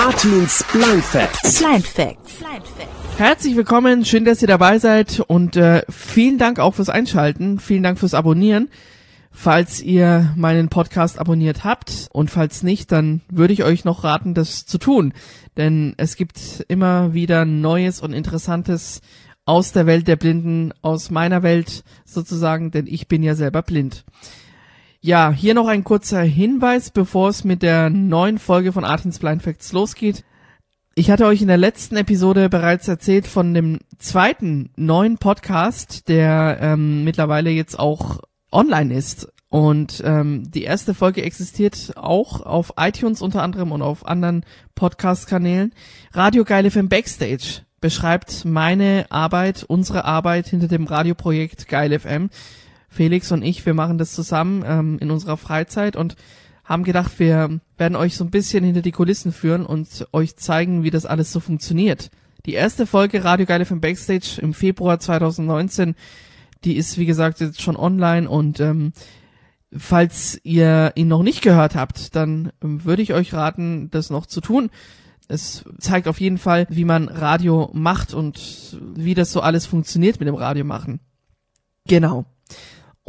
Artins 0.00 0.64
Blind 0.72 1.04
Facts. 1.04 1.58
Blind 1.58 1.86
Facts. 1.86 2.38
Herzlich 3.18 3.54
willkommen, 3.54 4.06
schön, 4.06 4.24
dass 4.24 4.40
ihr 4.40 4.48
dabei 4.48 4.78
seid 4.78 5.20
und 5.20 5.56
äh, 5.56 5.82
vielen 5.90 6.38
Dank 6.38 6.58
auch 6.58 6.76
fürs 6.76 6.88
Einschalten, 6.88 7.58
vielen 7.58 7.82
Dank 7.82 7.98
fürs 7.98 8.14
Abonnieren. 8.14 8.70
Falls 9.30 9.82
ihr 9.82 10.32
meinen 10.36 10.70
Podcast 10.70 11.18
abonniert 11.18 11.64
habt 11.64 12.08
und 12.12 12.30
falls 12.30 12.62
nicht, 12.62 12.90
dann 12.92 13.20
würde 13.28 13.52
ich 13.52 13.62
euch 13.62 13.84
noch 13.84 14.02
raten, 14.02 14.32
das 14.32 14.64
zu 14.64 14.78
tun, 14.78 15.12
denn 15.58 15.92
es 15.98 16.16
gibt 16.16 16.64
immer 16.68 17.12
wieder 17.12 17.44
Neues 17.44 18.00
und 18.00 18.14
Interessantes 18.14 19.02
aus 19.44 19.72
der 19.72 19.84
Welt 19.84 20.08
der 20.08 20.16
Blinden, 20.16 20.72
aus 20.80 21.10
meiner 21.10 21.42
Welt 21.42 21.84
sozusagen, 22.06 22.70
denn 22.70 22.86
ich 22.86 23.06
bin 23.06 23.22
ja 23.22 23.34
selber 23.34 23.60
blind. 23.60 24.06
Ja, 25.02 25.30
hier 25.30 25.54
noch 25.54 25.66
ein 25.66 25.82
kurzer 25.82 26.20
Hinweis, 26.20 26.90
bevor 26.90 27.30
es 27.30 27.42
mit 27.42 27.62
der 27.62 27.88
neuen 27.88 28.38
Folge 28.38 28.70
von 28.70 28.84
Artins 28.84 29.18
Blind 29.18 29.42
Facts 29.42 29.72
losgeht. 29.72 30.24
Ich 30.94 31.10
hatte 31.10 31.24
euch 31.24 31.40
in 31.40 31.48
der 31.48 31.56
letzten 31.56 31.96
Episode 31.96 32.50
bereits 32.50 32.86
erzählt 32.86 33.26
von 33.26 33.54
dem 33.54 33.78
zweiten 33.98 34.68
neuen 34.76 35.16
Podcast, 35.16 36.08
der 36.08 36.58
ähm, 36.60 37.02
mittlerweile 37.02 37.48
jetzt 37.48 37.78
auch 37.78 38.20
online 38.52 38.92
ist. 38.92 39.32
Und 39.48 40.02
ähm, 40.04 40.50
die 40.50 40.64
erste 40.64 40.92
Folge 40.92 41.22
existiert 41.22 41.94
auch 41.96 42.42
auf 42.42 42.74
iTunes 42.76 43.22
unter 43.22 43.42
anderem 43.42 43.72
und 43.72 43.80
auf 43.80 44.06
anderen 44.06 44.44
Podcast-Kanälen. 44.74 45.72
Radio 46.12 46.44
Geile 46.44 46.70
FM 46.70 46.90
Backstage 46.90 47.62
beschreibt 47.80 48.44
meine 48.44 49.06
Arbeit, 49.08 49.64
unsere 49.66 50.04
Arbeit 50.04 50.48
hinter 50.48 50.68
dem 50.68 50.84
Radioprojekt 50.84 51.68
Geil 51.68 51.98
FM. 51.98 52.28
Felix 52.90 53.30
und 53.32 53.42
ich, 53.42 53.64
wir 53.64 53.74
machen 53.74 53.96
das 53.96 54.12
zusammen 54.12 54.64
ähm, 54.66 54.98
in 54.98 55.10
unserer 55.10 55.36
Freizeit 55.36 55.96
und 55.96 56.16
haben 56.64 56.84
gedacht, 56.84 57.18
wir 57.18 57.60
werden 57.78 57.96
euch 57.96 58.16
so 58.16 58.24
ein 58.24 58.30
bisschen 58.30 58.64
hinter 58.64 58.82
die 58.82 58.92
Kulissen 58.92 59.32
führen 59.32 59.64
und 59.64 60.06
euch 60.12 60.36
zeigen, 60.36 60.82
wie 60.82 60.90
das 60.90 61.06
alles 61.06 61.32
so 61.32 61.40
funktioniert. 61.40 62.10
Die 62.46 62.52
erste 62.52 62.86
Folge 62.86 63.24
Radio 63.24 63.46
Geile 63.46 63.64
vom 63.64 63.80
Backstage 63.80 64.40
im 64.40 64.54
Februar 64.54 64.98
2019, 64.98 65.94
die 66.64 66.76
ist 66.76 66.98
wie 66.98 67.06
gesagt 67.06 67.40
jetzt 67.40 67.62
schon 67.62 67.76
online 67.76 68.28
und 68.28 68.60
ähm, 68.60 68.92
falls 69.72 70.40
ihr 70.42 70.92
ihn 70.96 71.08
noch 71.08 71.22
nicht 71.22 71.42
gehört 71.42 71.74
habt, 71.74 72.16
dann 72.16 72.52
ähm, 72.62 72.84
würde 72.84 73.02
ich 73.02 73.14
euch 73.14 73.32
raten, 73.32 73.90
das 73.90 74.10
noch 74.10 74.26
zu 74.26 74.40
tun. 74.40 74.70
Es 75.28 75.64
zeigt 75.78 76.08
auf 76.08 76.20
jeden 76.20 76.38
Fall, 76.38 76.66
wie 76.70 76.84
man 76.84 77.08
Radio 77.08 77.70
macht 77.72 78.14
und 78.14 78.76
wie 78.96 79.14
das 79.14 79.30
so 79.30 79.40
alles 79.40 79.64
funktioniert 79.64 80.18
mit 80.18 80.26
dem 80.26 80.34
Radio 80.34 80.64
machen. 80.64 80.98
Genau. 81.86 82.26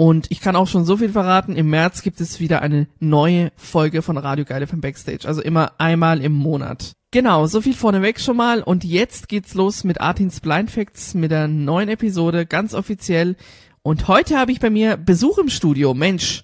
Und 0.02 0.31
ich 0.31 0.41
kann 0.41 0.55
auch 0.55 0.67
schon 0.67 0.83
so 0.83 0.97
viel 0.97 1.09
verraten, 1.09 1.55
im 1.55 1.69
März 1.69 2.02
gibt 2.02 2.21
es 2.21 2.39
wieder 2.39 2.63
eine 2.63 2.88
neue 2.99 3.52
Folge 3.55 4.02
von 4.02 4.17
Radio 4.17 4.45
Geile 4.45 4.66
vom 4.66 4.81
Backstage, 4.81 5.27
also 5.27 5.44
immer 5.44 5.73
einmal 5.77 6.23
im 6.23 6.31
Monat. 6.31 6.94
Genau, 7.11 7.45
so 7.45 7.61
viel 7.61 7.75
vorneweg 7.75 8.19
schon 8.19 8.35
mal 8.35 8.63
und 8.63 8.83
jetzt 8.83 9.29
geht's 9.29 9.53
los 9.53 9.83
mit 9.83 10.02
Artins 10.02 10.39
Blind 10.39 10.72
Facts 10.72 11.13
mit 11.13 11.29
der 11.29 11.47
neuen 11.47 11.88
Episode, 11.88 12.47
ganz 12.47 12.73
offiziell. 12.73 13.35
Und 13.83 14.07
heute 14.07 14.39
habe 14.39 14.52
ich 14.52 14.59
bei 14.59 14.72
mir 14.72 14.97
Besuch 14.97 15.38
im 15.38 15.49
Studio, 15.49 15.94
Mensch. 15.94 16.41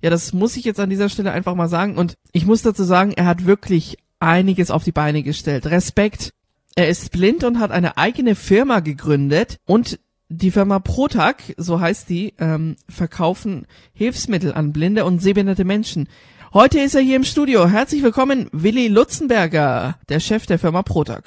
Ja, 0.00 0.08
das 0.08 0.32
muss 0.32 0.56
ich 0.56 0.64
jetzt 0.64 0.78
an 0.78 0.88
dieser 0.88 1.08
Stelle 1.08 1.32
einfach 1.32 1.56
mal 1.56 1.68
sagen 1.68 1.98
und 1.98 2.14
ich 2.30 2.46
muss 2.46 2.62
dazu 2.62 2.84
sagen, 2.84 3.10
er 3.16 3.26
hat 3.26 3.46
wirklich 3.46 3.98
einiges 4.20 4.70
auf 4.70 4.84
die 4.84 4.92
Beine 4.92 5.24
gestellt. 5.24 5.66
Respekt. 5.66 6.30
Er 6.76 6.88
ist 6.88 7.10
blind 7.10 7.42
und 7.42 7.58
hat 7.58 7.72
eine 7.72 7.96
eigene 7.96 8.36
Firma 8.36 8.78
gegründet 8.78 9.56
und 9.66 9.98
die 10.32 10.50
Firma 10.50 10.78
Protag, 10.78 11.36
so 11.58 11.80
heißt 11.80 12.08
die, 12.08 12.34
ähm, 12.38 12.76
verkaufen 12.88 13.66
Hilfsmittel 13.92 14.52
an 14.54 14.72
blinde 14.72 15.04
und 15.04 15.20
sehbehinderte 15.20 15.64
Menschen. 15.64 16.08
Heute 16.54 16.80
ist 16.80 16.94
er 16.94 17.02
hier 17.02 17.16
im 17.16 17.24
Studio. 17.24 17.68
Herzlich 17.68 18.02
willkommen, 18.02 18.48
Willi 18.52 18.88
Lutzenberger, 18.88 19.98
der 20.08 20.20
Chef 20.20 20.46
der 20.46 20.58
Firma 20.58 20.82
Protag. 20.82 21.24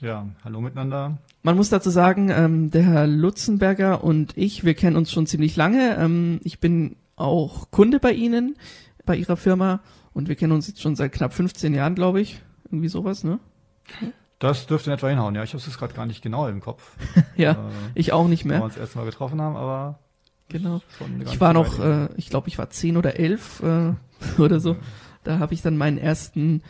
Ja, 0.00 0.26
hallo 0.44 0.60
miteinander. 0.60 1.18
Man 1.42 1.56
muss 1.56 1.70
dazu 1.70 1.90
sagen, 1.90 2.30
ähm, 2.30 2.70
der 2.70 2.82
Herr 2.82 3.06
Lutzenberger 3.06 4.04
und 4.04 4.36
ich, 4.36 4.64
wir 4.64 4.74
kennen 4.74 4.96
uns 4.96 5.10
schon 5.10 5.26
ziemlich 5.26 5.56
lange. 5.56 5.96
Ähm, 5.96 6.40
ich 6.44 6.60
bin 6.60 6.96
auch 7.16 7.70
Kunde 7.70 8.00
bei 8.00 8.12
Ihnen, 8.12 8.56
bei 9.06 9.16
Ihrer 9.16 9.36
Firma 9.36 9.80
und 10.12 10.28
wir 10.28 10.36
kennen 10.36 10.52
uns 10.52 10.68
jetzt 10.68 10.82
schon 10.82 10.96
seit 10.96 11.12
knapp 11.12 11.32
15 11.32 11.72
Jahren, 11.72 11.94
glaube 11.94 12.20
ich. 12.20 12.42
Irgendwie 12.66 12.88
sowas, 12.88 13.24
ne? 13.24 13.38
Das 14.42 14.66
dürfte 14.66 14.90
in 14.90 14.94
etwa 14.94 15.08
hinhauen. 15.08 15.36
Ja, 15.36 15.44
ich 15.44 15.54
habe 15.54 15.62
es 15.64 15.78
gerade 15.78 15.94
gar 15.94 16.04
nicht 16.04 16.20
genau 16.20 16.48
im 16.48 16.60
Kopf. 16.60 16.96
ja, 17.36 17.52
äh, 17.52 17.56
ich 17.94 18.12
auch 18.12 18.26
nicht 18.26 18.44
Wo 18.44 18.48
wir 18.48 18.56
mehr. 18.56 18.64
uns 18.64 18.74
das 18.74 18.80
erste 18.80 18.98
Mal 18.98 19.04
getroffen 19.04 19.40
haben, 19.40 19.56
aber 19.56 20.00
Genau. 20.48 20.82
Ich 21.24 21.40
war 21.40 21.52
noch, 21.52 21.78
äh, 21.78 22.08
ich 22.16 22.28
glaube, 22.28 22.48
ich 22.48 22.58
war 22.58 22.68
zehn 22.68 22.96
oder 22.96 23.18
elf 23.18 23.62
äh, 23.62 23.92
oder 24.40 24.58
so. 24.58 24.76
Da 25.22 25.38
habe 25.38 25.54
ich 25.54 25.62
dann 25.62 25.76
meinen 25.76 25.96
ersten 25.96 26.62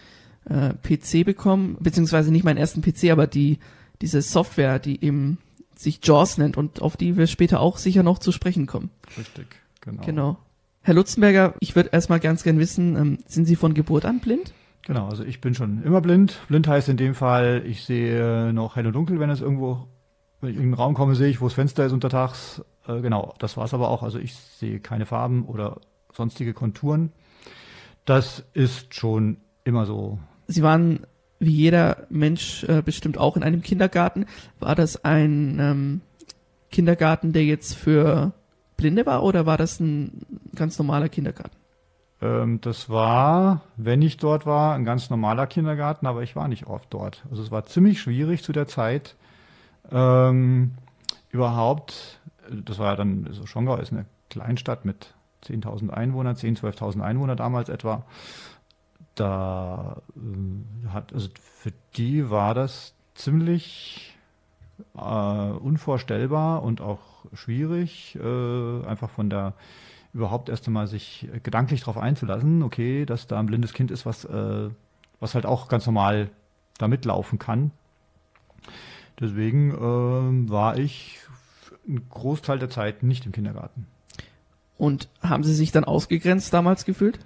äh, 0.44 0.74
PC 0.74 1.24
bekommen, 1.24 1.78
beziehungsweise 1.80 2.30
nicht 2.30 2.44
meinen 2.44 2.58
ersten 2.58 2.82
PC, 2.82 3.10
aber 3.10 3.26
die 3.26 3.58
diese 4.02 4.20
Software, 4.20 4.78
die 4.78 5.02
eben 5.02 5.38
sich 5.74 6.00
JAWS 6.02 6.36
nennt 6.36 6.58
und 6.58 6.82
auf 6.82 6.98
die 6.98 7.16
wir 7.16 7.26
später 7.26 7.60
auch 7.60 7.78
sicher 7.78 8.02
noch 8.02 8.18
zu 8.18 8.32
sprechen 8.32 8.66
kommen. 8.66 8.90
richtig, 9.16 9.46
genau. 9.80 10.02
Genau. 10.04 10.38
Herr 10.82 10.94
Lutzenberger, 10.94 11.54
ich 11.60 11.74
würde 11.74 11.90
erstmal 11.92 12.20
ganz 12.20 12.42
gern 12.42 12.58
wissen, 12.58 12.96
ähm, 12.96 13.18
sind 13.26 13.46
Sie 13.46 13.56
von 13.56 13.72
Geburt 13.72 14.04
an 14.04 14.20
blind? 14.20 14.52
Genau, 14.86 15.08
also 15.08 15.24
ich 15.24 15.40
bin 15.40 15.54
schon 15.54 15.82
immer 15.84 16.00
blind. 16.00 16.40
Blind 16.48 16.66
heißt 16.66 16.88
in 16.88 16.96
dem 16.96 17.14
Fall, 17.14 17.62
ich 17.66 17.84
sehe 17.84 18.52
noch 18.52 18.76
hell 18.76 18.86
und 18.86 18.94
dunkel, 18.94 19.20
wenn 19.20 19.30
es 19.30 19.40
irgendwo, 19.40 19.86
wenn 20.40 20.50
ich 20.50 20.56
in 20.56 20.62
einen 20.62 20.74
Raum 20.74 20.94
komme, 20.94 21.14
sehe 21.14 21.28
ich, 21.28 21.40
wo 21.40 21.46
das 21.46 21.54
Fenster 21.54 21.86
ist 21.86 21.92
untertags. 21.92 22.62
Äh, 22.88 23.00
genau, 23.00 23.34
das 23.38 23.56
war's 23.56 23.74
aber 23.74 23.88
auch. 23.88 24.02
Also 24.02 24.18
ich 24.18 24.34
sehe 24.34 24.80
keine 24.80 25.06
Farben 25.06 25.44
oder 25.44 25.80
sonstige 26.12 26.52
Konturen. 26.52 27.12
Das 28.04 28.44
ist 28.52 28.94
schon 28.94 29.36
immer 29.64 29.86
so. 29.86 30.18
Sie 30.48 30.62
waren 30.62 31.06
wie 31.38 31.50
jeder 31.50 32.06
Mensch 32.08 32.64
äh, 32.64 32.82
bestimmt 32.82 33.18
auch 33.18 33.36
in 33.36 33.42
einem 33.42 33.62
Kindergarten. 33.62 34.26
War 34.60 34.74
das 34.74 35.04
ein 35.04 35.58
ähm, 35.60 36.00
Kindergarten, 36.70 37.32
der 37.32 37.44
jetzt 37.44 37.74
für 37.74 38.32
Blinde 38.76 39.06
war 39.06 39.22
oder 39.22 39.44
war 39.44 39.58
das 39.58 39.80
ein 39.80 40.26
ganz 40.54 40.78
normaler 40.78 41.08
Kindergarten? 41.08 41.56
Ähm, 42.22 42.60
das 42.60 42.88
war, 42.88 43.62
wenn 43.76 44.00
ich 44.00 44.16
dort 44.16 44.46
war, 44.46 44.74
ein 44.74 44.84
ganz 44.84 45.10
normaler 45.10 45.46
Kindergarten, 45.46 46.06
aber 46.06 46.22
ich 46.22 46.36
war 46.36 46.48
nicht 46.48 46.66
oft 46.66 46.92
dort. 46.94 47.24
Also 47.30 47.42
es 47.42 47.50
war 47.50 47.66
ziemlich 47.66 48.00
schwierig 48.00 48.42
zu 48.42 48.52
der 48.52 48.68
Zeit, 48.68 49.16
ähm, 49.90 50.72
überhaupt, 51.30 52.20
das 52.48 52.78
war 52.78 52.90
ja 52.90 52.96
dann, 52.96 53.28
so 53.32 53.46
Schongau 53.46 53.76
ist 53.76 53.92
eine 53.92 54.06
Kleinstadt 54.30 54.84
mit 54.84 55.14
10.000 55.44 55.90
Einwohnern, 55.90 56.36
10.000, 56.36 56.76
12.000 56.76 57.00
Einwohner 57.02 57.34
damals 57.34 57.68
etwa. 57.68 58.04
Da 59.16 60.00
äh, 60.16 60.88
hat, 60.88 61.12
also 61.12 61.28
für 61.42 61.72
die 61.96 62.30
war 62.30 62.54
das 62.54 62.94
ziemlich 63.14 64.16
äh, 64.96 65.00
unvorstellbar 65.00 66.62
und 66.62 66.80
auch 66.80 67.00
schwierig, 67.34 68.16
äh, 68.16 68.86
einfach 68.86 69.10
von 69.10 69.28
der 69.28 69.54
überhaupt 70.14 70.48
erst 70.48 70.66
einmal 70.66 70.86
sich 70.86 71.28
gedanklich 71.42 71.80
darauf 71.80 71.98
einzulassen, 71.98 72.62
okay, 72.62 73.06
dass 73.06 73.26
da 73.26 73.38
ein 73.38 73.46
blindes 73.46 73.72
Kind 73.72 73.90
ist, 73.90 74.04
was, 74.04 74.24
äh, 74.24 74.68
was 75.20 75.34
halt 75.34 75.46
auch 75.46 75.68
ganz 75.68 75.86
normal 75.86 76.30
da 76.78 76.88
mitlaufen 76.88 77.38
kann. 77.38 77.70
Deswegen 79.18 79.70
ähm, 79.70 80.50
war 80.50 80.78
ich 80.78 81.18
einen 81.86 82.08
Großteil 82.08 82.58
der 82.58 82.70
Zeit 82.70 83.02
nicht 83.02 83.26
im 83.26 83.32
Kindergarten. 83.32 83.86
Und 84.78 85.08
haben 85.22 85.44
Sie 85.44 85.54
sich 85.54 85.72
dann 85.72 85.84
ausgegrenzt 85.84 86.52
damals 86.52 86.84
gefühlt? 86.84 87.18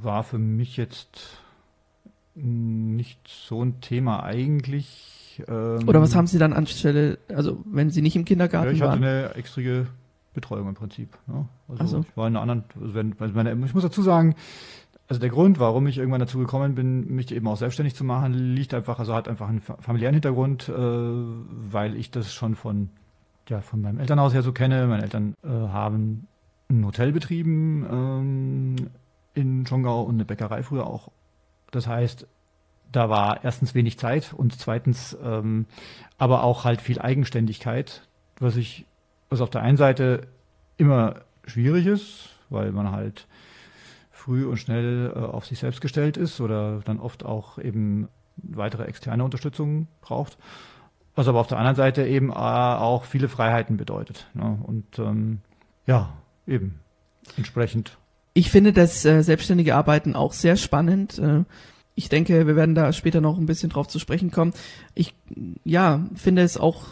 War 0.00 0.22
für 0.22 0.38
mich 0.38 0.76
jetzt 0.76 1.38
nicht 2.34 3.20
so 3.28 3.62
ein 3.62 3.80
Thema 3.80 4.22
eigentlich. 4.24 5.42
Ähm, 5.46 5.88
Oder 5.88 6.00
was 6.00 6.14
haben 6.14 6.26
Sie 6.26 6.38
dann 6.38 6.52
anstelle, 6.52 7.18
also 7.28 7.62
wenn 7.66 7.90
Sie 7.90 8.02
nicht 8.02 8.16
im 8.16 8.22
ja, 8.22 8.26
Kindergarten 8.26 8.74
ich 8.74 8.80
hatte 8.80 9.02
waren? 9.02 9.04
eine 9.04 9.34
extra 9.34 9.60
Betreuung 10.34 10.68
im 10.68 10.74
Prinzip. 10.74 11.16
Ne? 11.26 11.46
Also 11.68 11.86
so. 11.86 12.00
ich 12.00 12.16
war 12.16 12.26
in 12.28 12.36
einer 12.36 12.42
anderen, 12.42 12.64
also 12.80 12.94
wenn, 12.94 13.14
also 13.18 13.34
meine, 13.34 13.52
ich 13.64 13.74
muss 13.74 13.82
dazu 13.82 14.02
sagen, 14.02 14.34
also 15.08 15.20
der 15.20 15.30
Grund, 15.30 15.58
warum 15.58 15.86
ich 15.86 15.98
irgendwann 15.98 16.20
dazu 16.20 16.38
gekommen 16.38 16.74
bin, 16.74 17.14
mich 17.14 17.30
eben 17.32 17.46
auch 17.46 17.56
selbstständig 17.56 17.94
zu 17.94 18.04
machen, 18.04 18.32
liegt 18.32 18.72
einfach, 18.72 18.98
also 18.98 19.14
hat 19.14 19.28
einfach 19.28 19.48
einen 19.48 19.60
fa- 19.60 19.76
familiären 19.80 20.14
Hintergrund, 20.14 20.68
äh, 20.68 20.72
weil 20.74 21.94
ich 21.96 22.10
das 22.10 22.32
schon 22.32 22.54
von, 22.54 22.88
ja, 23.48 23.60
von 23.60 23.80
meinem 23.82 24.00
Elternhaus 24.00 24.32
her 24.32 24.42
so 24.42 24.52
kenne. 24.52 24.86
Meine 24.86 25.02
Eltern 25.02 25.34
äh, 25.42 25.48
haben 25.48 26.26
ein 26.70 26.86
Hotel 26.86 27.12
betrieben 27.12 27.86
ähm, 27.90 28.76
in 29.34 29.66
Schongau 29.66 30.02
und 30.02 30.14
eine 30.14 30.24
Bäckerei 30.24 30.62
früher 30.62 30.86
auch. 30.86 31.10
Das 31.70 31.86
heißt, 31.86 32.26
da 32.90 33.10
war 33.10 33.44
erstens 33.44 33.74
wenig 33.74 33.98
Zeit 33.98 34.32
und 34.32 34.58
zweitens 34.58 35.16
ähm, 35.22 35.66
aber 36.16 36.44
auch 36.44 36.64
halt 36.64 36.80
viel 36.80 37.00
Eigenständigkeit, 37.00 38.08
was 38.38 38.56
ich, 38.56 38.86
was 39.34 39.40
auf 39.40 39.50
der 39.50 39.62
einen 39.62 39.76
Seite 39.76 40.28
immer 40.76 41.16
schwierig 41.44 41.86
ist, 41.86 42.30
weil 42.48 42.72
man 42.72 42.92
halt 42.92 43.26
früh 44.10 44.46
und 44.46 44.56
schnell 44.56 45.12
äh, 45.14 45.18
auf 45.18 45.44
sich 45.44 45.58
selbst 45.58 45.80
gestellt 45.80 46.16
ist 46.16 46.40
oder 46.40 46.80
dann 46.84 47.00
oft 47.00 47.24
auch 47.24 47.58
eben 47.58 48.08
weitere 48.36 48.84
externe 48.84 49.24
Unterstützung 49.24 49.88
braucht. 50.00 50.38
Was 51.14 51.28
aber 51.28 51.40
auf 51.40 51.46
der 51.46 51.58
anderen 51.58 51.76
Seite 51.76 52.06
eben 52.06 52.30
äh, 52.30 52.34
auch 52.34 53.04
viele 53.04 53.28
Freiheiten 53.28 53.76
bedeutet. 53.76 54.26
Ne? 54.34 54.58
Und 54.62 54.98
ähm, 54.98 55.40
ja, 55.86 56.12
eben 56.46 56.80
entsprechend. 57.36 57.98
Ich 58.32 58.50
finde 58.50 58.72
das 58.72 59.04
äh, 59.04 59.22
selbstständige 59.22 59.74
Arbeiten 59.76 60.16
auch 60.16 60.32
sehr 60.32 60.56
spannend. 60.56 61.20
Ich 61.96 62.08
denke, 62.08 62.46
wir 62.46 62.56
werden 62.56 62.74
da 62.74 62.92
später 62.92 63.20
noch 63.20 63.38
ein 63.38 63.46
bisschen 63.46 63.70
drauf 63.70 63.86
zu 63.86 64.00
sprechen 64.00 64.32
kommen. 64.32 64.52
Ich, 64.94 65.14
ja, 65.64 66.08
finde 66.16 66.42
es 66.42 66.56
auch 66.56 66.86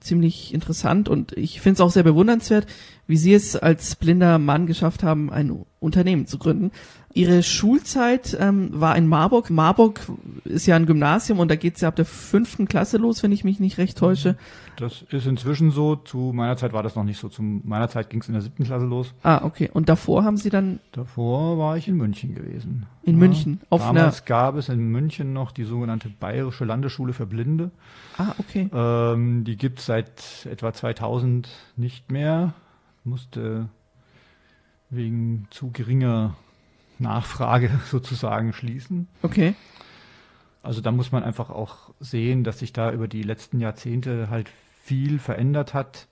ziemlich 0.00 0.54
interessant 0.54 1.08
und 1.08 1.32
ich 1.32 1.60
finde 1.60 1.74
es 1.74 1.80
auch 1.80 1.90
sehr 1.90 2.04
bewundernswert, 2.04 2.66
wie 3.08 3.16
Sie 3.16 3.34
es 3.34 3.56
als 3.56 3.96
blinder 3.96 4.38
Mann 4.38 4.66
geschafft 4.66 5.02
haben, 5.02 5.30
ein 5.30 5.64
Unternehmen 5.80 6.26
zu 6.26 6.38
gründen. 6.38 6.70
Ihre 7.16 7.44
Schulzeit 7.44 8.36
ähm, 8.40 8.70
war 8.72 8.96
in 8.96 9.06
Marburg. 9.06 9.48
Marburg 9.48 10.00
ist 10.44 10.66
ja 10.66 10.74
ein 10.74 10.84
Gymnasium 10.84 11.38
und 11.38 11.48
da 11.48 11.54
geht's 11.54 11.80
ja 11.80 11.86
ab 11.88 11.94
der 11.94 12.04
fünften 12.06 12.66
Klasse 12.66 12.96
los, 12.96 13.22
wenn 13.22 13.30
ich 13.30 13.44
mich 13.44 13.60
nicht 13.60 13.78
recht 13.78 13.96
täusche. 13.96 14.36
Das 14.76 15.02
ist 15.10 15.24
inzwischen 15.24 15.70
so. 15.70 15.94
Zu 15.94 16.32
meiner 16.34 16.56
Zeit 16.56 16.72
war 16.72 16.82
das 16.82 16.96
noch 16.96 17.04
nicht 17.04 17.20
so. 17.20 17.28
Zu 17.28 17.40
meiner 17.42 17.88
Zeit 17.88 18.10
ging's 18.10 18.26
in 18.26 18.32
der 18.34 18.42
siebten 18.42 18.64
Klasse 18.64 18.86
los. 18.86 19.14
Ah, 19.22 19.44
okay. 19.44 19.70
Und 19.72 19.88
davor 19.88 20.24
haben 20.24 20.36
Sie 20.36 20.50
dann 20.50 20.80
Davor 20.90 21.56
war 21.56 21.76
ich 21.76 21.86
in 21.86 21.96
München 21.96 22.34
gewesen. 22.34 22.86
in 23.04 23.16
München 23.16 23.60
auf 23.70 23.80
Damals 23.82 24.18
einer. 24.22 24.26
gab 24.26 24.56
es 24.56 24.68
in 24.68 24.90
München 24.90 25.32
noch 25.32 25.52
die 25.52 25.64
sogenannte 25.64 26.08
Bayerische 26.08 26.64
Landesschule 26.64 27.12
für 27.12 27.26
Blinde. 27.26 27.70
Ah, 28.18 28.34
okay. 28.38 28.68
Ähm, 28.74 29.44
die 29.44 29.56
gibt's 29.56 29.86
seit 29.86 30.46
etwa 30.50 30.72
2000 30.72 31.48
nicht 31.76 32.10
mehr. 32.10 32.54
Musste 33.04 33.68
wegen 34.90 35.46
zu 35.50 35.70
geringer 35.70 36.34
Nachfrage 37.04 37.70
sozusagen 37.90 38.52
schließen. 38.52 39.08
Okay. 39.22 39.54
Also 40.62 40.80
da 40.80 40.90
muss 40.90 41.12
man 41.12 41.22
einfach 41.22 41.50
auch 41.50 41.92
sehen, 42.00 42.42
dass 42.42 42.58
sich 42.58 42.72
da 42.72 42.90
über 42.90 43.06
die 43.06 43.22
letzten 43.22 43.60
Jahrzehnte 43.60 44.30
halt 44.30 44.50
viel 44.82 45.18
verändert 45.18 45.74
hat. 45.74 46.08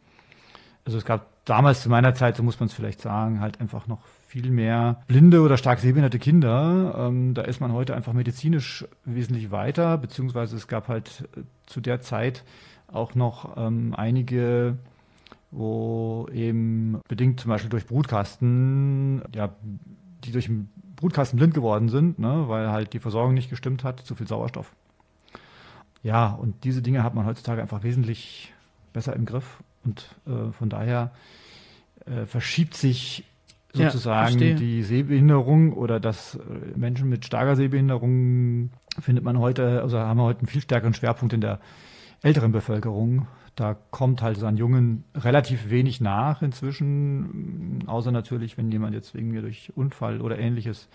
Also 0.85 0.99
es 0.99 1.05
gab 1.05 1.27
damals 1.45 1.83
zu 1.83 1.89
meiner 1.89 2.15
Zeit, 2.15 2.37
so 2.37 2.43
muss 2.43 2.61
man 2.61 2.69
es 2.69 2.75
vielleicht 2.75 3.01
sagen, 3.01 3.41
halt 3.41 3.61
einfach 3.61 3.87
noch 3.87 4.05
viel 4.27 4.51
mehr 4.51 5.03
blinde 5.09 5.41
oder 5.43 5.57
stark 5.57 5.81
sehbehinderte 5.81 6.19
Kinder. 6.19 6.95
Ähm, 6.99 7.35
da 7.35 7.43
ist 7.43 7.61
man 7.61 7.73
heute 7.73 7.95
einfach 7.95 8.13
medizinisch 8.13 8.87
wesentlich 9.05 9.51
weiter, 9.51 9.99
beziehungsweise 9.99 10.57
es 10.57 10.69
gab 10.69 10.89
halt 10.89 11.29
äh, 11.37 11.43
zu 11.67 11.81
der 11.81 12.01
Zeit 12.01 12.45
auch 12.89 13.15
noch 13.15 13.57
ähm, 13.57 13.95
einige, 13.97 14.79
wo 15.51 16.29
eben 16.33 17.01
bedingt 17.09 17.41
zum 17.41 17.49
Beispiel 17.49 17.71
durch 17.71 17.87
Brutkasten, 17.87 19.23
ja, 19.35 19.55
die 20.25 20.33
durch 20.33 20.47
den 20.47 20.69
Brutkasten 20.97 21.39
blind 21.39 21.55
geworden 21.55 21.89
sind, 21.89 22.19
ne, 22.19 22.45
weil 22.49 22.71
halt 22.71 22.93
die 22.93 22.99
Versorgung 23.01 23.35
nicht 23.35 23.51
gestimmt 23.51 23.85
hat, 23.85 24.01
zu 24.01 24.15
viel 24.15 24.27
Sauerstoff. 24.27 24.73
Ja, 26.03 26.31
und 26.31 26.65
diese 26.65 26.83
Dinge 26.83 27.03
hat 27.03 27.15
man 27.15 27.27
heutzutage 27.27 27.63
einfach 27.63 27.83
wesentlich 27.83 28.53
besser 28.93 29.15
im 29.15 29.25
Griff 29.25 29.63
und 29.85 30.15
äh, 30.27 30.53
von 30.53 30.69
daher 30.69 31.13
äh, 32.07 32.27
verschiebt 32.27 32.75
sich 32.75 33.25
Ja, 33.75 33.91
sozusagen 33.91 34.39
verstehe. 34.39 34.55
die 34.57 34.83
Sehbehinderung 34.83 35.73
oder 35.73 36.01
dass 36.01 36.35
äh, 36.35 36.41
Menschen 36.77 37.09
mit 37.09 37.25
starker 37.25 37.57
Sehbehinderung 37.57 38.71
findet 39.01 39.25
man 39.25 39.39
heute, 39.39 39.81
also 39.81 39.99
haben 39.99 40.19
wir 40.19 40.25
heute 40.25 40.41
einen 40.41 40.49
viel 40.49 40.61
stärkeren 40.61 40.95
Schwerpunkt 40.95 41.33
in 41.33 41.41
der 41.41 41.61
älteren 42.23 42.53
Bevölkerung. 42.53 43.27
Da 43.55 43.77
kommt 43.91 44.23
halt 44.23 44.39
so 44.39 44.47
an 44.47 44.57
Jungen 44.57 45.05
relativ 45.15 45.69
wenig 45.69 46.01
nach 46.01 46.41
inzwischen, 46.41 47.85
außer 47.87 48.11
natürlich, 48.11 48.57
wenn 48.57 48.73
jemand 48.73 48.95
jetzt 48.95 49.15
wegen 49.15 49.31
mir 49.31 49.43
durch 49.43 49.73
Unfall 49.77 50.23
oder 50.23 50.39
ähnliches 50.39 50.89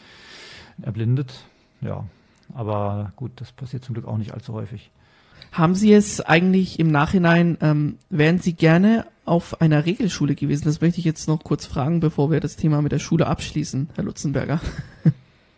erblindet. 0.81 1.45
Ja, 1.81 2.05
aber 2.53 3.13
gut, 3.15 3.31
das 3.35 3.51
passiert 3.51 3.83
zum 3.83 3.93
Glück 3.93 4.07
auch 4.07 4.17
nicht 4.17 4.33
allzu 4.33 4.53
häufig. 4.53 4.91
Haben 5.51 5.75
Sie 5.75 5.93
es 5.93 6.21
eigentlich 6.21 6.79
im 6.79 6.91
Nachhinein, 6.91 7.57
ähm, 7.61 7.97
wären 8.09 8.39
Sie 8.39 8.53
gerne 8.53 9.05
auf 9.25 9.61
einer 9.61 9.85
Regelschule 9.85 10.35
gewesen? 10.35 10.65
Das 10.65 10.81
möchte 10.81 10.99
ich 10.99 11.05
jetzt 11.05 11.27
noch 11.27 11.43
kurz 11.43 11.65
fragen, 11.65 11.99
bevor 11.99 12.31
wir 12.31 12.39
das 12.39 12.55
Thema 12.55 12.81
mit 12.81 12.91
der 12.91 12.99
Schule 12.99 13.27
abschließen, 13.27 13.89
Herr 13.95 14.03
Lutzenberger. 14.03 14.61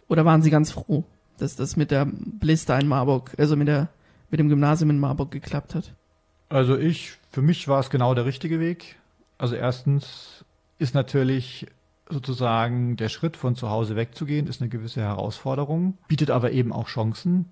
Oder 0.08 0.26
waren 0.26 0.42
Sie 0.42 0.50
ganz 0.50 0.72
froh, 0.72 1.04
dass 1.38 1.56
das 1.56 1.76
mit 1.76 1.92
der 1.92 2.06
Blister 2.06 2.80
in 2.80 2.88
Marburg, 2.88 3.36
also 3.38 3.56
mit 3.56 3.68
der, 3.68 3.90
mit 4.30 4.40
dem 4.40 4.50
Gymnasium 4.50 4.90
in 4.90 5.00
Marburg 5.00 5.32
geklappt 5.32 5.76
hat? 5.76 5.94
Also 6.50 6.78
ich, 6.78 7.14
für 7.32 7.42
mich 7.42 7.68
war 7.68 7.80
es 7.80 7.90
genau 7.90 8.14
der 8.16 8.26
richtige 8.26 8.60
Weg. 8.60 8.98
Also 9.38 9.56
erstens 9.56 10.44
ist 10.80 10.96
natürlich 10.96 11.68
sozusagen 12.10 12.98
der 12.98 13.08
Schritt 13.10 13.38
von 13.38 13.56
zu 13.56 13.70
Hause 13.70 13.96
wegzugehen, 13.96 14.48
ist 14.48 14.62
eine 14.62 14.70
gewisse 14.70 15.02
Herausforderung, 15.02 15.98
bietet 16.08 16.32
aber 16.32 16.52
eben 16.52 16.74
auch 16.74 16.88
Chancen. 16.88 17.46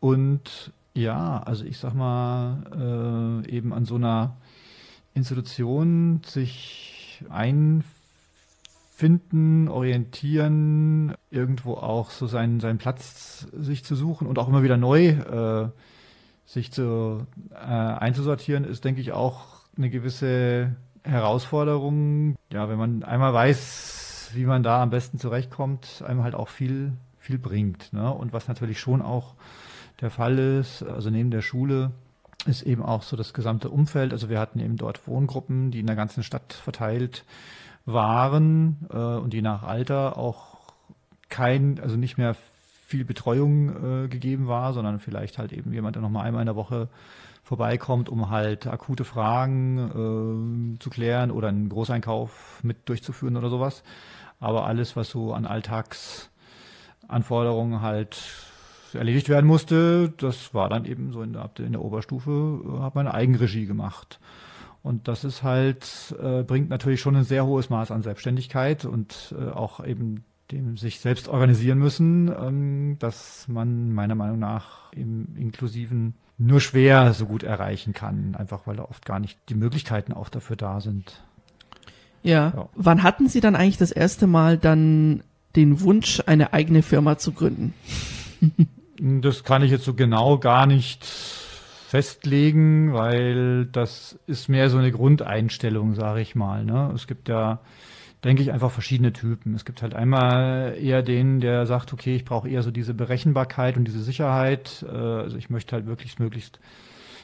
Und 0.00 0.72
ja, 0.94 1.40
also 1.44 1.64
ich 1.64 1.78
sag 1.78 1.94
mal, 1.94 3.44
äh, 3.46 3.50
eben 3.50 3.72
an 3.72 3.84
so 3.84 3.94
einer 3.94 4.36
Institution 5.14 6.22
sich 6.26 7.22
einfinden, 7.28 9.68
orientieren, 9.68 11.14
irgendwo 11.30 11.74
auch 11.74 12.10
so 12.10 12.26
seinen, 12.26 12.58
seinen 12.58 12.78
Platz 12.78 13.46
sich 13.52 13.84
zu 13.84 13.94
suchen 13.94 14.26
und 14.26 14.40
auch 14.40 14.48
immer 14.48 14.64
wieder 14.64 14.76
neu 14.76 15.10
äh, 15.10 15.68
sich 16.50 16.72
zu, 16.72 17.28
äh, 17.52 17.56
einzusortieren, 17.56 18.64
ist, 18.64 18.84
denke 18.84 19.00
ich, 19.00 19.12
auch 19.12 19.46
eine 19.76 19.88
gewisse 19.88 20.74
Herausforderung. 21.04 22.34
Ja, 22.52 22.68
wenn 22.68 22.76
man 22.76 23.04
einmal 23.04 23.32
weiß, 23.32 24.30
wie 24.34 24.46
man 24.46 24.64
da 24.64 24.82
am 24.82 24.90
besten 24.90 25.18
zurechtkommt, 25.18 26.02
einem 26.04 26.24
halt 26.24 26.34
auch 26.34 26.48
viel, 26.48 26.92
viel 27.18 27.38
bringt. 27.38 27.92
Ne? 27.92 28.12
Und 28.12 28.32
was 28.32 28.48
natürlich 28.48 28.80
schon 28.80 29.00
auch 29.00 29.36
der 30.00 30.10
Fall 30.10 30.40
ist, 30.40 30.82
also 30.82 31.08
neben 31.10 31.30
der 31.30 31.42
Schule, 31.42 31.92
ist 32.46 32.62
eben 32.62 32.82
auch 32.82 33.02
so 33.02 33.16
das 33.16 33.32
gesamte 33.32 33.70
Umfeld. 33.70 34.12
Also 34.12 34.28
wir 34.28 34.40
hatten 34.40 34.58
eben 34.58 34.76
dort 34.76 35.06
Wohngruppen, 35.06 35.70
die 35.70 35.78
in 35.78 35.86
der 35.86 35.96
ganzen 35.96 36.24
Stadt 36.24 36.52
verteilt 36.52 37.24
waren 37.86 38.88
äh, 38.90 38.96
und 38.96 39.32
die 39.32 39.42
nach 39.42 39.62
Alter 39.62 40.18
auch 40.18 40.58
kein, 41.28 41.78
also 41.78 41.96
nicht 41.96 42.18
mehr 42.18 42.34
viel 42.90 43.04
Betreuung 43.04 44.04
äh, 44.04 44.08
gegeben 44.08 44.48
war, 44.48 44.72
sondern 44.72 44.98
vielleicht 44.98 45.38
halt 45.38 45.52
eben 45.52 45.72
jemand, 45.72 45.94
der 45.94 46.02
nochmal 46.02 46.26
einmal 46.26 46.42
in 46.42 46.46
der 46.46 46.56
Woche 46.56 46.88
vorbeikommt, 47.44 48.08
um 48.08 48.30
halt 48.30 48.66
akute 48.66 49.04
Fragen 49.04 50.74
äh, 50.76 50.80
zu 50.80 50.90
klären 50.90 51.30
oder 51.30 51.46
einen 51.48 51.68
Großeinkauf 51.68 52.58
mit 52.64 52.88
durchzuführen 52.88 53.36
oder 53.36 53.48
sowas. 53.48 53.84
Aber 54.40 54.66
alles, 54.66 54.96
was 54.96 55.08
so 55.08 55.32
an 55.32 55.46
Alltagsanforderungen 55.46 57.80
halt 57.80 58.20
erledigt 58.92 59.28
werden 59.28 59.46
musste, 59.46 60.12
das 60.16 60.52
war 60.52 60.68
dann 60.68 60.84
eben 60.84 61.12
so 61.12 61.22
in 61.22 61.32
der, 61.32 61.48
in 61.58 61.70
der 61.70 61.82
Oberstufe, 61.82 62.60
äh, 62.64 62.80
hat 62.82 62.96
man 62.96 63.06
Eigenregie 63.06 63.66
gemacht. 63.66 64.18
Und 64.82 65.06
das 65.06 65.22
ist 65.22 65.44
halt, 65.44 66.12
äh, 66.20 66.42
bringt 66.42 66.70
natürlich 66.70 67.00
schon 67.00 67.14
ein 67.14 67.22
sehr 67.22 67.46
hohes 67.46 67.70
Maß 67.70 67.92
an 67.92 68.02
Selbstständigkeit 68.02 68.84
und 68.84 69.32
äh, 69.38 69.50
auch 69.50 69.84
eben 69.84 70.24
dem 70.50 70.76
sich 70.76 71.00
selbst 71.00 71.28
organisieren 71.28 71.78
müssen, 71.78 72.28
ähm, 72.28 72.96
dass 72.98 73.46
man 73.48 73.92
meiner 73.92 74.14
Meinung 74.14 74.38
nach 74.38 74.92
im 74.92 75.36
Inklusiven 75.36 76.14
nur 76.38 76.60
schwer 76.60 77.12
so 77.12 77.26
gut 77.26 77.42
erreichen 77.42 77.92
kann, 77.92 78.34
einfach 78.34 78.66
weil 78.66 78.76
da 78.76 78.84
oft 78.84 79.04
gar 79.04 79.20
nicht 79.20 79.38
die 79.48 79.54
Möglichkeiten 79.54 80.12
auch 80.12 80.28
dafür 80.28 80.56
da 80.56 80.80
sind. 80.80 81.22
Ja. 82.22 82.52
Ja. 82.54 82.68
Wann 82.74 83.02
hatten 83.02 83.28
Sie 83.28 83.40
dann 83.40 83.56
eigentlich 83.56 83.78
das 83.78 83.92
erste 83.92 84.26
Mal 84.26 84.58
dann 84.58 85.22
den 85.56 85.80
Wunsch, 85.80 86.22
eine 86.26 86.52
eigene 86.52 86.82
Firma 86.82 87.18
zu 87.18 87.32
gründen? 87.32 87.74
Das 89.02 89.44
kann 89.44 89.62
ich 89.62 89.70
jetzt 89.70 89.86
so 89.86 89.94
genau 89.94 90.36
gar 90.36 90.66
nicht 90.66 91.06
festlegen, 91.06 92.92
weil 92.92 93.64
das 93.64 94.18
ist 94.26 94.50
mehr 94.50 94.68
so 94.68 94.76
eine 94.76 94.92
Grundeinstellung, 94.92 95.94
sage 95.94 96.20
ich 96.20 96.34
mal. 96.34 96.66
Ne? 96.66 96.92
Es 96.94 97.06
gibt 97.06 97.30
ja, 97.30 97.60
denke 98.24 98.42
ich, 98.42 98.52
einfach 98.52 98.70
verschiedene 98.70 99.12
Typen. 99.12 99.54
Es 99.54 99.64
gibt 99.64 99.82
halt 99.82 99.94
einmal 99.94 100.76
eher 100.78 101.02
den, 101.02 101.40
der 101.40 101.66
sagt, 101.66 101.92
okay, 101.92 102.14
ich 102.16 102.24
brauche 102.24 102.48
eher 102.48 102.62
so 102.62 102.70
diese 102.70 102.94
Berechenbarkeit 102.94 103.76
und 103.76 103.84
diese 103.84 104.02
Sicherheit. 104.02 104.84
Äh, 104.86 104.96
Also 104.96 105.36
ich 105.36 105.50
möchte 105.50 105.74
halt 105.76 105.86
möglichst, 105.86 106.18
möglichst 106.20 106.60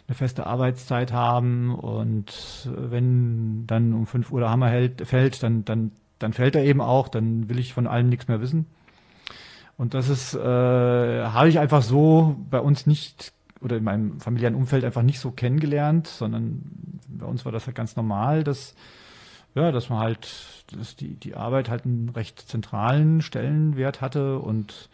eine 0.08 0.14
feste 0.14 0.46
Arbeitszeit 0.46 1.12
haben 1.12 1.74
und 1.74 2.30
äh, 2.66 2.90
wenn 2.90 3.66
dann 3.66 3.92
um 3.92 4.06
5 4.06 4.30
Uhr 4.32 4.40
der 4.40 4.50
Hammer 4.50 4.68
hält, 4.70 5.06
fällt, 5.06 5.42
dann, 5.42 5.64
dann, 5.64 5.92
dann 6.18 6.32
fällt 6.32 6.56
er 6.56 6.64
eben 6.64 6.80
auch, 6.80 7.08
dann 7.08 7.48
will 7.48 7.58
ich 7.58 7.74
von 7.74 7.86
allem 7.86 8.08
nichts 8.08 8.28
mehr 8.28 8.40
wissen. 8.40 8.66
Und 9.76 9.92
das 9.92 10.08
ist, 10.08 10.34
äh, 10.34 10.38
habe 10.38 11.48
ich 11.48 11.58
einfach 11.58 11.82
so 11.82 12.36
bei 12.50 12.60
uns 12.60 12.86
nicht 12.86 13.32
oder 13.60 13.76
in 13.76 13.84
meinem 13.84 14.20
familiären 14.20 14.54
Umfeld 14.54 14.84
einfach 14.84 15.02
nicht 15.02 15.18
so 15.18 15.30
kennengelernt, 15.30 16.06
sondern 16.06 16.62
bei 17.08 17.26
uns 17.26 17.44
war 17.44 17.52
das 17.52 17.66
halt 17.66 17.76
ganz 17.76 17.96
normal, 17.96 18.44
dass 18.44 18.74
ja, 19.56 19.72
dass 19.72 19.88
man 19.88 19.98
halt, 20.00 20.28
dass 20.72 20.96
die, 20.96 21.14
die 21.14 21.34
Arbeit 21.34 21.68
halt 21.68 21.84
einen 21.84 22.08
recht 22.10 22.40
zentralen 22.40 23.22
Stellenwert 23.22 24.00
hatte 24.00 24.38
und 24.38 24.88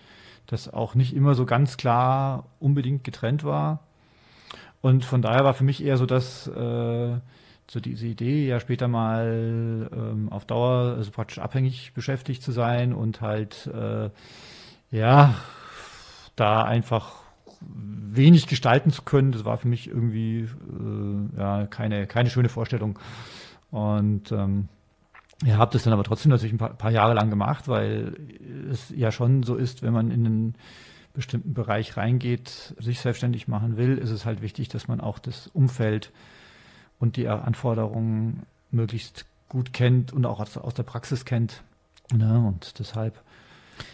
das 0.47 0.73
auch 0.73 0.95
nicht 0.95 1.15
immer 1.15 1.35
so 1.35 1.47
ganz 1.47 1.77
klar 1.77 2.47
unbedingt 2.61 3.05
getrennt 3.05 3.45
war. 3.45 3.81
Und 4.81 5.05
von 5.05 5.23
daher 5.23 5.45
war 5.45 5.55
für 5.55 5.65
mich 5.65 5.83
eher 5.83 5.97
so, 5.97 6.07
dass 6.07 6.49
äh, 6.49 7.17
so 7.71 7.81
diese 7.81 8.07
Idee, 8.07 8.47
ja 8.47 8.61
später 8.61 8.89
mal 8.89 9.89
ähm, 9.93 10.29
auf 10.31 10.45
Dauer, 10.45 10.97
also 10.97 11.11
praktisch 11.11 11.39
abhängig 11.39 11.93
beschäftigt 11.95 12.43
zu 12.43 12.53
sein 12.53 12.93
und 12.93 13.21
halt 13.21 13.69
äh, 13.69 14.11
ja 14.91 15.35
da 16.37 16.65
einfach 16.65 17.23
wenig 17.61 18.49
gestalten 18.49 18.91
zu 18.91 19.03
können, 19.03 19.33
das 19.33 19.45
war 19.45 19.57
für 19.57 19.69
mich 19.69 19.89
irgendwie 19.89 20.41
äh, 20.41 21.39
ja 21.39 21.67
keine 21.67 22.07
keine 22.07 22.29
schöne 22.29 22.49
Vorstellung. 22.49 22.99
Und 23.71 24.33
ähm, 24.33 24.69
ja, 25.45 25.57
habe 25.57 25.73
das 25.73 25.83
dann 25.83 25.93
aber 25.93 26.05
trotzdem 26.05 26.31
natürlich 26.31 26.53
ein 26.55 26.59
paar, 26.59 26.75
paar 26.75 26.91
Jahre 26.91 27.15
lang 27.15 27.31
gemacht, 27.31 27.69
weil 27.69 28.17
es 28.71 28.93
ja 28.95 29.11
schon 29.11 29.43
so 29.43 29.57
ist, 29.57 29.83
wenn 29.83 29.93
man 29.93 30.11
in 30.11 30.25
ein 30.25 30.55
bestimmten 31.15 31.53
Bereich 31.53 31.97
reingeht, 31.97 32.75
sich 32.79 33.01
selbstständig 33.01 33.49
machen 33.49 33.77
will, 33.77 33.99
ist 33.99 34.11
es 34.11 34.25
halt 34.25 34.41
wichtig, 34.41 34.69
dass 34.69 34.89
man 34.89 35.01
auch 35.01 35.19
das 35.19 35.49
Umfeld 35.49 36.11
und 36.99 37.17
die 37.17 37.29
Anforderungen 37.29 38.45
möglichst 38.71 39.27
gut 39.49 39.73
kennt 39.73 40.13
und 40.13 40.25
auch 40.25 40.41
aus, 40.41 40.75
der 40.75 40.83
Praxis 40.85 41.25
kennt. 41.25 41.63
Ne? 42.13 42.39
Und 42.39 42.79
deshalb 42.79 43.21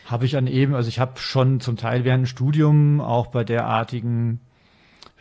habe 0.04 0.26
ich 0.26 0.32
dann 0.32 0.46
eben, 0.46 0.74
also 0.74 0.88
ich 0.88 1.00
habe 1.00 1.18
schon 1.18 1.60
zum 1.60 1.76
Teil 1.76 2.04
während 2.04 2.24
dem 2.24 2.26
Studium 2.26 3.00
auch 3.00 3.28
bei 3.28 3.42
derartigen 3.42 4.40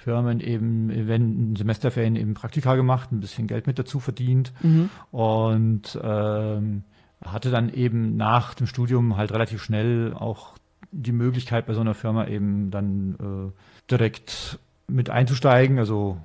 Firmen 0.08 0.40
eben 0.40 0.90
in 0.90 1.58
Semesterferien 1.58 2.16
eben 2.16 2.34
Praktika 2.34 2.76
gemacht, 2.76 3.12
ein 3.12 3.20
bisschen 3.20 3.46
Geld 3.46 3.68
mit 3.68 3.78
dazu 3.78 4.00
verdient 4.00 4.54
mhm. 4.64 4.90
und 5.12 6.00
ähm, 6.02 6.84
hatte 7.22 7.52
dann 7.52 7.74
eben 7.74 8.16
nach 8.16 8.54
dem 8.54 8.68
Studium 8.68 9.18
halt 9.18 9.34
relativ 9.34 9.62
schnell 9.62 10.14
auch 10.14 10.54
die 10.94 11.12
Möglichkeit 11.12 11.66
bei 11.66 11.74
so 11.74 11.82
einer 11.82 11.94
Firma 11.94 12.26
eben 12.26 12.72
dann 12.72 13.16
äh, 13.20 13.92
direkt 13.92 14.60
mit 14.88 15.10
einzusteigen. 15.10 15.78
Also 15.78 16.16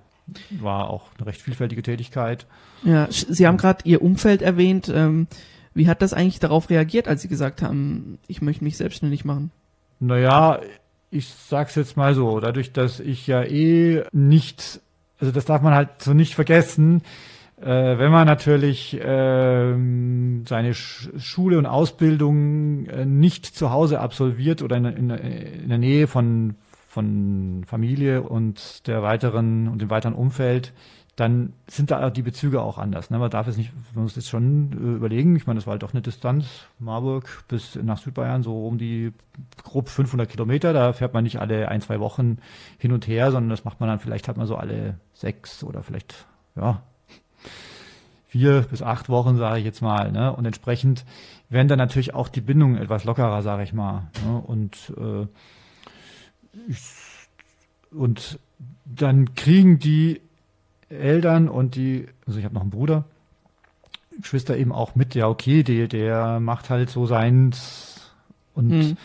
war 0.61 0.89
auch 0.89 1.09
eine 1.19 1.27
recht 1.27 1.43
vielfältige 1.43 1.83
Tätigkeit. 1.83 2.47
Ja, 2.85 3.09
Sie 3.11 3.49
haben 3.49 3.57
gerade 3.57 3.81
Ihr 3.83 4.01
Umfeld 4.01 4.43
erwähnt. 4.43 4.93
Ähm, 4.95 5.27
wie 5.75 5.89
hat 5.89 6.03
das 6.03 6.13
eigentlich 6.13 6.39
darauf 6.39 6.71
reagiert, 6.71 7.09
als 7.09 7.23
Sie 7.23 7.29
gesagt 7.29 7.63
haben, 7.63 8.21
ich 8.29 8.43
möchte 8.43 8.63
mich 8.63 8.77
selbstständig 8.77 9.25
machen? 9.25 9.51
Naja, 9.99 10.61
ich 11.13 11.29
sag's 11.29 11.75
jetzt 11.75 11.97
mal 11.97 12.15
so, 12.15 12.41
dadurch, 12.41 12.73
dass 12.73 12.99
ich 12.99 13.27
ja 13.27 13.45
eh 13.45 14.03
nicht, 14.13 14.81
also 15.21 15.31
das 15.31 15.45
darf 15.45 15.61
man 15.61 15.75
halt 15.75 15.91
so 15.99 16.15
nicht 16.15 16.35
vergessen, 16.35 17.03
äh, 17.61 17.67
wenn 17.67 18.11
man 18.11 18.27
natürlich 18.27 18.95
äh, 18.95 19.75
seine 20.49 20.75
Sch 20.75 21.11
Schule 21.19 21.59
und 21.59 21.67
Ausbildung 21.67 22.87
äh, 22.87 23.05
nicht 23.05 23.45
zu 23.45 23.71
Hause 23.71 24.01
absolviert 24.01 24.63
oder 24.63 24.79
in, 24.79 24.87
in, 24.87 25.11
in 25.11 25.69
der 25.69 25.79
Nähe 25.79 26.07
von, 26.07 26.55
von 26.89 27.65
Familie 27.67 28.23
und 28.23 28.87
der 28.87 29.03
weiteren 29.03 29.69
und 29.69 29.83
dem 29.83 29.91
weiteren 29.91 30.15
Umfeld, 30.15 30.73
dann 31.23 31.53
sind 31.69 31.93
da 31.93 32.11
die 32.11 32.23
Bezüge 32.23 32.61
auch 32.61 32.79
anders. 32.79 33.11
Ne? 33.11 33.19
Man 33.19 33.31
darf 33.31 33.47
es 33.47 33.57
nicht, 33.57 33.71
man 33.95 34.03
muss 34.03 34.17
jetzt 34.17 34.29
schon 34.29 34.73
äh, 34.73 34.97
überlegen. 34.97 35.37
Ich 35.37 35.47
meine, 35.47 35.59
das 35.59 35.69
war 35.69 35.73
halt 35.73 35.85
doch 35.85 35.93
eine 35.93 36.03
Distanz, 36.03 36.67
Marburg 36.81 37.45
bis 37.47 37.77
nach 37.77 37.99
Südbayern, 37.99 38.43
so 38.43 38.67
um 38.67 38.77
die 38.77 39.13
grob 39.63 39.89
500 39.89 40.29
Kilometer. 40.29 40.73
Da 40.73 40.93
fährt 40.93 41.15
man 41.15 41.23
nicht 41.23 41.39
alle 41.39 41.69
ein, 41.69 41.81
zwei 41.81 42.01
Wochen 42.01 42.39
hin 42.77 42.91
und 42.91 43.07
her, 43.07 43.31
sondern 43.31 43.51
das 43.51 43.65
macht 43.65 43.79
man 43.79 43.89
dann 43.89 44.01
vielleicht 44.01 44.27
hat 44.27 44.37
man 44.37 44.49
so 44.49 44.57
alle 44.57 44.99
sechs 45.15 45.63
oder 45.63 45.85
vielleicht, 45.85 46.27
ja, 46.57 46.83
vier 48.27 48.63
bis 48.63 48.83
acht 48.83 49.09
Wochen, 49.09 49.37
sage 49.37 49.61
ich 49.61 49.65
jetzt 49.65 49.81
mal. 49.81 50.11
Ne? 50.11 50.35
Und 50.35 50.45
entsprechend 50.45 51.05
werden 51.51 51.69
dann 51.69 51.79
natürlich 51.79 52.15
auch 52.15 52.29
die 52.29 52.41
Bindungen 52.41 52.79
etwas 52.79 53.05
lockerer, 53.05 53.43
sage 53.43 53.63
ich 53.63 53.73
mal. 53.73 54.09
Ne? 54.27 54.43
Und, 54.45 54.93
äh, 54.99 55.29
ich, 56.67 56.83
und 57.93 58.41
dann 58.85 59.37
kriegen 59.37 59.79
die 59.79 60.21
Eltern 60.93 61.49
und 61.49 61.75
die, 61.75 62.07
also 62.27 62.39
ich 62.39 62.45
habe 62.45 62.55
noch 62.55 62.63
einen 62.63 62.71
Bruder, 62.71 63.05
Geschwister 64.21 64.57
eben 64.57 64.73
auch 64.73 64.95
mit, 64.95 65.15
ja, 65.15 65.29
okay, 65.29 65.63
der, 65.63 65.89
der 65.89 66.41
macht 66.41 66.71
halt 66.71 66.91
so 66.91 67.07
seins 67.07 68.13
und 68.55 68.71
hm. 68.71 68.97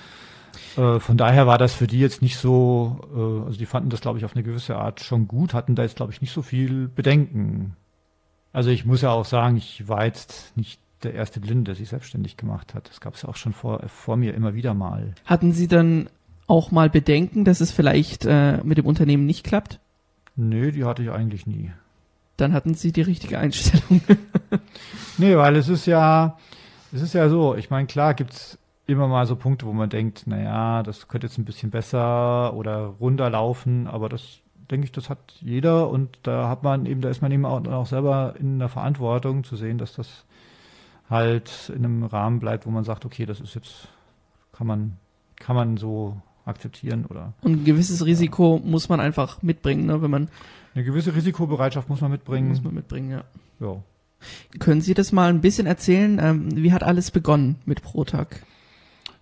äh, 0.83 0.99
von 0.99 1.17
daher 1.17 1.47
war 1.47 1.57
das 1.57 1.73
für 1.73 1.87
die 1.87 1.99
jetzt 1.99 2.21
nicht 2.21 2.37
so, 2.37 2.99
äh, 3.15 3.45
also 3.45 3.57
die 3.57 3.65
fanden 3.65 3.89
das, 3.89 4.01
glaube 4.01 4.19
ich, 4.19 4.25
auf 4.25 4.35
eine 4.35 4.43
gewisse 4.43 4.75
Art 4.75 4.99
schon 5.01 5.27
gut, 5.27 5.53
hatten 5.53 5.75
da 5.75 5.83
jetzt, 5.83 5.95
glaube 5.95 6.11
ich, 6.11 6.21
nicht 6.21 6.33
so 6.33 6.41
viel 6.41 6.87
Bedenken. 6.87 7.75
Also 8.51 8.69
ich 8.69 8.85
muss 8.85 9.01
ja 9.01 9.11
auch 9.11 9.25
sagen, 9.25 9.57
ich 9.57 9.87
war 9.87 10.05
jetzt 10.05 10.55
nicht 10.57 10.81
der 11.03 11.13
erste 11.13 11.39
Blinde, 11.39 11.65
der 11.65 11.75
sich 11.75 11.89
selbstständig 11.89 12.37
gemacht 12.37 12.73
hat. 12.73 12.89
Das 12.89 13.01
gab 13.01 13.13
es 13.13 13.21
ja 13.21 13.29
auch 13.29 13.35
schon 13.35 13.53
vor, 13.53 13.81
vor 13.87 14.17
mir 14.17 14.33
immer 14.33 14.55
wieder 14.55 14.73
mal. 14.73 15.13
Hatten 15.25 15.51
Sie 15.51 15.67
dann 15.67 16.09
auch 16.47 16.71
mal 16.71 16.89
Bedenken, 16.89 17.45
dass 17.45 17.61
es 17.61 17.71
vielleicht 17.71 18.25
äh, 18.25 18.63
mit 18.63 18.77
dem 18.77 18.85
Unternehmen 18.85 19.25
nicht 19.25 19.43
klappt? 19.43 19.79
Nee, 20.37 20.71
die 20.71 20.85
hatte 20.85 21.03
ich 21.03 21.09
eigentlich 21.11 21.47
nie. 21.47 21.71
Dann 22.37 22.53
hatten 22.53 22.75
Sie 22.75 22.91
die 22.91 23.01
richtige 23.01 23.39
Einstellung. 23.39 24.01
nee, 25.17 25.35
weil 25.35 25.55
es 25.55 25.67
ist 25.67 25.87
ja, 25.87 26.37
es 26.93 27.01
ist 27.01 27.13
ja 27.13 27.27
so, 27.27 27.55
ich 27.55 27.71
meine, 27.71 27.87
klar 27.87 28.13
gibt's 28.13 28.59
immer 28.85 29.07
mal 29.07 29.25
so 29.25 29.35
Punkte, 29.35 29.65
wo 29.65 29.73
man 29.73 29.89
denkt, 29.89 30.27
naja, 30.27 30.83
das 30.83 31.07
könnte 31.07 31.25
jetzt 31.27 31.39
ein 31.39 31.45
bisschen 31.45 31.71
besser 31.71 32.53
oder 32.53 32.85
runterlaufen, 32.99 33.87
aber 33.87 34.09
das 34.09 34.39
denke 34.69 34.85
ich, 34.85 34.91
das 34.91 35.09
hat 35.09 35.19
jeder 35.41 35.89
und 35.89 36.19
da 36.23 36.47
hat 36.47 36.61
man 36.61 36.85
eben, 36.85 37.01
da 37.01 37.09
ist 37.09 37.21
man 37.21 37.31
eben 37.31 37.45
auch, 37.45 37.65
auch 37.65 37.87
selber 37.87 38.35
in 38.39 38.59
der 38.59 38.69
Verantwortung 38.69 39.43
zu 39.43 39.55
sehen, 39.55 39.79
dass 39.79 39.93
das 39.93 40.25
halt 41.09 41.71
in 41.75 41.83
einem 41.83 42.03
Rahmen 42.03 42.39
bleibt, 42.39 42.65
wo 42.65 42.69
man 42.69 42.83
sagt, 42.83 43.05
okay, 43.05 43.25
das 43.25 43.39
ist 43.39 43.55
jetzt, 43.55 43.87
kann 44.51 44.67
man, 44.67 44.97
kann 45.35 45.55
man 45.55 45.77
so 45.77 46.21
akzeptieren 46.47 47.05
oder. 47.05 47.33
Und 47.41 47.61
ein 47.61 47.65
gewisses 47.65 48.05
Risiko 48.05 48.61
ja. 48.63 48.69
muss 48.69 48.89
man 48.89 48.99
einfach 48.99 49.41
mitbringen, 49.41 49.85
ne, 49.85 50.01
wenn 50.01 50.11
man. 50.11 50.29
Eine 50.73 50.83
gewisse 50.83 51.15
Risikobereitschaft 51.15 51.89
muss 51.89 52.01
man 52.01 52.11
mitbringen. 52.11 52.49
Muss 52.49 52.63
man 52.63 52.73
mitbringen, 52.73 53.11
ja. 53.11 53.23
Ja. 53.59 53.81
Können 54.59 54.81
Sie 54.81 54.93
das 54.93 55.11
mal 55.11 55.29
ein 55.29 55.41
bisschen 55.41 55.67
erzählen? 55.67 56.19
Ähm, 56.21 56.55
wie 56.55 56.73
hat 56.73 56.83
alles 56.83 57.11
begonnen 57.11 57.57
mit 57.65 57.81
ProTag? 57.81 58.43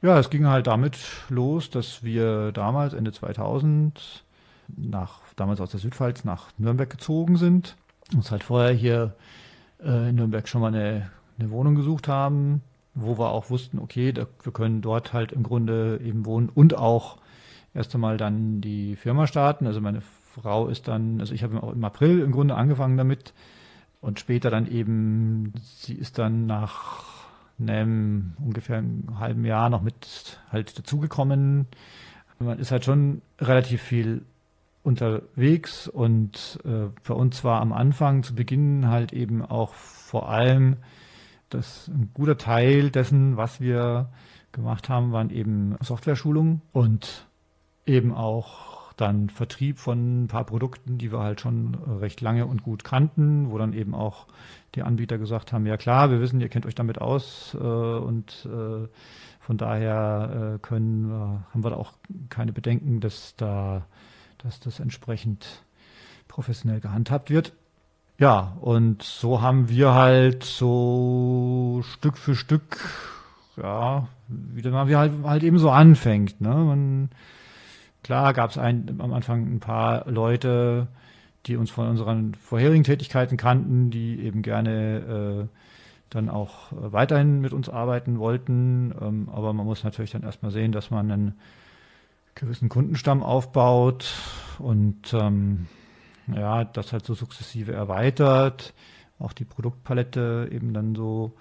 Ja, 0.02 0.20
es 0.20 0.30
ging 0.30 0.46
halt 0.46 0.68
damit 0.68 0.98
los, 1.30 1.70
dass 1.70 2.04
wir 2.04 2.52
damals, 2.52 2.94
Ende 2.94 3.12
2000, 3.12 4.24
nach, 4.76 5.22
damals 5.36 5.62
aus 5.62 5.72
der 5.72 5.80
Südpfalz 5.80 6.24
nach 6.24 6.50
Nürnberg 6.58 6.90
gezogen 6.90 7.38
sind. 7.38 7.76
Uns 8.14 8.32
halt 8.32 8.44
vorher 8.44 8.72
hier 8.74 9.16
äh, 9.84 10.10
in 10.10 10.16
Nürnberg 10.16 10.48
schon 10.48 10.62
mal 10.62 10.68
eine, 10.68 11.10
eine 11.40 11.50
Wohnung 11.50 11.76
gesucht 11.76 12.08
haben, 12.08 12.62
wo 12.96 13.18
wir 13.20 13.30
auch 13.30 13.50
wussten, 13.50 13.78
okay, 13.78 14.12
da, 14.14 14.26
wir 14.42 14.54
können 14.54 14.82
dort 14.82 15.14
halt 15.14 15.32
im 15.34 15.44
Grunde 15.44 16.00
eben 16.04 16.26
wohnen 16.26 16.50
und 16.50 16.78
auch 16.78 17.18
erst 17.74 17.94
einmal 17.94 18.18
dann 18.18 18.62
die 18.62 18.96
Firma 18.96 19.28
starten. 19.28 19.68
Also 19.68 19.82
meine 19.82 20.02
Frau 20.02 20.68
ist 20.68 20.88
dann, 20.88 21.20
also 21.20 21.34
ich 21.34 21.44
habe 21.44 21.58
im 21.74 21.84
April 21.84 22.22
im 22.22 22.32
Grunde 22.32 22.56
angefangen 22.56 22.98
damit 22.98 23.34
und 24.02 24.20
später 24.20 24.50
dann 24.50 24.68
eben, 24.72 25.54
sie 25.62 25.94
ist 25.94 26.18
dann 26.18 26.46
nach 26.46 27.04
einem 27.60 28.34
ungefähr 28.40 28.78
einem 28.78 29.20
halben 29.20 29.46
Jahr 29.46 29.70
noch 29.70 29.82
mit 29.82 30.40
halt 30.52 30.78
dazugekommen. 30.78 31.68
Man 32.40 32.60
ist 32.60 32.72
halt 32.72 32.86
schon 32.86 33.22
relativ 33.40 33.82
viel 33.82 34.24
unterwegs 34.84 35.88
und 35.88 36.60
äh, 36.64 36.90
für 37.02 37.16
uns 37.16 37.44
war 37.44 37.62
am 37.62 37.74
Anfang 37.74 38.24
zu 38.24 38.36
Beginn 38.36 38.88
halt 38.88 39.14
eben 39.14 39.42
auch 39.42 39.74
vor 39.74 40.30
allem 40.30 40.78
das 41.50 41.88
ein 41.88 42.12
guter 42.14 42.38
Teil 42.38 42.92
dessen, 42.92 43.38
was 43.38 43.60
wir 43.62 44.10
gemacht 44.52 44.90
haben, 44.90 45.12
waren 45.12 45.30
eben 45.30 45.76
Software-Schulungen 45.82 46.62
und 46.72 47.28
eben 47.86 48.14
auch 48.14 48.94
dann 48.98 49.30
Vertrieb 49.30 49.78
von 49.78 50.24
ein 50.24 50.28
paar 50.28 50.46
Produkten, 50.46 50.98
die 50.98 51.12
wir 51.12 51.20
halt 51.20 51.42
schon 51.42 51.76
recht 52.00 52.22
lange 52.22 52.46
und 52.46 52.64
gut 52.64 52.84
kannten, 52.84 53.52
wo 53.52 53.58
dann 53.58 53.74
eben 53.74 53.94
auch 53.94 54.28
die 54.74 54.84
Anbieter 54.84 55.18
gesagt 55.18 55.54
haben, 55.54 55.66
ja 55.66 55.78
klar, 55.78 56.12
wir 56.12 56.22
wissen, 56.22 56.40
ihr 56.40 56.50
kennt 56.50 56.66
euch 56.66 56.76
damit 56.76 57.00
aus 57.00 57.56
äh, 57.56 57.58
und 57.58 58.46
äh, 58.46 58.88
von 59.40 59.58
daher 59.58 60.56
äh, 60.56 60.60
können, 60.60 61.12
haben 61.12 61.64
wir 61.64 61.70
da 61.70 61.76
auch 61.76 61.94
keine 62.30 62.52
Bedenken, 62.52 63.00
dass 63.00 63.36
da, 63.36 63.86
dass 64.40 64.60
das 64.60 64.80
entsprechend 64.80 65.64
professionell 66.28 66.80
gehandhabt 66.80 67.30
wird. 67.30 67.54
Ja, 68.18 68.56
und 68.62 69.04
so 69.04 69.42
haben 69.42 69.68
wir 69.68 69.94
halt 69.94 70.44
so 70.44 71.82
Stück 71.84 72.18
für 72.18 72.36
Stück, 72.36 72.80
ja, 73.58 74.08
wie 74.30 74.70
man 74.70 74.88
wie 74.88 74.96
halt, 74.96 75.12
halt 75.24 75.44
eben 75.44 75.60
so 75.60 75.70
anfängt. 75.70 76.40
Ne? 76.40 76.50
Man, 76.50 77.10
klar 78.04 78.34
gab 78.34 78.52
es 78.52 78.58
am 78.58 79.14
Anfang 79.14 79.56
ein 79.56 79.60
paar 79.60 80.10
Leute, 80.10 80.88
die 81.46 81.58
uns 81.58 81.70
von 81.72 81.90
unseren 81.90 82.36
vorherigen 82.36 82.86
Tätigkeiten 82.86 83.36
kannten, 83.36 83.92
die 83.92 84.22
eben 84.22 84.42
gerne 84.44 85.48
äh, 85.50 85.58
dann 86.10 86.30
auch 86.30 86.72
weiterhin 86.72 87.42
mit 87.42 87.52
uns 87.52 87.68
arbeiten 87.68 88.18
wollten. 88.18 88.94
Ähm, 89.02 89.30
aber 89.32 89.52
man 89.52 89.66
muss 89.66 89.84
natürlich 89.84 90.12
dann 90.12 90.24
erstmal 90.24 90.52
sehen, 90.52 90.72
dass 90.72 90.90
man 90.90 91.12
einen 91.12 91.34
gewissen 92.34 92.70
Kundenstamm 92.70 93.24
aufbaut 93.24 94.14
und 94.60 95.14
ähm, 95.14 95.68
ja, 96.34 96.64
das 96.64 96.94
halt 96.94 97.06
so 97.06 97.14
sukzessive 97.14 97.74
erweitert, 97.74 98.74
auch 99.20 99.34
die 99.34 99.46
Produktpalette 99.46 100.50
eben 100.52 100.74
dann 100.74 100.96
so 100.96 101.34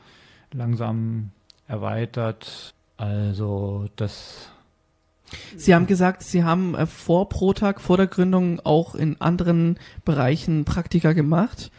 langsam 0.53 1.31
erweitert. 1.67 2.75
Also 2.97 3.89
das. 3.97 4.51
Sie 5.57 5.75
haben 5.75 5.87
gesagt, 5.87 6.23
Sie 6.23 6.45
haben 6.45 6.75
äh, 6.75 6.87
vor 6.87 7.29
Protag, 7.29 7.81
vor 7.81 7.97
der 7.97 8.07
Gründung 8.07 8.61
auch 8.61 8.95
in 8.95 9.21
anderen 9.21 9.79
Bereichen 10.05 10.65
Praktika 10.65 11.13
gemacht. 11.13 11.71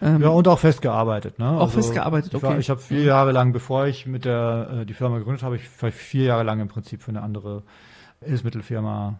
Ähm, 0.00 0.20
ja, 0.22 0.28
und 0.28 0.46
auch 0.46 0.58
festgearbeitet. 0.58 1.38
Ne? 1.38 1.48
Auch 1.48 1.62
also 1.62 1.80
festgearbeitet, 1.80 2.34
okay. 2.34 2.46
Ich, 2.46 2.52
war, 2.52 2.58
ich 2.58 2.70
habe 2.70 2.80
vier 2.80 3.02
Jahre 3.02 3.32
lang, 3.32 3.52
bevor 3.52 3.86
ich 3.86 4.06
mit 4.06 4.24
der 4.24 4.80
äh, 4.82 4.86
die 4.86 4.94
Firma 4.94 5.18
gegründet 5.18 5.42
habe, 5.42 5.56
ich 5.56 5.68
vier 5.68 6.24
Jahre 6.24 6.44
lang 6.44 6.60
im 6.60 6.68
Prinzip 6.68 7.02
für 7.02 7.10
eine 7.10 7.22
andere 7.22 7.62
Hilfsmittelfirma 8.22 9.18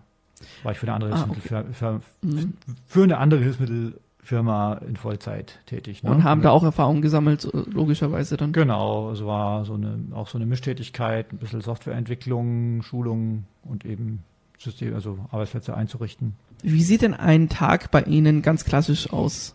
war 0.62 0.72
ich 0.72 0.78
für 0.78 0.86
eine 0.86 0.94
andere 0.94 1.12
ah, 1.12 1.26
Hilfsmittelfirma, 1.26 1.60
okay. 1.60 1.72
für, 1.72 2.26
mhm. 2.26 2.54
für 2.86 3.02
eine 3.02 3.18
andere 3.18 3.40
Hilfsmittelfirma 3.40 4.74
in 4.86 4.96
Vollzeit 4.96 5.60
tätig. 5.66 6.02
Ne? 6.02 6.10
Und 6.10 6.24
haben 6.24 6.42
da 6.42 6.50
auch 6.50 6.64
Erfahrungen 6.64 7.02
gesammelt, 7.02 7.48
logischerweise 7.52 8.36
dann. 8.36 8.52
Genau, 8.52 9.10
es 9.10 9.24
war 9.24 9.64
so 9.64 9.74
eine, 9.74 9.98
auch 10.12 10.28
so 10.28 10.38
eine 10.38 10.46
Mischtätigkeit, 10.46 11.32
ein 11.32 11.38
bisschen 11.38 11.60
Softwareentwicklung, 11.60 12.82
Schulung 12.82 13.44
und 13.62 13.84
eben 13.84 14.24
System, 14.58 14.94
also 14.94 15.18
Arbeitsplätze 15.30 15.74
einzurichten. 15.74 16.36
Wie 16.62 16.82
sieht 16.82 17.02
denn 17.02 17.14
ein 17.14 17.48
Tag 17.48 17.90
bei 17.90 18.02
Ihnen 18.02 18.42
ganz 18.42 18.64
klassisch 18.64 19.12
aus? 19.12 19.54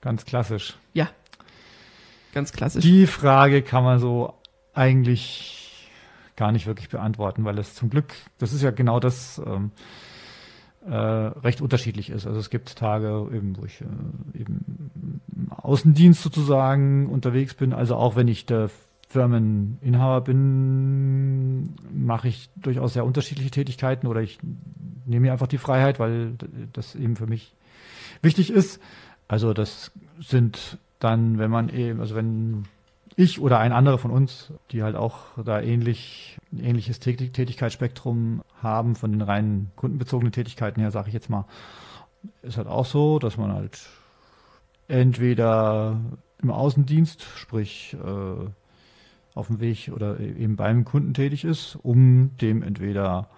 Ganz 0.00 0.24
klassisch. 0.24 0.76
Ja. 0.94 1.08
Ganz 2.32 2.52
klassisch. 2.52 2.82
Die 2.82 3.06
Frage 3.06 3.62
kann 3.62 3.84
man 3.84 3.98
so 3.98 4.34
eigentlich 4.74 5.67
gar 6.38 6.52
nicht 6.52 6.66
wirklich 6.66 6.88
beantworten, 6.88 7.44
weil 7.44 7.58
es 7.58 7.74
zum 7.74 7.90
Glück, 7.90 8.14
das 8.38 8.52
ist 8.52 8.62
ja 8.62 8.70
genau 8.70 9.00
das, 9.00 9.42
ähm, 9.44 9.72
äh, 10.86 10.94
recht 10.94 11.60
unterschiedlich 11.60 12.08
ist. 12.10 12.26
Also 12.26 12.38
es 12.38 12.48
gibt 12.48 12.76
Tage, 12.76 13.28
eben, 13.34 13.56
wo 13.58 13.64
ich 13.64 13.80
äh, 13.80 14.40
eben 14.40 15.20
im 15.36 15.52
Außendienst 15.52 16.22
sozusagen 16.22 17.06
unterwegs 17.06 17.54
bin. 17.54 17.72
Also 17.72 17.96
auch 17.96 18.16
wenn 18.16 18.28
ich 18.28 18.46
der 18.46 18.70
Firmeninhaber 19.08 20.20
bin, 20.22 21.74
mache 21.92 22.28
ich 22.28 22.48
durchaus 22.56 22.92
sehr 22.92 23.04
unterschiedliche 23.04 23.50
Tätigkeiten 23.50 24.06
oder 24.06 24.20
ich 24.20 24.38
nehme 25.04 25.26
mir 25.26 25.32
einfach 25.32 25.46
die 25.46 25.58
Freiheit, 25.58 25.98
weil 25.98 26.34
das 26.72 26.94
eben 26.94 27.16
für 27.16 27.26
mich 27.26 27.54
wichtig 28.22 28.50
ist. 28.50 28.80
Also 29.26 29.52
das 29.52 29.90
sind 30.20 30.78
dann, 31.00 31.38
wenn 31.38 31.50
man 31.50 31.68
eben, 31.68 32.00
also 32.00 32.14
wenn 32.14 32.64
ich 33.18 33.40
oder 33.40 33.58
ein 33.58 33.72
anderer 33.72 33.98
von 33.98 34.12
uns, 34.12 34.52
die 34.70 34.84
halt 34.84 34.94
auch 34.94 35.42
da 35.44 35.60
ähnlich, 35.60 36.38
ähnliches 36.56 37.00
Tätigkeitsspektrum 37.00 38.42
haben 38.62 38.94
von 38.94 39.10
den 39.10 39.22
reinen 39.22 39.72
kundenbezogenen 39.74 40.30
Tätigkeiten 40.30 40.80
her, 40.80 40.92
sage 40.92 41.08
ich 41.08 41.14
jetzt 41.14 41.28
mal, 41.28 41.44
ist 42.42 42.58
halt 42.58 42.68
auch 42.68 42.86
so, 42.86 43.18
dass 43.18 43.36
man 43.36 43.52
halt 43.52 43.88
entweder 44.86 46.00
im 46.40 46.52
Außendienst, 46.52 47.22
sprich 47.34 47.96
äh, 48.00 48.50
auf 49.34 49.48
dem 49.48 49.58
Weg 49.58 49.90
oder 49.92 50.20
eben 50.20 50.54
beim 50.54 50.84
Kunden 50.84 51.12
tätig 51.12 51.44
ist, 51.44 51.76
um 51.82 52.36
dem 52.36 52.62
entweder 52.62 53.28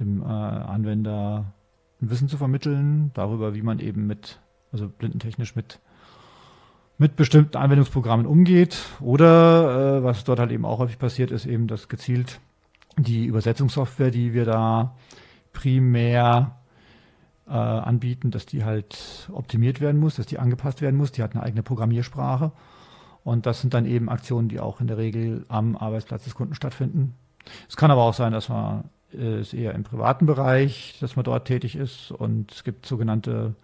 dem 0.00 0.20
äh, 0.20 0.24
Anwender 0.24 1.44
ein 2.00 2.10
Wissen 2.10 2.28
zu 2.28 2.38
vermitteln 2.38 3.12
darüber, 3.14 3.54
wie 3.54 3.62
man 3.62 3.78
eben 3.78 4.08
mit, 4.08 4.40
also 4.72 4.88
blindentechnisch 4.88 5.54
mit 5.54 5.78
mit 7.02 7.16
bestimmten 7.16 7.56
Anwendungsprogrammen 7.56 8.26
umgeht 8.26 8.78
oder 9.00 9.98
äh, 9.98 10.04
was 10.04 10.22
dort 10.22 10.38
halt 10.38 10.52
eben 10.52 10.64
auch 10.64 10.78
häufig 10.78 10.98
passiert 10.98 11.32
ist, 11.32 11.46
eben 11.46 11.66
dass 11.66 11.88
gezielt 11.88 12.38
die 12.96 13.26
Übersetzungssoftware, 13.26 14.12
die 14.12 14.34
wir 14.34 14.44
da 14.44 14.94
primär 15.52 16.58
äh, 17.48 17.52
anbieten, 17.52 18.30
dass 18.30 18.46
die 18.46 18.64
halt 18.64 19.28
optimiert 19.32 19.80
werden 19.80 20.00
muss, 20.00 20.14
dass 20.14 20.26
die 20.26 20.38
angepasst 20.38 20.80
werden 20.80 20.96
muss. 20.96 21.10
Die 21.10 21.24
hat 21.24 21.34
eine 21.34 21.42
eigene 21.42 21.64
Programmiersprache. 21.64 22.52
Und 23.24 23.46
das 23.46 23.60
sind 23.60 23.74
dann 23.74 23.84
eben 23.84 24.08
Aktionen, 24.08 24.48
die 24.48 24.60
auch 24.60 24.80
in 24.80 24.86
der 24.86 24.96
Regel 24.96 25.44
am 25.48 25.76
Arbeitsplatz 25.76 26.22
des 26.22 26.36
Kunden 26.36 26.54
stattfinden. 26.54 27.14
Es 27.68 27.76
kann 27.76 27.90
aber 27.90 28.02
auch 28.02 28.14
sein, 28.14 28.32
dass 28.32 28.48
man 28.48 28.84
äh, 29.12 29.40
es 29.40 29.52
eher 29.52 29.74
im 29.74 29.82
privaten 29.82 30.26
Bereich, 30.26 30.98
dass 31.00 31.16
man 31.16 31.24
dort 31.24 31.48
tätig 31.48 31.74
ist. 31.74 32.12
Und 32.12 32.52
es 32.52 32.62
gibt 32.62 32.86
sogenannte 32.86 33.56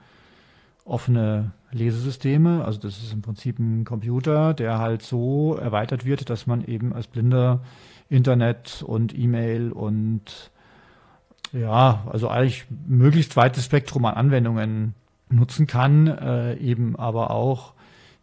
offene 0.88 1.52
Lesesysteme. 1.70 2.64
Also 2.64 2.80
das 2.80 2.98
ist 3.02 3.12
im 3.12 3.22
Prinzip 3.22 3.58
ein 3.58 3.84
Computer, 3.84 4.54
der 4.54 4.78
halt 4.78 5.02
so 5.02 5.56
erweitert 5.56 6.04
wird, 6.04 6.30
dass 6.30 6.46
man 6.46 6.64
eben 6.64 6.92
als 6.92 7.06
Blinder 7.06 7.62
Internet 8.08 8.82
und 8.86 9.16
E-Mail 9.16 9.70
und 9.72 10.50
ja, 11.52 12.06
also 12.10 12.28
eigentlich 12.28 12.66
möglichst 12.86 13.36
weites 13.36 13.64
Spektrum 13.64 14.04
an 14.04 14.14
Anwendungen 14.14 14.94
nutzen 15.30 15.66
kann, 15.66 16.06
äh, 16.06 16.54
eben 16.56 16.96
aber 16.96 17.30
auch 17.30 17.74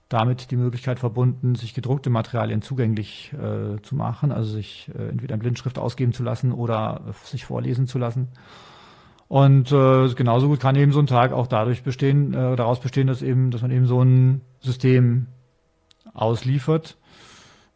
damit 0.09 0.51
die 0.51 0.55
Möglichkeit 0.55 0.99
verbunden, 0.99 1.55
sich 1.55 1.73
gedruckte 1.73 2.09
Materialien 2.09 2.61
zugänglich 2.61 3.33
äh, 3.33 3.81
zu 3.81 3.95
machen, 3.95 4.31
also 4.31 4.51
sich 4.51 4.91
äh, 4.97 5.09
entweder 5.09 5.33
in 5.35 5.39
Blindschrift 5.39 5.79
ausgeben 5.79 6.13
zu 6.13 6.23
lassen 6.23 6.51
oder 6.51 7.01
sich 7.23 7.45
vorlesen 7.45 7.87
zu 7.87 7.97
lassen. 7.97 8.27
Und 9.27 9.71
äh, 9.71 10.13
genauso 10.13 10.47
gut 10.47 10.59
kann 10.59 10.75
eben 10.75 10.91
so 10.91 10.99
ein 10.99 11.07
Tag 11.07 11.31
auch 11.31 11.47
dadurch 11.47 11.83
bestehen, 11.83 12.33
äh, 12.33 12.55
daraus 12.55 12.79
bestehen, 12.79 13.07
dass 13.07 13.21
eben, 13.21 13.51
dass 13.51 13.61
man 13.61 13.71
eben 13.71 13.87
so 13.87 14.01
ein 14.01 14.41
System 14.59 15.27
ausliefert. 16.13 16.97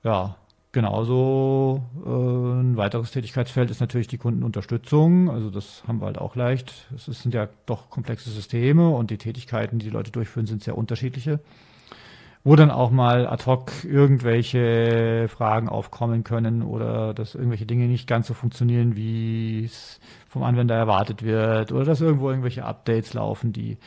Ja, 0.03 0.35
genauso 0.71 1.83
äh, 2.05 2.61
ein 2.61 2.77
weiteres 2.77 3.11
Tätigkeitsfeld 3.11 3.71
ist 3.71 3.81
natürlich 3.81 4.07
die 4.07 4.19
Kundenunterstützung. 4.19 5.29
Also 5.31 5.49
das 5.49 5.83
haben 5.87 6.01
wir 6.01 6.05
halt 6.05 6.19
auch 6.19 6.35
leicht. 6.35 6.87
Es 6.95 7.05
sind 7.05 7.33
ja 7.33 7.49
doch 7.65 7.89
komplexe 7.89 8.29
Systeme 8.29 8.89
und 8.89 9.09
die 9.09 9.17
Tätigkeiten, 9.17 9.79
die 9.79 9.85
die 9.85 9.91
Leute 9.91 10.11
durchführen, 10.11 10.45
sind 10.45 10.63
sehr 10.63 10.77
unterschiedliche 10.77 11.39
wo 12.43 12.55
dann 12.55 12.71
auch 12.71 12.89
mal 12.89 13.27
ad 13.27 13.45
hoc 13.45 13.71
irgendwelche 13.83 15.27
Fragen 15.27 15.67
aufkommen 15.67 16.23
können 16.23 16.63
oder 16.63 17.13
dass 17.13 17.35
irgendwelche 17.35 17.65
Dinge 17.65 17.87
nicht 17.87 18.07
ganz 18.07 18.27
so 18.27 18.33
funktionieren, 18.33 18.95
wie 18.95 19.65
es 19.65 19.99
vom 20.29 20.43
Anwender 20.43 20.75
erwartet 20.75 21.23
wird 21.23 21.71
oder 21.71 21.85
dass 21.85 22.01
irgendwo 22.01 22.29
irgendwelche 22.29 22.63
Updates 22.63 23.13
laufen, 23.13 23.51
die 23.51 23.77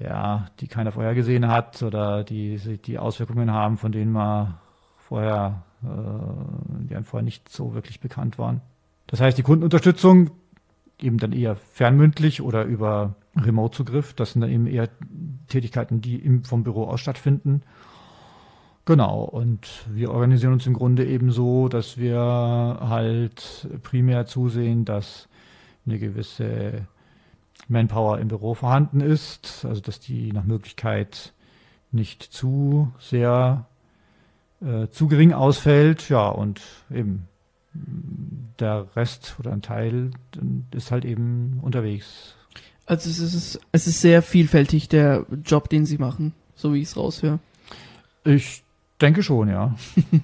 ja, 0.00 0.46
die 0.60 0.68
keiner 0.68 0.92
vorher 0.92 1.14
gesehen 1.14 1.48
hat 1.48 1.82
oder 1.82 2.22
die 2.22 2.78
die 2.78 2.98
Auswirkungen 2.98 3.52
haben, 3.52 3.78
von 3.78 3.90
denen 3.90 4.12
man 4.12 4.58
vorher, 4.96 5.62
äh, 5.82 6.84
die 6.84 6.94
einem 6.94 7.04
vorher 7.04 7.24
nicht 7.24 7.48
so 7.48 7.74
wirklich 7.74 8.00
bekannt 8.00 8.38
waren. 8.38 8.60
Das 9.06 9.20
heißt, 9.20 9.36
die 9.38 9.42
Kundenunterstützung 9.42 10.30
eben 11.00 11.18
dann 11.18 11.32
eher 11.32 11.56
fernmündlich 11.56 12.42
oder 12.42 12.64
über 12.64 13.14
Remote-Zugriff. 13.36 14.14
Das 14.14 14.32
sind 14.32 14.42
dann 14.42 14.50
eben 14.50 14.66
eher 14.66 14.88
Tätigkeiten, 15.48 16.00
die 16.00 16.16
im, 16.16 16.44
vom 16.44 16.64
Büro 16.64 16.84
aus 16.84 17.00
stattfinden. 17.00 17.62
Genau, 18.84 19.22
und 19.22 19.84
wir 19.90 20.10
organisieren 20.10 20.54
uns 20.54 20.66
im 20.66 20.72
Grunde 20.72 21.04
eben 21.04 21.30
so, 21.30 21.68
dass 21.68 21.98
wir 21.98 22.18
halt 22.18 23.68
primär 23.82 24.24
zusehen, 24.24 24.86
dass 24.86 25.28
eine 25.86 25.98
gewisse 25.98 26.86
Manpower 27.68 28.18
im 28.18 28.28
Büro 28.28 28.54
vorhanden 28.54 29.00
ist, 29.00 29.64
also 29.66 29.82
dass 29.82 30.00
die 30.00 30.32
nach 30.32 30.44
Möglichkeit 30.44 31.34
nicht 31.92 32.22
zu 32.22 32.90
sehr 32.98 33.66
äh, 34.62 34.88
zu 34.88 35.06
gering 35.06 35.32
ausfällt, 35.32 36.08
ja, 36.08 36.28
und 36.28 36.62
eben 36.90 37.28
der 38.58 38.86
Rest 38.96 39.36
oder 39.38 39.52
ein 39.52 39.62
Teil 39.62 40.10
ist 40.72 40.90
halt 40.90 41.04
eben 41.04 41.60
unterwegs. 41.62 42.34
Also 42.86 43.10
es 43.10 43.20
ist, 43.20 43.60
es 43.70 43.86
ist 43.86 44.00
sehr 44.00 44.22
vielfältig, 44.22 44.88
der 44.88 45.26
Job, 45.44 45.68
den 45.68 45.84
Sie 45.84 45.98
machen, 45.98 46.32
so 46.54 46.72
wie 46.72 46.80
ich 46.80 46.88
es 46.88 46.96
raushöre. 46.96 47.38
Ich 48.24 48.62
denke 49.00 49.22
schon, 49.22 49.48
ja. 49.48 49.76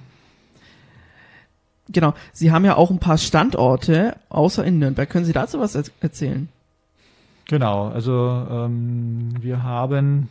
genau. 1.89 2.13
Sie 2.33 2.51
haben 2.51 2.65
ja 2.65 2.75
auch 2.75 2.89
ein 2.89 2.99
paar 2.99 3.17
Standorte 3.17 4.17
außer 4.29 4.65
in 4.65 4.79
Nürnberg. 4.79 5.09
Können 5.09 5.25
Sie 5.25 5.33
dazu 5.33 5.59
was 5.59 5.75
erzählen? 5.75 6.49
Genau, 7.47 7.89
also 7.89 8.47
ähm, 8.49 9.35
wir 9.39 9.61
haben, 9.61 10.29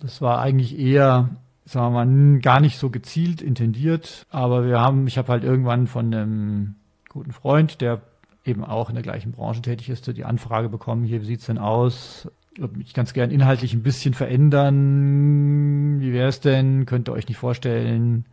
das 0.00 0.22
war 0.22 0.40
eigentlich 0.40 0.78
eher 0.78 1.28
sagen 1.64 1.94
wir 1.94 2.04
mal, 2.04 2.40
gar 2.40 2.60
nicht 2.60 2.78
so 2.78 2.90
gezielt 2.90 3.40
intendiert, 3.40 4.26
aber 4.30 4.66
wir 4.66 4.80
haben, 4.80 5.06
ich 5.06 5.18
habe 5.18 5.28
halt 5.28 5.44
irgendwann 5.44 5.86
von 5.86 6.12
einem 6.12 6.74
guten 7.08 7.32
Freund, 7.32 7.80
der 7.80 8.02
eben 8.44 8.64
auch 8.64 8.88
in 8.88 8.94
der 8.94 9.04
gleichen 9.04 9.32
Branche 9.32 9.62
tätig 9.62 9.88
ist, 9.88 10.06
die 10.08 10.24
Anfrage 10.24 10.68
bekommen, 10.68 11.04
hier, 11.04 11.20
wie 11.22 11.26
sieht's 11.26 11.46
denn 11.46 11.58
aus? 11.58 12.28
Würde 12.56 12.76
mich 12.76 12.92
ganz 12.92 13.12
gern 13.12 13.30
inhaltlich 13.30 13.72
ein 13.72 13.82
bisschen 13.82 14.14
verändern. 14.14 16.00
Wie 16.00 16.12
wäre 16.12 16.28
es 16.28 16.40
denn? 16.40 16.84
Könnt 16.84 17.08
ihr 17.08 17.12
euch 17.12 17.28
nicht 17.28 17.38
vorstellen, 17.38 18.26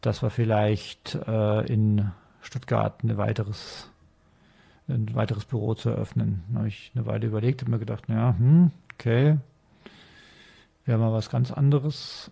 dass 0.00 0.22
wir 0.22 0.30
vielleicht 0.30 1.14
äh, 1.26 1.64
in 1.66 2.10
Stuttgart 2.42 3.02
ein 3.02 3.16
weiteres, 3.16 3.90
ein 4.88 5.14
weiteres 5.14 5.46
Büro 5.46 5.74
zu 5.74 5.88
eröffnen? 5.90 6.42
Da 6.50 6.58
habe 6.58 6.68
ich 6.68 6.92
eine 6.94 7.06
Weile 7.06 7.26
überlegt 7.26 7.62
und 7.62 7.70
mir 7.70 7.78
gedacht, 7.78 8.04
ja, 8.08 8.34
hm, 8.36 8.70
okay, 8.94 9.38
wäre 10.84 10.98
mal 10.98 11.12
was 11.12 11.30
ganz 11.30 11.50
anderes 11.50 12.30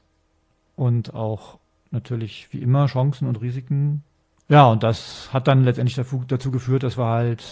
und 0.76 1.14
auch 1.14 1.58
natürlich 1.90 2.48
wie 2.50 2.58
immer 2.58 2.86
Chancen 2.86 3.28
und 3.28 3.40
Risiken. 3.40 4.02
Ja, 4.48 4.66
und 4.66 4.82
das 4.82 5.32
hat 5.32 5.48
dann 5.48 5.64
letztendlich 5.64 5.96
dazu 6.28 6.50
geführt, 6.50 6.82
dass 6.82 6.98
wir 6.98 7.06
halt 7.06 7.44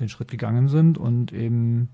den 0.00 0.08
Schritt 0.08 0.30
gegangen 0.30 0.68
sind 0.68 0.98
und 0.98 1.32
eben 1.32 1.88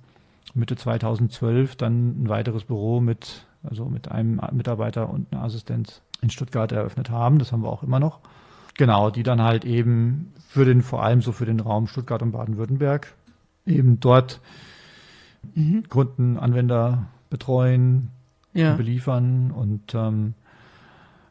Mitte 0.54 0.76
2012 0.76 1.76
dann 1.76 2.22
ein 2.22 2.28
weiteres 2.28 2.64
Büro 2.64 3.00
mit, 3.00 3.46
also 3.62 3.86
mit 3.86 4.10
einem 4.10 4.40
Mitarbeiter 4.52 5.08
und 5.08 5.32
einer 5.32 5.44
Assistenz 5.44 6.02
in 6.20 6.30
Stuttgart 6.30 6.70
eröffnet 6.72 7.10
haben. 7.10 7.38
Das 7.38 7.52
haben 7.52 7.62
wir 7.62 7.70
auch 7.70 7.82
immer 7.82 8.00
noch. 8.00 8.20
Genau, 8.76 9.10
die 9.10 9.22
dann 9.22 9.42
halt 9.42 9.64
eben 9.64 10.32
für 10.48 10.64
den, 10.64 10.82
vor 10.82 11.02
allem 11.02 11.22
so 11.22 11.32
für 11.32 11.46
den 11.46 11.60
Raum 11.60 11.86
Stuttgart 11.86 12.22
und 12.22 12.32
Baden-Württemberg 12.32 13.14
eben 13.66 14.00
dort 14.00 14.40
mhm. 15.54 15.88
Kunden, 15.88 16.38
Anwender 16.38 17.06
betreuen, 17.30 18.10
ja. 18.54 18.74
beliefern 18.74 19.50
und 19.50 19.94
ähm, 19.94 20.34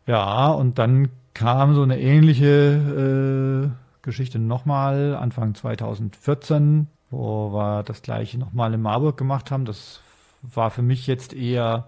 ja, 0.08 0.50
und 0.50 0.80
dann 0.80 1.10
kam 1.34 1.76
so 1.76 1.84
eine 1.84 2.00
ähnliche 2.00 3.72
äh, 3.72 4.02
Geschichte 4.02 4.40
nochmal 4.40 5.16
Anfang 5.16 5.56
2014, 5.56 6.88
wo 7.10 7.54
wir 7.54 7.84
das 7.84 8.02
gleiche 8.02 8.38
nochmal 8.38 8.74
in 8.74 8.82
Marburg 8.82 9.18
gemacht 9.18 9.52
haben. 9.52 9.66
Das 9.66 10.02
war 10.42 10.72
für 10.72 10.82
mich 10.82 11.08
jetzt 11.08 11.34
eher, 11.34 11.88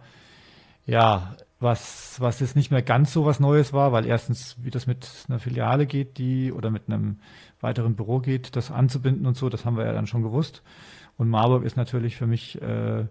ja, 0.85 1.35
was, 1.59 2.19
was 2.19 2.39
jetzt 2.39 2.55
nicht 2.55 2.71
mehr 2.71 2.81
ganz 2.81 3.13
so 3.13 3.25
was 3.25 3.39
Neues 3.39 3.73
war, 3.73 3.91
weil 3.93 4.05
erstens, 4.05 4.57
wie 4.61 4.69
das 4.69 4.85
mit 4.85 5.07
einer 5.27 5.39
Filiale 5.39 5.85
geht, 5.85 6.17
die 6.17 6.51
oder 6.51 6.69
mit 6.69 6.83
einem 6.87 7.19
weiteren 7.61 7.95
Büro 7.95 8.19
geht, 8.19 8.55
das 8.55 8.69
anzubinden 8.69 9.25
und 9.25 9.37
so, 9.37 9.49
das 9.49 9.65
haben 9.65 9.77
wir 9.77 9.85
ja 9.85 9.93
dann 9.93 10.07
schon 10.07 10.23
gewusst. 10.23 10.61
Und 11.17 11.29
Marburg 11.29 11.63
ist 11.63 11.77
natürlich 11.77 12.17
für 12.17 12.27
mich, 12.27 12.61
äh, 12.61 13.05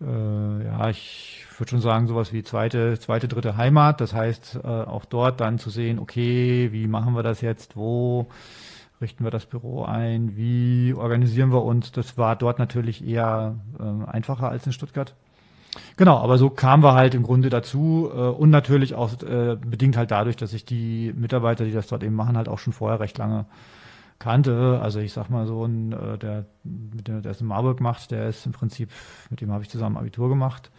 äh, 0.00 0.64
ja, 0.64 0.88
ich 0.88 1.44
würde 1.58 1.70
schon 1.70 1.80
sagen, 1.80 2.06
sowas 2.06 2.32
wie 2.32 2.42
zweite, 2.42 2.98
zweite, 2.98 3.28
dritte 3.28 3.56
Heimat. 3.56 4.00
Das 4.00 4.14
heißt, 4.14 4.60
äh, 4.62 4.66
auch 4.66 5.04
dort 5.04 5.40
dann 5.40 5.58
zu 5.58 5.70
sehen, 5.70 5.98
okay, 5.98 6.72
wie 6.72 6.86
machen 6.86 7.14
wir 7.14 7.22
das 7.22 7.40
jetzt, 7.40 7.76
wo 7.76 8.28
richten 9.00 9.24
wir 9.24 9.30
das 9.30 9.46
Büro 9.46 9.84
ein, 9.84 10.36
wie 10.36 10.94
organisieren 10.94 11.52
wir 11.52 11.64
uns. 11.64 11.92
Das 11.92 12.18
war 12.18 12.36
dort 12.36 12.58
natürlich 12.58 13.06
eher 13.06 13.56
äh, 13.78 14.10
einfacher 14.10 14.48
als 14.48 14.66
in 14.66 14.72
Stuttgart. 14.72 15.14
Genau, 15.96 16.18
aber 16.18 16.36
so 16.36 16.50
kamen 16.50 16.82
wir 16.82 16.94
halt 16.94 17.14
im 17.14 17.22
Grunde 17.22 17.48
dazu 17.48 18.10
äh, 18.12 18.18
und 18.18 18.50
natürlich 18.50 18.94
auch 18.94 19.22
äh, 19.22 19.56
bedingt 19.56 19.96
halt 19.96 20.10
dadurch, 20.10 20.36
dass 20.36 20.52
ich 20.52 20.64
die 20.64 21.12
Mitarbeiter, 21.16 21.64
die 21.64 21.72
das 21.72 21.86
dort 21.86 22.02
eben 22.02 22.14
machen, 22.14 22.36
halt 22.36 22.48
auch 22.48 22.58
schon 22.58 22.72
vorher 22.72 23.00
recht 23.00 23.18
lange 23.18 23.46
kannte. 24.20 24.78
Also 24.80 25.00
ich 25.00 25.12
sag 25.12 25.28
mal 25.30 25.46
so, 25.46 25.64
ein, 25.64 25.92
äh, 25.92 26.16
der, 26.16 26.46
mit 26.62 27.08
dem, 27.08 27.22
der 27.22 27.32
es 27.32 27.40
in 27.40 27.48
Marburg 27.48 27.80
macht, 27.80 28.12
der 28.12 28.28
ist 28.28 28.46
im 28.46 28.52
Prinzip, 28.52 28.90
mit 29.30 29.40
dem 29.40 29.50
habe 29.50 29.64
ich 29.64 29.70
zusammen 29.70 29.96
Abitur 29.96 30.28
gemacht. 30.28 30.70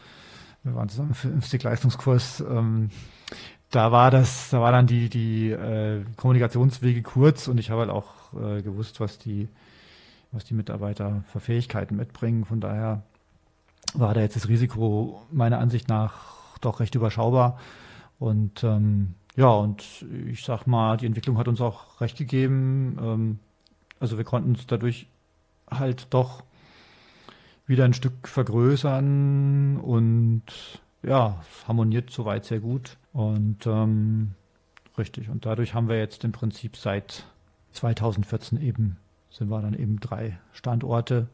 Wir 0.64 0.76
waren 0.76 0.88
zusammen 0.88 1.14
im 1.24 1.42
Physik-Leistungskurs. 1.42 2.42
Ähm, 2.42 2.90
da 3.72 3.92
war 3.92 4.12
das, 4.12 4.50
da 4.52 4.62
war 4.62 4.72
dann 4.72 4.88
die, 4.88 5.10
die 5.10 5.52
äh, 5.52 6.04
Kommunikationswege 6.16 7.02
kurz 7.02 7.48
und 7.48 7.58
ich 7.58 7.70
habe 7.70 7.82
halt 7.82 7.90
auch 7.90 8.34
äh, 8.34 8.62
gewusst, 8.62 9.00
was 9.00 9.18
die, 9.18 9.50
was 10.32 10.46
die 10.46 10.54
Mitarbeiter 10.54 11.24
für 11.32 11.40
Fähigkeiten 11.40 11.96
mitbringen. 11.96 12.46
Von 12.46 12.62
daher 12.62 13.04
war 13.94 14.14
da 14.14 14.22
jetzt 14.22 14.36
das 14.36 14.48
Risiko 14.48 15.22
meiner 15.32 15.60
Ansicht 15.60 15.90
nach 15.90 16.58
doch 16.62 16.80
recht 16.80 16.96
überschaubar. 16.96 17.58
Und 18.20 18.64
ähm, 18.64 19.16
ja, 19.36 19.50
und 19.50 20.06
ich 20.28 20.44
sag 20.44 20.68
mal, 20.68 20.98
die 20.98 21.06
Entwicklung 21.06 21.38
hat 21.38 21.48
uns 21.48 21.62
auch 21.62 22.02
recht 22.02 22.18
gegeben. 22.18 22.98
Ähm, 23.02 23.40
also 24.00 24.18
wir 24.18 24.26
konnten 24.26 24.52
uns 24.52 24.68
dadurch 24.68 25.08
halt 25.70 26.08
doch 26.10 26.44
wieder 27.66 27.86
ein 27.86 27.94
Stück 27.94 28.28
vergrößern 28.28 29.78
und 29.78 30.44
ja, 31.04 31.42
es 31.42 31.68
harmoniert 31.68 32.10
soweit 32.10 32.46
sehr 32.46 32.60
gut. 32.60 32.98
Und 33.14 33.66
ähm, 33.66 34.32
richtig, 34.98 35.30
und 35.30 35.46
dadurch 35.46 35.74
haben 35.74 35.88
wir 35.88 35.98
jetzt 35.98 36.24
im 36.24 36.32
Prinzip 36.32 36.76
seit 36.76 37.26
2014 37.72 38.62
eben, 38.62 38.98
sind 39.30 39.50
wir 39.50 39.62
dann 39.62 39.74
eben 39.74 40.00
drei 40.00 40.38
Standorte 40.52 41.28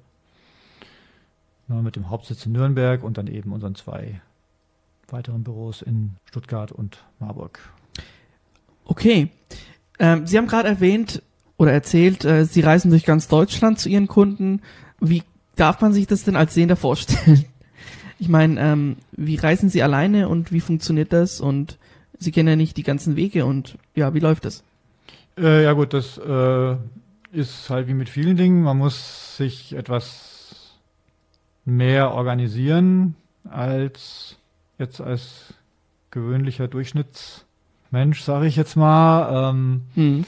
ne, 1.68 1.82
mit 1.82 1.96
dem 1.96 2.10
Hauptsitz 2.10 2.46
in 2.46 2.52
Nürnberg 2.52 3.04
und 3.04 3.18
dann 3.18 3.28
eben 3.28 3.52
unseren 3.52 3.76
zwei 3.76 4.22
weiteren 5.08 5.44
Büros 5.44 5.82
in 5.82 6.16
Stuttgart 6.26 6.72
und 6.72 7.04
Marburg. 7.20 7.60
Okay. 8.88 9.30
Ähm, 10.00 10.26
Sie 10.26 10.38
haben 10.38 10.48
gerade 10.48 10.70
erwähnt 10.70 11.22
oder 11.58 11.72
erzählt, 11.72 12.26
äh, 12.26 12.46
Sie 12.46 12.62
reisen 12.62 12.90
durch 12.90 13.06
ganz 13.06 13.28
Deutschland 13.28 13.80
zu 13.80 13.90
Ihren 13.90 14.08
Kunden. 14.08 14.62
Wie 15.00 15.24
darf 15.56 15.82
man 15.82 15.94
sich 15.94 16.08
das 16.08 16.24
denn 16.24 16.36
als 16.36 16.54
Sehender 16.54 16.76
vorstellen? 16.76 17.46
Ich 18.20 18.30
meine, 18.30 18.60
ähm, 18.60 18.96
wie 19.12 19.36
reisen 19.36 19.70
Sie 19.70 19.84
alleine 19.84 20.28
und 20.28 20.52
wie 20.52 20.60
funktioniert 20.60 21.14
das? 21.14 21.40
Und 21.40 21.78
Sie 22.18 22.32
kennen 22.32 22.50
ja 22.50 22.56
nicht 22.56 22.76
die 22.76 22.82
ganzen 22.82 23.16
Wege 23.16 23.46
und 23.46 23.78
ja, 23.94 24.16
wie 24.16 24.20
läuft 24.20 24.46
das? 24.46 24.64
Äh, 25.38 25.64
ja 25.64 25.74
gut, 25.74 25.94
das 25.94 26.18
äh, 26.18 26.76
ist 27.32 27.70
halt 27.70 27.88
wie 27.88 27.94
mit 27.94 28.10
vielen 28.10 28.36
Dingen. 28.36 28.64
Man 28.64 28.80
muss 28.80 29.38
sich 29.38 29.76
etwas 29.76 30.80
mehr 31.64 32.12
organisieren 32.12 33.14
als 33.48 34.38
jetzt 34.80 35.00
als 35.00 35.54
gewöhnlicher 36.10 36.68
Durchschnittsmensch, 37.92 38.22
sage 38.22 38.48
ich 38.48 38.56
jetzt 38.56 38.76
mal. 38.76 39.52
Ähm, 39.52 39.82
mhm. 39.96 40.26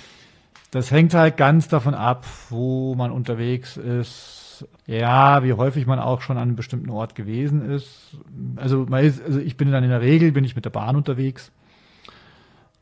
Das 0.72 0.92
hängt 0.92 1.14
halt 1.14 1.38
ganz 1.38 1.68
davon 1.68 1.94
ab, 1.94 2.26
wo 2.50 2.96
man 2.96 3.12
unterwegs 3.12 3.78
ist. 3.78 4.68
Ja, 4.86 5.44
wie 5.44 5.54
häufig 5.54 5.88
man 5.88 6.00
auch 6.00 6.22
schon 6.22 6.38
an 6.38 6.44
einem 6.44 6.56
bestimmten 6.56 6.90
Ort 6.90 7.16
gewesen 7.16 7.70
ist. 7.70 8.18
Also, 8.58 8.86
also 8.90 9.40
ich 9.40 9.56
bin 9.56 9.72
dann 9.72 9.84
in 9.84 9.90
der 9.90 10.02
Regel 10.02 10.32
bin 10.32 10.44
ich 10.44 10.56
mit 10.56 10.66
der 10.66 10.70
Bahn 10.70 10.98
unterwegs. 10.98 11.52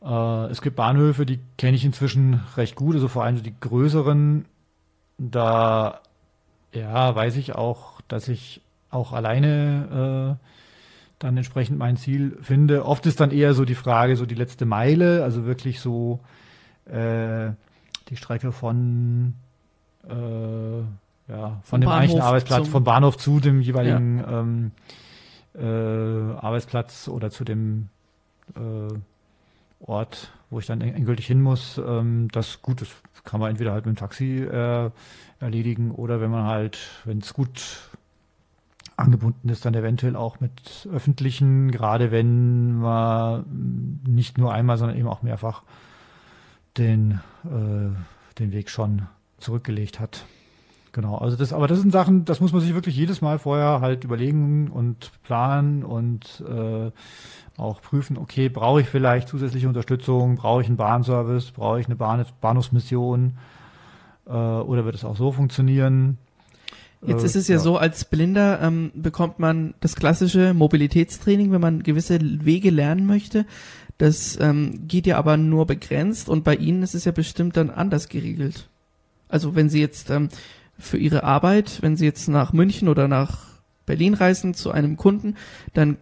Äh, 0.02 0.46
es 0.50 0.60
gibt 0.60 0.76
Bahnhöfe, 0.76 1.24
die 1.24 1.38
kenne 1.56 1.76
ich 1.76 1.84
inzwischen 1.84 2.40
recht 2.56 2.74
gut, 2.74 2.96
also 2.96 3.08
vor 3.08 3.24
allem 3.24 3.36
so 3.36 3.42
die 3.42 3.54
größeren. 3.58 4.46
Da 5.18 6.00
ja, 6.72 7.14
weiß 7.14 7.36
ich 7.36 7.54
auch, 7.54 8.00
dass 8.08 8.28
ich 8.28 8.60
auch 8.90 9.12
alleine 9.12 10.38
äh, 10.40 10.57
dann 11.18 11.36
entsprechend 11.36 11.78
mein 11.78 11.96
Ziel 11.96 12.38
finde. 12.40 12.84
Oft 12.84 13.06
ist 13.06 13.20
dann 13.20 13.30
eher 13.30 13.54
so 13.54 13.64
die 13.64 13.74
Frage, 13.74 14.16
so 14.16 14.26
die 14.26 14.34
letzte 14.34 14.66
Meile, 14.66 15.24
also 15.24 15.46
wirklich 15.46 15.80
so 15.80 16.20
äh, 16.86 17.50
die 18.08 18.16
Strecke 18.16 18.52
von 18.52 19.34
äh, 20.08 20.80
ja, 21.30 21.60
von 21.62 21.80
dem 21.80 21.90
eigentlichen 21.90 22.22
Arbeitsplatz, 22.22 22.68
vom 22.68 22.84
Bahnhof 22.84 23.18
zu 23.18 23.40
dem 23.40 23.60
jeweiligen 23.60 24.18
ja. 24.18 24.40
ähm, 24.40 24.72
äh, 25.54 26.36
Arbeitsplatz 26.38 27.08
oder 27.08 27.30
zu 27.30 27.44
dem 27.44 27.88
äh, 28.56 28.94
Ort, 29.80 30.32
wo 30.50 30.58
ich 30.58 30.66
dann 30.66 30.80
endgültig 30.80 31.26
hin 31.26 31.42
muss. 31.42 31.78
Ähm, 31.78 32.28
das 32.32 32.62
gut, 32.62 32.80
das 32.80 32.88
kann 33.24 33.40
man 33.40 33.50
entweder 33.50 33.72
halt 33.72 33.84
mit 33.84 33.96
dem 33.96 33.98
Taxi 33.98 34.38
äh, 34.38 34.90
erledigen 35.40 35.90
oder 35.90 36.20
wenn 36.20 36.30
man 36.30 36.44
halt, 36.44 36.78
wenn 37.04 37.18
es 37.18 37.34
gut 37.34 37.90
angebunden 38.98 39.48
ist, 39.48 39.64
dann 39.64 39.74
eventuell 39.74 40.16
auch 40.16 40.40
mit 40.40 40.88
öffentlichen, 40.92 41.70
gerade 41.70 42.10
wenn 42.10 42.76
man 42.78 44.00
nicht 44.06 44.38
nur 44.38 44.52
einmal, 44.52 44.76
sondern 44.76 44.98
eben 44.98 45.08
auch 45.08 45.22
mehrfach 45.22 45.62
den, 46.76 47.20
äh, 47.44 48.38
den 48.38 48.52
Weg 48.52 48.70
schon 48.70 49.02
zurückgelegt 49.38 50.00
hat. 50.00 50.24
Genau, 50.92 51.16
also 51.16 51.36
das, 51.36 51.52
aber 51.52 51.68
das 51.68 51.80
sind 51.80 51.92
Sachen, 51.92 52.24
das 52.24 52.40
muss 52.40 52.52
man 52.52 52.60
sich 52.60 52.74
wirklich 52.74 52.96
jedes 52.96 53.20
Mal 53.20 53.38
vorher 53.38 53.80
halt 53.80 54.04
überlegen 54.04 54.68
und 54.68 55.12
planen 55.22 55.84
und 55.84 56.42
äh, 56.48 56.90
auch 57.56 57.82
prüfen, 57.82 58.16
okay, 58.16 58.48
brauche 58.48 58.80
ich 58.80 58.88
vielleicht 58.88 59.28
zusätzliche 59.28 59.68
Unterstützung, 59.68 60.36
brauche 60.36 60.62
ich 60.62 60.68
einen 60.68 60.76
Bahnservice, 60.76 61.52
brauche 61.52 61.78
ich 61.78 61.86
eine 61.86 61.96
Bahn 61.96 62.24
Bahnhofsmission 62.40 63.36
äh, 64.26 64.30
oder 64.30 64.84
wird 64.84 64.94
es 64.94 65.04
auch 65.04 65.16
so 65.16 65.30
funktionieren? 65.30 66.18
Jetzt 67.06 67.22
ist 67.22 67.36
es 67.36 67.46
ja, 67.46 67.56
ja, 67.56 67.60
so, 67.60 67.76
als 67.76 68.04
Blinder 68.04 68.60
ähm, 68.60 68.90
bekommt 68.94 69.38
man 69.38 69.74
das 69.80 69.94
klassische 69.94 70.52
Mobilitätstraining, 70.52 71.52
wenn 71.52 71.60
man 71.60 71.82
gewisse 71.82 72.18
Wege 72.20 72.70
lernen 72.70 73.06
möchte. 73.06 73.46
Das 73.98 74.38
ähm, 74.40 74.86
geht 74.88 75.06
ja 75.06 75.16
aber 75.16 75.36
nur 75.36 75.66
begrenzt 75.66 76.28
und 76.28 76.44
bei 76.44 76.54
Ihnen 76.56 76.82
ist 76.82 76.94
es 76.94 77.04
ja 77.04 77.12
bestimmt 77.12 77.56
dann 77.56 77.70
anders 77.70 78.08
geregelt. 78.08 78.68
Also 79.28 79.54
wenn 79.54 79.68
Sie 79.68 79.80
jetzt 79.80 80.10
ähm, 80.10 80.28
für 80.78 80.98
Ihre 80.98 81.24
Arbeit, 81.24 81.82
wenn 81.82 81.96
Sie 81.96 82.04
jetzt 82.04 82.28
nach 82.28 82.52
München 82.52 82.88
oder 82.88 83.08
nach 83.08 83.57
Berlin 83.88 84.14
reisen 84.14 84.54
zu 84.54 84.70
einem 84.70 84.96
Kunden, 84.96 85.34
dann 85.74 85.96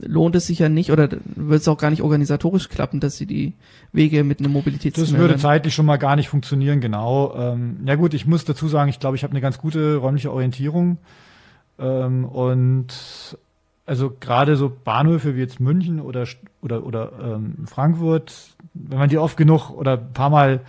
lohnt 0.00 0.36
es 0.36 0.46
sich 0.46 0.58
ja 0.58 0.68
nicht 0.68 0.92
oder 0.92 1.08
wird 1.08 1.60
es 1.62 1.68
auch 1.68 1.78
gar 1.78 1.90
nicht 1.90 2.02
organisatorisch 2.02 2.68
klappen, 2.68 3.00
dass 3.00 3.16
sie 3.16 3.26
die 3.26 3.54
Wege 3.92 4.24
mit 4.24 4.40
einem 4.40 4.52
Mobilitätszimmer 4.52 5.08
Das 5.08 5.18
würde 5.18 5.36
zeitlich 5.38 5.74
schon 5.74 5.86
mal 5.86 5.96
gar 5.96 6.16
nicht 6.16 6.28
funktionieren, 6.28 6.80
genau. 6.80 7.34
Ähm, 7.34 7.78
ja 7.86 7.94
gut, 7.94 8.12
ich 8.12 8.26
muss 8.26 8.44
dazu 8.44 8.68
sagen, 8.68 8.90
ich 8.90 9.00
glaube, 9.00 9.16
ich 9.16 9.22
habe 9.22 9.30
eine 9.30 9.40
ganz 9.40 9.58
gute 9.58 9.96
räumliche 9.96 10.32
Orientierung 10.32 10.98
ähm, 11.78 12.24
und 12.26 12.92
also 13.86 14.12
gerade 14.20 14.56
so 14.56 14.70
Bahnhöfe 14.70 15.34
wie 15.34 15.40
jetzt 15.40 15.60
München 15.60 16.00
oder 16.00 16.26
oder 16.60 16.84
oder 16.84 17.12
ähm, 17.22 17.66
Frankfurt, 17.66 18.34
wenn 18.74 18.98
man 18.98 19.08
die 19.08 19.16
oft 19.16 19.38
genug 19.38 19.70
oder 19.70 19.92
ein 19.92 20.12
paar 20.12 20.28
Mal 20.28 20.60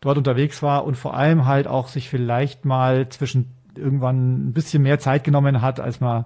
dort 0.00 0.16
unterwegs 0.16 0.62
war 0.62 0.84
und 0.84 0.96
vor 0.96 1.14
allem 1.14 1.44
halt 1.44 1.66
auch 1.66 1.88
sich 1.88 2.08
vielleicht 2.08 2.64
mal 2.64 3.08
zwischen 3.08 3.50
irgendwann 3.78 4.48
ein 4.48 4.52
bisschen 4.52 4.82
mehr 4.82 4.98
Zeit 4.98 5.24
genommen 5.24 5.62
hat, 5.62 5.80
als 5.80 6.00
man 6.00 6.24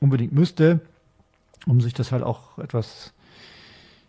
unbedingt 0.00 0.32
müsste, 0.32 0.80
um 1.66 1.80
sich 1.80 1.94
das 1.94 2.12
halt 2.12 2.22
auch 2.22 2.58
etwas 2.58 3.12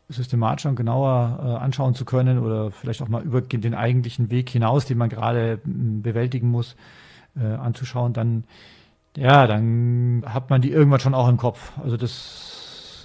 systematisch 0.10 0.66
und 0.66 0.76
genauer 0.76 1.40
äh, 1.42 1.64
anschauen 1.64 1.96
zu 1.96 2.06
können 2.06 2.40
oder 2.40 2.72
vielleicht 2.72 3.02
auch 3.02 3.08
mal 3.08 3.24
über 3.24 3.42
den 3.42 3.74
eigentlichen 3.74 4.30
Weg 4.30 4.50
hinaus, 4.50 4.86
den 4.86 4.98
man 4.98 5.10
gerade 5.10 5.60
bewältigen 5.64 6.50
muss, 6.50 6.76
äh, 7.36 7.44
anzuschauen, 7.44 8.14
dann 8.14 8.44
ja, 9.18 9.48
dann 9.48 10.24
hat 10.26 10.50
man 10.50 10.62
die 10.62 10.72
irgendwann 10.72 11.00
schon 11.00 11.14
auch 11.14 11.30
im 11.30 11.38
Kopf. 11.38 11.72
Also 11.82 11.96
das 11.96 12.55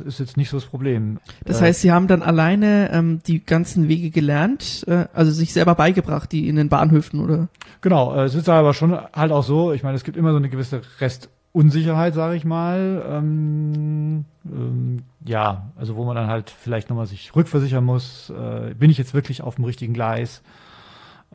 ist 0.00 0.20
jetzt 0.20 0.36
nicht 0.36 0.50
so 0.50 0.56
das 0.56 0.66
Problem. 0.66 1.18
Das 1.44 1.60
heißt, 1.60 1.80
Sie 1.80 1.92
haben 1.92 2.06
dann 2.06 2.22
alleine 2.22 2.90
ähm, 2.92 3.20
die 3.26 3.44
ganzen 3.44 3.88
Wege 3.88 4.10
gelernt, 4.10 4.84
äh, 4.88 5.06
also 5.12 5.30
sich 5.30 5.52
selber 5.52 5.74
beigebracht, 5.74 6.32
die 6.32 6.48
in 6.48 6.56
den 6.56 6.68
Bahnhöfen, 6.68 7.20
oder? 7.20 7.48
Genau, 7.80 8.14
äh, 8.14 8.24
es 8.24 8.34
ist 8.34 8.48
aber 8.48 8.74
schon 8.74 8.98
halt 9.12 9.32
auch 9.32 9.44
so, 9.44 9.72
ich 9.72 9.82
meine, 9.82 9.96
es 9.96 10.04
gibt 10.04 10.16
immer 10.16 10.32
so 10.32 10.36
eine 10.36 10.48
gewisse 10.48 10.82
Restunsicherheit, 11.00 12.14
sage 12.14 12.36
ich 12.36 12.44
mal. 12.44 13.04
Ähm, 13.08 14.24
ähm, 14.44 15.02
ja, 15.24 15.70
also 15.76 15.96
wo 15.96 16.04
man 16.04 16.16
dann 16.16 16.28
halt 16.28 16.50
vielleicht 16.50 16.90
nochmal 16.90 17.06
sich 17.06 17.34
rückversichern 17.34 17.84
muss, 17.84 18.30
äh, 18.30 18.74
bin 18.74 18.90
ich 18.90 18.98
jetzt 18.98 19.14
wirklich 19.14 19.42
auf 19.42 19.56
dem 19.56 19.64
richtigen 19.64 19.94
Gleis? 19.94 20.42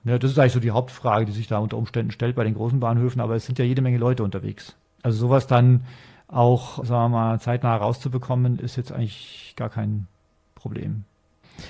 Ja, 0.04 0.20
das 0.20 0.32
ist 0.32 0.40
eigentlich 0.40 0.54
so 0.54 0.60
die 0.60 0.72
Hauptfrage, 0.72 1.26
die 1.26 1.32
sich 1.32 1.48
da 1.48 1.58
unter 1.58 1.78
Umständen 1.78 2.12
stellt 2.12 2.36
bei 2.36 2.44
den 2.44 2.54
großen 2.54 2.80
Bahnhöfen, 2.80 3.22
aber 3.22 3.36
es 3.36 3.46
sind 3.46 3.58
ja 3.58 3.66
jede 3.66 3.82
Menge 3.82 3.98
Leute 3.98 4.24
unterwegs. 4.24 4.76
Also 5.02 5.18
sowas 5.18 5.48
dann 5.48 5.82
auch, 6.28 6.84
sagen 6.86 7.12
wir 7.12 7.18
mal, 7.18 7.40
zeitnah 7.40 7.76
rauszubekommen, 7.76 8.60
ist 8.60 8.76
jetzt 8.76 8.92
eigentlich 8.92 9.54
gar 9.56 9.70
kein 9.70 10.08
Problem. 10.56 11.04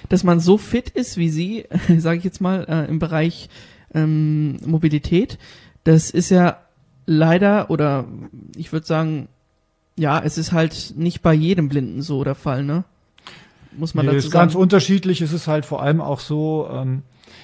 Dass 0.09 0.23
man 0.23 0.39
so 0.39 0.57
fit 0.57 0.89
ist 0.89 1.17
wie 1.17 1.29
Sie, 1.29 1.65
sage 1.97 2.17
ich 2.17 2.23
jetzt 2.23 2.41
mal, 2.41 2.65
äh, 2.67 2.89
im 2.89 2.99
Bereich 2.99 3.49
ähm, 3.93 4.57
Mobilität, 4.65 5.37
das 5.83 6.09
ist 6.09 6.29
ja 6.29 6.57
leider 7.05 7.69
oder 7.69 8.05
ich 8.55 8.71
würde 8.71 8.85
sagen, 8.85 9.27
ja, 9.97 10.19
es 10.19 10.37
ist 10.37 10.51
halt 10.51 10.93
nicht 10.97 11.21
bei 11.21 11.33
jedem 11.33 11.69
Blinden 11.69 12.01
so 12.01 12.23
der 12.23 12.35
Fall, 12.35 12.63
ne? 12.63 12.83
Muss 13.77 13.93
man 13.93 14.05
nee, 14.05 14.13
dazu 14.13 14.27
ist 14.27 14.31
sagen. 14.31 14.47
ganz 14.47 14.55
unterschiedlich. 14.55 15.21
Es 15.21 15.33
ist 15.33 15.47
halt 15.47 15.65
vor 15.65 15.81
allem 15.81 16.01
auch 16.01 16.19
so, 16.19 16.67
ähm, 16.71 17.03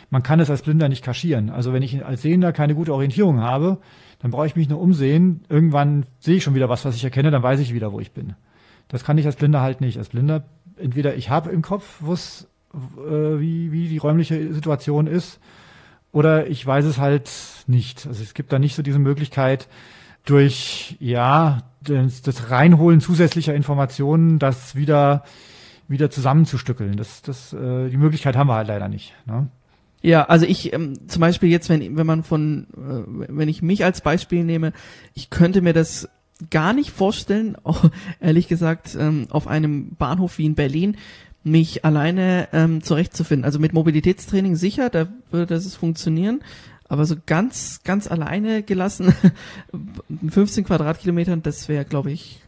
man 0.09 0.23
kann 0.23 0.39
es 0.39 0.49
als 0.49 0.61
Blinder 0.61 0.89
nicht 0.89 1.03
kaschieren. 1.03 1.49
Also 1.49 1.73
wenn 1.73 1.83
ich 1.83 2.05
als 2.05 2.21
Sehender 2.21 2.53
keine 2.53 2.75
gute 2.75 2.93
Orientierung 2.93 3.41
habe, 3.41 3.77
dann 4.21 4.31
brauche 4.31 4.45
ich 4.45 4.55
mich 4.55 4.69
nur 4.69 4.79
umsehen. 4.79 5.43
Irgendwann 5.49 6.05
sehe 6.19 6.37
ich 6.37 6.43
schon 6.43 6.55
wieder 6.55 6.69
was, 6.69 6.85
was 6.85 6.95
ich 6.95 7.03
erkenne, 7.03 7.31
dann 7.31 7.43
weiß 7.43 7.59
ich 7.59 7.73
wieder, 7.73 7.91
wo 7.91 7.99
ich 7.99 8.11
bin. 8.11 8.35
Das 8.87 9.03
kann 9.03 9.17
ich 9.17 9.25
als 9.25 9.35
Blinder 9.35 9.61
halt 9.61 9.81
nicht. 9.81 9.97
Als 9.97 10.09
Blinder 10.09 10.43
entweder 10.77 11.15
ich 11.15 11.29
habe 11.29 11.49
im 11.51 11.61
Kopf, 11.61 11.97
wo's, 12.01 12.47
äh, 12.73 13.39
wie, 13.39 13.71
wie 13.71 13.87
die 13.87 13.97
räumliche 13.97 14.53
Situation 14.53 15.07
ist, 15.07 15.39
oder 16.11 16.47
ich 16.47 16.65
weiß 16.65 16.85
es 16.85 16.97
halt 16.97 17.31
nicht. 17.67 18.05
Also 18.05 18.21
es 18.21 18.33
gibt 18.33 18.51
da 18.51 18.59
nicht 18.59 18.75
so 18.75 18.83
diese 18.83 18.99
Möglichkeit, 18.99 19.67
durch 20.25 20.97
ja 20.99 21.63
das, 21.81 22.21
das 22.21 22.51
Reinholen 22.51 22.99
zusätzlicher 22.99 23.55
Informationen 23.55 24.37
das 24.37 24.75
wieder 24.75 25.23
wieder 25.87 26.09
zusammenzustückeln. 26.09 26.95
Das, 26.95 27.21
das, 27.21 27.53
äh, 27.53 27.89
die 27.89 27.97
Möglichkeit 27.97 28.35
haben 28.35 28.47
wir 28.47 28.55
halt 28.55 28.67
leider 28.67 28.87
nicht. 28.87 29.13
Ne? 29.25 29.49
Ja, 30.01 30.23
also 30.23 30.45
ich 30.45 30.73
ähm, 30.73 31.07
zum 31.07 31.19
Beispiel 31.19 31.49
jetzt, 31.49 31.69
wenn 31.69 31.95
wenn 31.95 32.07
man 32.07 32.23
von, 32.23 32.67
äh, 32.75 33.35
wenn 33.35 33.49
ich 33.49 33.61
mich 33.61 33.83
als 33.83 34.01
Beispiel 34.01 34.43
nehme, 34.43 34.73
ich 35.13 35.29
könnte 35.29 35.61
mir 35.61 35.73
das 35.73 36.09
gar 36.49 36.73
nicht 36.73 36.91
vorstellen, 36.91 37.55
auch, 37.63 37.85
ehrlich 38.19 38.47
gesagt, 38.47 38.97
ähm, 38.99 39.27
auf 39.29 39.47
einem 39.47 39.95
Bahnhof 39.95 40.37
wie 40.37 40.45
in 40.45 40.55
Berlin 40.55 40.97
mich 41.43 41.85
alleine 41.85 42.49
ähm, 42.53 42.83
zurechtzufinden. 42.83 43.45
Also 43.45 43.59
mit 43.59 43.73
Mobilitätstraining 43.73 44.55
sicher, 44.55 44.89
da 44.89 45.07
würde 45.31 45.55
das 45.55 45.75
funktionieren. 45.75 46.41
Aber 46.87 47.05
so 47.05 47.15
ganz, 47.25 47.81
ganz 47.83 48.07
alleine 48.07 48.63
gelassen, 48.63 49.13
15 50.29 50.65
Quadratkilometern, 50.65 51.41
das 51.41 51.69
wäre, 51.69 51.85
glaube 51.85 52.11
ich. 52.11 52.40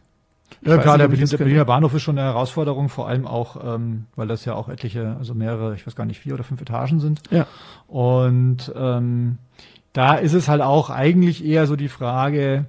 Ja, 0.64 0.78
klar, 0.78 0.98
der, 0.98 1.08
Berlin, 1.08 1.28
der 1.28 1.36
Berliner 1.36 1.64
Bahnhof 1.64 1.94
ist 1.94 2.02
schon 2.02 2.18
eine 2.18 2.26
Herausforderung, 2.28 2.88
vor 2.88 3.08
allem 3.08 3.26
auch, 3.26 3.74
ähm, 3.74 4.06
weil 4.16 4.28
das 4.28 4.44
ja 4.44 4.54
auch 4.54 4.68
etliche, 4.68 5.16
also 5.18 5.34
mehrere, 5.34 5.74
ich 5.74 5.86
weiß 5.86 5.94
gar 5.94 6.06
nicht, 6.06 6.20
vier 6.20 6.34
oder 6.34 6.44
fünf 6.44 6.60
Etagen 6.60 7.00
sind. 7.00 7.20
Ja. 7.30 7.46
Und 7.86 8.72
ähm, 8.74 9.38
da 9.92 10.14
ist 10.14 10.32
es 10.32 10.48
halt 10.48 10.62
auch 10.62 10.90
eigentlich 10.90 11.44
eher 11.44 11.66
so 11.66 11.76
die 11.76 11.88
Frage, 11.88 12.64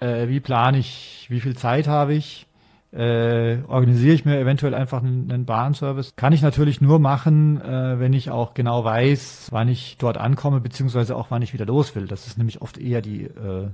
äh, 0.00 0.28
wie 0.28 0.40
plane 0.40 0.78
ich, 0.78 1.26
wie 1.28 1.40
viel 1.40 1.56
Zeit 1.56 1.86
habe 1.86 2.14
ich, 2.14 2.46
äh, 2.92 3.58
organisiere 3.68 4.14
ich 4.14 4.24
mir 4.24 4.38
eventuell 4.38 4.74
einfach 4.74 5.02
einen, 5.02 5.30
einen 5.30 5.44
Bahnservice. 5.44 6.16
Kann 6.16 6.32
ich 6.32 6.40
natürlich 6.40 6.80
nur 6.80 6.98
machen, 6.98 7.60
äh, 7.60 8.00
wenn 8.00 8.12
ich 8.12 8.30
auch 8.30 8.54
genau 8.54 8.84
weiß, 8.84 9.48
wann 9.50 9.68
ich 9.68 9.98
dort 9.98 10.16
ankomme, 10.16 10.60
beziehungsweise 10.60 11.14
auch 11.14 11.30
wann 11.30 11.42
ich 11.42 11.52
wieder 11.52 11.66
los 11.66 11.94
will. 11.94 12.06
Das 12.06 12.26
ist 12.26 12.38
nämlich 12.38 12.62
oft 12.62 12.78
eher 12.78 13.02
die, 13.02 13.24
äh, 13.24 13.68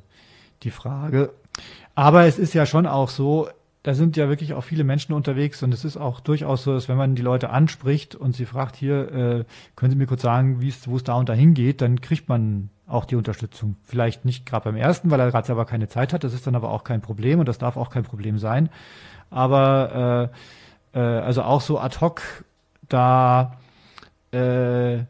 die 0.62 0.70
Frage. 0.70 1.30
Aber 1.94 2.24
es 2.24 2.38
ist 2.38 2.54
ja 2.54 2.66
schon 2.66 2.86
auch 2.86 3.08
so, 3.08 3.48
da 3.84 3.94
sind 3.94 4.16
ja 4.16 4.28
wirklich 4.28 4.54
auch 4.54 4.62
viele 4.62 4.82
Menschen 4.82 5.12
unterwegs 5.12 5.62
und 5.62 5.72
es 5.72 5.84
ist 5.84 5.96
auch 5.96 6.20
durchaus 6.20 6.64
so, 6.64 6.72
dass 6.72 6.88
wenn 6.88 6.96
man 6.96 7.14
die 7.14 7.22
Leute 7.22 7.50
anspricht 7.50 8.14
und 8.14 8.34
sie 8.34 8.46
fragt 8.46 8.76
hier, 8.76 9.12
äh, 9.12 9.44
können 9.76 9.92
Sie 9.92 9.96
mir 9.96 10.06
kurz 10.06 10.22
sagen, 10.22 10.60
wo 10.86 10.96
es 10.96 11.04
da 11.04 11.14
und 11.14 11.28
dahin 11.28 11.54
geht, 11.54 11.82
dann 11.82 12.00
kriegt 12.00 12.28
man 12.28 12.70
auch 12.86 13.04
die 13.04 13.16
Unterstützung. 13.16 13.76
Vielleicht 13.82 14.24
nicht 14.24 14.46
gerade 14.46 14.64
beim 14.64 14.76
ersten, 14.76 15.10
weil 15.10 15.20
er 15.20 15.30
gerade 15.30 15.46
selber 15.46 15.66
keine 15.66 15.88
Zeit 15.88 16.12
hat. 16.12 16.24
Das 16.24 16.34
ist 16.34 16.46
dann 16.46 16.54
aber 16.54 16.70
auch 16.70 16.84
kein 16.84 17.00
Problem 17.00 17.40
und 17.40 17.46
das 17.46 17.58
darf 17.58 17.76
auch 17.76 17.90
kein 17.90 18.04
Problem 18.04 18.38
sein. 18.38 18.70
Aber 19.30 20.30
äh, 20.94 20.98
äh, 20.98 21.00
also 21.00 21.42
auch 21.42 21.60
so 21.60 21.78
ad 21.78 22.00
hoc 22.00 22.22
da 22.88 23.58
äh, 24.32 25.04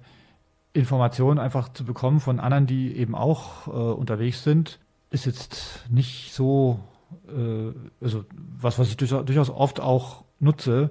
Informationen 0.72 1.38
einfach 1.38 1.72
zu 1.72 1.84
bekommen 1.84 2.20
von 2.20 2.40
anderen, 2.40 2.66
die 2.66 2.96
eben 2.96 3.14
auch 3.14 3.68
äh, 3.68 3.70
unterwegs 3.70 4.42
sind, 4.42 4.80
ist 5.14 5.24
jetzt 5.24 5.84
nicht 5.88 6.32
so, 6.34 6.80
äh, 7.28 7.72
also 8.04 8.24
was, 8.60 8.78
was 8.78 8.88
ich 8.88 8.96
durchaus 8.96 9.48
oft 9.48 9.80
auch 9.80 10.24
nutze, 10.40 10.90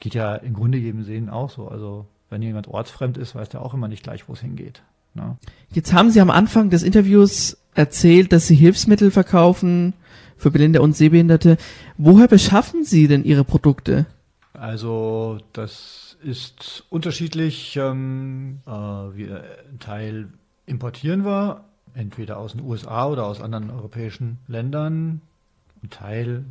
geht 0.00 0.14
ja 0.14 0.34
im 0.34 0.54
Grunde 0.54 0.78
jedem 0.78 1.04
Sehen 1.04 1.28
auch 1.28 1.50
so. 1.50 1.68
Also 1.68 2.06
wenn 2.30 2.42
jemand 2.42 2.68
ortsfremd 2.68 3.18
ist, 3.18 3.34
weiß 3.34 3.50
der 3.50 3.62
auch 3.62 3.74
immer 3.74 3.88
nicht 3.88 4.02
gleich, 4.02 4.28
wo 4.28 4.32
es 4.32 4.40
hingeht. 4.40 4.82
Ne? 5.14 5.36
Jetzt 5.72 5.92
haben 5.92 6.10
Sie 6.10 6.20
am 6.20 6.30
Anfang 6.30 6.70
des 6.70 6.82
Interviews 6.82 7.58
erzählt, 7.74 8.32
dass 8.32 8.46
Sie 8.46 8.54
Hilfsmittel 8.54 9.10
verkaufen 9.10 9.92
für 10.36 10.50
Blinde 10.50 10.80
und 10.80 10.96
Sehbehinderte. 10.96 11.58
Woher 11.98 12.28
beschaffen 12.28 12.84
Sie 12.84 13.08
denn 13.08 13.24
Ihre 13.24 13.44
Produkte? 13.44 14.06
Also 14.54 15.38
das 15.52 16.16
ist 16.22 16.84
unterschiedlich. 16.88 17.76
Ähm, 17.76 18.60
äh, 18.66 18.70
wir, 18.70 19.44
ein 19.70 19.78
Teil 19.80 20.28
importieren 20.66 21.24
wir, 21.24 21.64
entweder 21.94 22.38
aus 22.38 22.52
den 22.52 22.62
USA 22.62 23.06
oder 23.06 23.26
aus 23.26 23.40
anderen 23.40 23.70
europäischen 23.70 24.38
Ländern. 24.46 25.20
Ein 25.82 25.90
Teil 25.90 26.44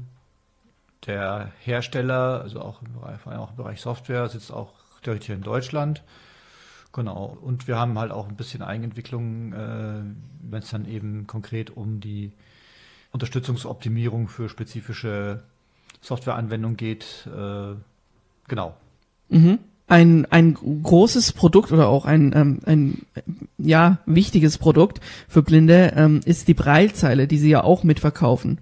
der 1.06 1.52
Hersteller, 1.60 2.42
also 2.42 2.62
auch 2.62 2.82
im 2.82 2.94
Bereich, 2.94 3.20
vor 3.20 3.32
allem 3.32 3.42
auch 3.42 3.52
im 3.52 3.56
Bereich 3.56 3.82
Software, 3.82 4.28
sitzt 4.30 4.52
auch 4.52 4.74
direkt 5.06 5.24
hier 5.24 5.36
in 5.36 5.42
Deutschland. 5.42 6.04
Genau. 6.92 7.38
Und 7.42 7.68
wir 7.68 7.78
haben 7.78 7.98
halt 8.00 8.12
auch 8.12 8.28
ein 8.28 8.36
bisschen 8.36 8.62
Eigenentwicklung, 8.62 9.54
äh, 9.54 10.02
wenn 10.42 10.60
es 10.60 10.70
dann 10.70 10.86
eben 10.86 11.28
konkret 11.28 11.76
um 11.76 12.00
die 12.00 12.32
Unterstützungsoptimierung 13.12 14.28
für 14.28 14.50
spezifische 14.50 15.44
Softwareanwendungen 16.02 16.78
geht. 16.78 17.28
Äh, 17.28 17.76
genau. 18.48 18.76
Mhm. 19.30 19.60
Ein, 19.90 20.26
ein 20.30 20.54
großes 20.54 21.34
Produkt 21.34 21.72
oder 21.72 21.90
auch 21.90 22.06
ein, 22.06 22.32
ähm, 22.36 22.60
ein 22.66 23.06
ja, 23.58 23.98
wichtiges 24.06 24.58
Produkt 24.58 25.02
für 25.28 25.42
Blinde 25.42 25.94
ähm, 25.96 26.22
ist 26.24 26.48
die 26.48 26.54
Breilzeile, 26.54 27.28
die 27.28 27.38
Sie 27.38 27.50
ja 27.50 27.64
auch 27.64 27.84
mitverkaufen. 27.84 28.60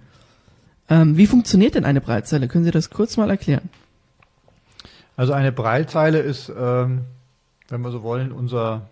Ähm, 0.88 1.16
wie 1.16 1.26
funktioniert 1.26 1.74
denn 1.76 1.84
eine 1.84 2.00
Breilzeile? 2.00 2.48
Können 2.48 2.64
Sie 2.64 2.70
das 2.70 2.90
kurz 2.90 3.16
mal 3.16 3.30
erklären? 3.30 3.68
Also 5.16 5.34
eine 5.34 5.52
Breilzeile 5.52 6.18
ist 6.20 6.50
ähm, 6.58 7.02
wenn 7.68 7.82
wir 7.82 7.90
so 7.90 8.02
wollen, 8.02 8.32
unser 8.32 8.88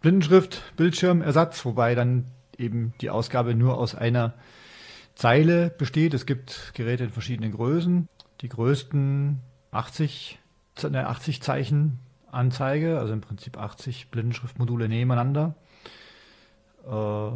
Blindenschrift-Bildschirmersatz, 0.00 1.64
wobei 1.64 1.94
dann 1.94 2.24
eben 2.56 2.94
die 3.00 3.10
Ausgabe 3.10 3.54
nur 3.54 3.78
aus 3.78 3.94
einer 3.94 4.34
Zeile 5.14 5.70
besteht. 5.70 6.14
Es 6.14 6.26
gibt 6.26 6.72
Geräte 6.74 7.04
in 7.04 7.10
verschiedenen 7.10 7.52
Größen. 7.52 8.08
Die 8.40 8.48
größten 8.48 9.40
80, 9.70 10.38
eine 10.82 11.08
80 11.08 11.42
Zeichen 11.42 11.98
Anzeige, 12.30 12.98
also 12.98 13.12
im 13.12 13.20
Prinzip 13.20 13.58
80 13.58 14.10
Blindenschriftmodule 14.10 14.88
nebeneinander. 14.88 15.54
Äh, 16.86 17.30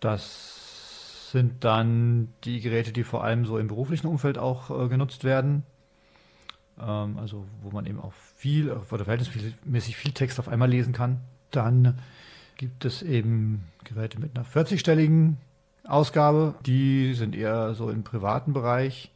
das 0.00 1.30
sind 1.30 1.64
dann 1.64 2.28
die 2.44 2.60
Geräte, 2.60 2.92
die 2.92 3.04
vor 3.04 3.24
allem 3.24 3.44
so 3.44 3.58
im 3.58 3.68
beruflichen 3.68 4.08
Umfeld 4.08 4.38
auch 4.38 4.70
äh, 4.70 4.88
genutzt 4.88 5.24
werden. 5.24 5.62
Ähm, 6.80 7.18
also 7.18 7.46
wo 7.62 7.70
man 7.70 7.86
eben 7.86 8.00
auch 8.00 8.12
viel 8.12 8.70
oder 8.70 9.04
verhältnismäßig 9.04 9.96
viel 9.96 10.12
Text 10.12 10.38
auf 10.38 10.48
einmal 10.48 10.68
lesen 10.68 10.92
kann. 10.92 11.20
Dann 11.50 11.98
gibt 12.56 12.84
es 12.84 13.02
eben 13.02 13.64
Geräte 13.84 14.20
mit 14.20 14.36
einer 14.36 14.46
40-stelligen 14.46 15.36
Ausgabe. 15.84 16.54
Die 16.66 17.14
sind 17.14 17.34
eher 17.34 17.74
so 17.74 17.90
im 17.90 18.04
privaten 18.04 18.52
Bereich, 18.52 19.10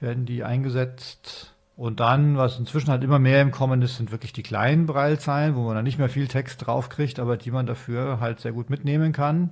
werden 0.00 0.26
die 0.26 0.44
eingesetzt. 0.44 1.52
Und 1.76 2.00
dann, 2.00 2.38
was 2.38 2.58
inzwischen 2.58 2.90
halt 2.90 3.04
immer 3.04 3.18
mehr 3.18 3.42
im 3.42 3.50
Kommen 3.50 3.82
ist, 3.82 3.96
sind 3.96 4.10
wirklich 4.10 4.32
die 4.32 4.42
kleinen 4.42 4.86
Breilzeilen, 4.86 5.54
wo 5.56 5.64
man 5.64 5.74
dann 5.74 5.84
nicht 5.84 5.98
mehr 5.98 6.08
viel 6.08 6.26
Text 6.26 6.66
draufkriegt, 6.66 7.18
aber 7.18 7.36
die 7.36 7.50
man 7.50 7.66
dafür 7.66 8.18
halt 8.18 8.40
sehr 8.40 8.52
gut 8.52 8.70
mitnehmen 8.70 9.12
kann 9.12 9.50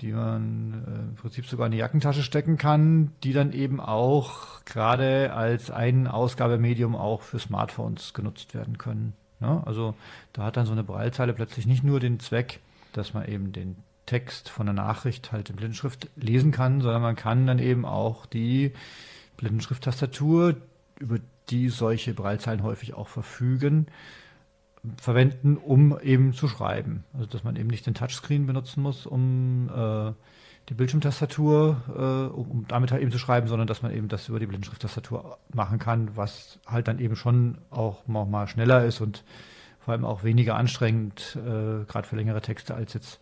die 0.00 0.12
man 0.12 0.84
äh, 0.86 1.08
im 1.10 1.14
Prinzip 1.16 1.46
sogar 1.46 1.66
in 1.66 1.72
die 1.72 1.78
Jackentasche 1.78 2.22
stecken 2.22 2.56
kann, 2.56 3.12
die 3.24 3.32
dann 3.32 3.52
eben 3.52 3.80
auch 3.80 4.64
gerade 4.64 5.32
als 5.32 5.70
ein 5.70 6.06
Ausgabemedium 6.06 6.94
auch 6.94 7.22
für 7.22 7.38
Smartphones 7.38 8.14
genutzt 8.14 8.54
werden 8.54 8.78
können. 8.78 9.14
Ne? 9.40 9.62
Also 9.66 9.94
da 10.32 10.44
hat 10.44 10.56
dann 10.56 10.66
so 10.66 10.72
eine 10.72 10.84
Braillezeile 10.84 11.32
plötzlich 11.32 11.66
nicht 11.66 11.82
nur 11.82 12.00
den 12.00 12.20
Zweck, 12.20 12.60
dass 12.92 13.12
man 13.12 13.26
eben 13.26 13.52
den 13.52 13.76
Text 14.06 14.48
von 14.48 14.66
der 14.66 14.74
Nachricht 14.74 15.32
halt 15.32 15.50
in 15.50 15.56
Blindenschrift 15.56 16.08
lesen 16.16 16.52
kann, 16.52 16.80
sondern 16.80 17.02
man 17.02 17.16
kann 17.16 17.46
dann 17.46 17.58
eben 17.58 17.84
auch 17.84 18.24
die 18.24 18.72
Blindenschrift-Tastatur, 19.36 20.56
über 21.00 21.18
die 21.50 21.68
solche 21.68 22.14
Braillezeilen 22.14 22.62
häufig 22.62 22.94
auch 22.94 23.08
verfügen, 23.08 23.86
verwenden, 24.96 25.56
um 25.56 25.98
eben 26.00 26.32
zu 26.32 26.48
schreiben. 26.48 27.04
Also 27.14 27.26
dass 27.26 27.44
man 27.44 27.56
eben 27.56 27.68
nicht 27.68 27.86
den 27.86 27.94
Touchscreen 27.94 28.46
benutzen 28.46 28.82
muss, 28.82 29.06
um 29.06 29.68
äh, 29.68 30.12
die 30.68 30.74
Bildschirmtastatur, 30.74 31.82
äh, 31.88 32.34
um, 32.34 32.50
um, 32.50 32.64
damit 32.68 32.92
halt 32.92 33.02
eben 33.02 33.10
zu 33.10 33.18
schreiben, 33.18 33.48
sondern 33.48 33.66
dass 33.66 33.82
man 33.82 33.92
eben 33.92 34.08
das 34.08 34.28
über 34.28 34.38
die 34.38 34.46
Blindenschrifttastatur 34.46 35.38
machen 35.52 35.78
kann, 35.78 36.16
was 36.16 36.58
halt 36.66 36.88
dann 36.88 36.98
eben 36.98 37.16
schon 37.16 37.58
auch 37.70 38.06
mal 38.06 38.46
schneller 38.46 38.84
ist 38.84 39.00
und 39.00 39.24
vor 39.80 39.92
allem 39.92 40.04
auch 40.04 40.22
weniger 40.22 40.56
anstrengend, 40.56 41.36
äh, 41.36 41.84
gerade 41.84 42.06
für 42.06 42.16
längere 42.16 42.42
Texte, 42.42 42.74
als 42.74 42.92
jetzt 42.92 43.18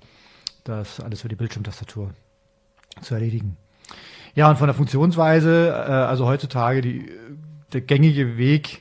das 0.64 1.00
alles 1.00 1.20
über 1.20 1.28
die 1.28 1.36
Bildschirmtastatur 1.36 2.10
zu 3.00 3.14
erledigen. 3.14 3.56
Ja, 4.34 4.50
und 4.50 4.56
von 4.56 4.66
der 4.66 4.74
Funktionsweise, 4.74 5.68
äh, 5.68 5.92
also 5.92 6.26
heutzutage 6.26 6.80
die, 6.80 7.10
der 7.76 7.82
gängige 7.82 8.38
Weg, 8.38 8.80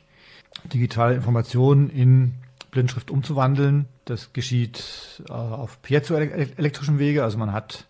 digitale 0.74 1.16
Informationen 1.16 1.90
in 1.90 2.36
Blindschrift 2.72 3.12
umzuwandeln. 3.12 3.88
Das 4.06 4.32
geschieht 4.32 5.22
äh, 5.28 5.34
auf 5.34 5.82
piezoelektrischem 5.82 6.98
Wege. 6.98 7.26
Also 7.26 7.38
man 7.38 7.52
hat 7.52 7.88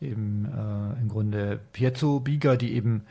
eben 0.00 0.46
äh, 0.46 1.00
im 1.00 1.08
Grunde 1.08 1.60
Piezo-Bieger, 1.72 2.56
die 2.56 2.72
eben 2.72 3.04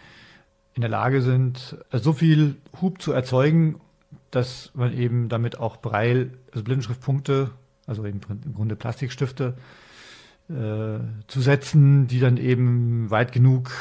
in 0.73 0.81
der 0.81 0.89
Lage 0.89 1.21
sind, 1.21 1.77
äh, 1.91 1.99
so 1.99 2.11
viel 2.11 2.57
Hub 2.81 3.01
zu 3.01 3.13
erzeugen, 3.13 3.79
dass 4.31 4.71
man 4.73 4.91
eben 4.93 5.29
damit 5.29 5.61
auch 5.61 5.77
Braille, 5.77 6.31
also 6.51 6.65
Blindenschriftpunkte, 6.65 7.51
also 7.87 8.03
im 8.03 8.19
Grunde 8.53 8.75
Plastikstifte, 8.75 9.55
äh, 10.49 10.99
zu 11.27 11.39
setzen, 11.39 12.07
die 12.07 12.19
dann 12.19 12.35
eben 12.35 13.09
weit 13.09 13.31
genug, 13.31 13.71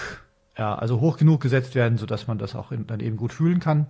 ja, 0.58 0.74
also 0.74 1.00
hoch 1.00 1.16
genug 1.16 1.40
gesetzt 1.40 1.74
werden, 1.74 1.98
sodass 1.98 2.26
man 2.26 2.38
das 2.38 2.54
auch 2.56 2.72
in, 2.72 2.86
dann 2.86 3.00
eben 3.00 3.16
gut 3.16 3.32
fühlen 3.32 3.60
kann. 3.60 3.86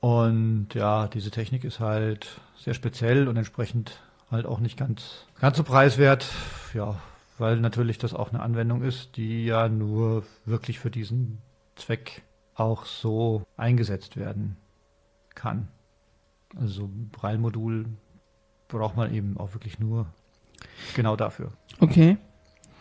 Und 0.00 0.68
ja, 0.74 1.08
diese 1.08 1.30
Technik 1.30 1.64
ist 1.64 1.78
halt 1.78 2.40
sehr 2.58 2.74
speziell 2.74 3.28
und 3.28 3.36
entsprechend 3.36 4.00
halt 4.30 4.46
auch 4.46 4.60
nicht 4.60 4.76
ganz, 4.76 5.26
ganz 5.40 5.56
so 5.56 5.62
preiswert. 5.62 6.26
Ja, 6.74 6.96
weil 7.38 7.58
natürlich 7.60 7.98
das 7.98 8.14
auch 8.14 8.30
eine 8.30 8.42
Anwendung 8.42 8.82
ist, 8.82 9.16
die 9.16 9.44
ja 9.44 9.68
nur 9.68 10.24
wirklich 10.44 10.78
für 10.78 10.90
diesen 10.90 11.38
Zweck 11.76 12.22
auch 12.54 12.84
so 12.84 13.44
eingesetzt 13.56 14.16
werden 14.16 14.56
kann. 15.34 15.68
Also 16.56 16.90
Braille-Modul 17.12 17.86
braucht 18.68 18.96
man 18.96 19.14
eben 19.14 19.36
auch 19.38 19.54
wirklich 19.54 19.78
nur 19.78 20.06
genau 20.94 21.16
dafür. 21.16 21.52
Okay. 21.78 22.16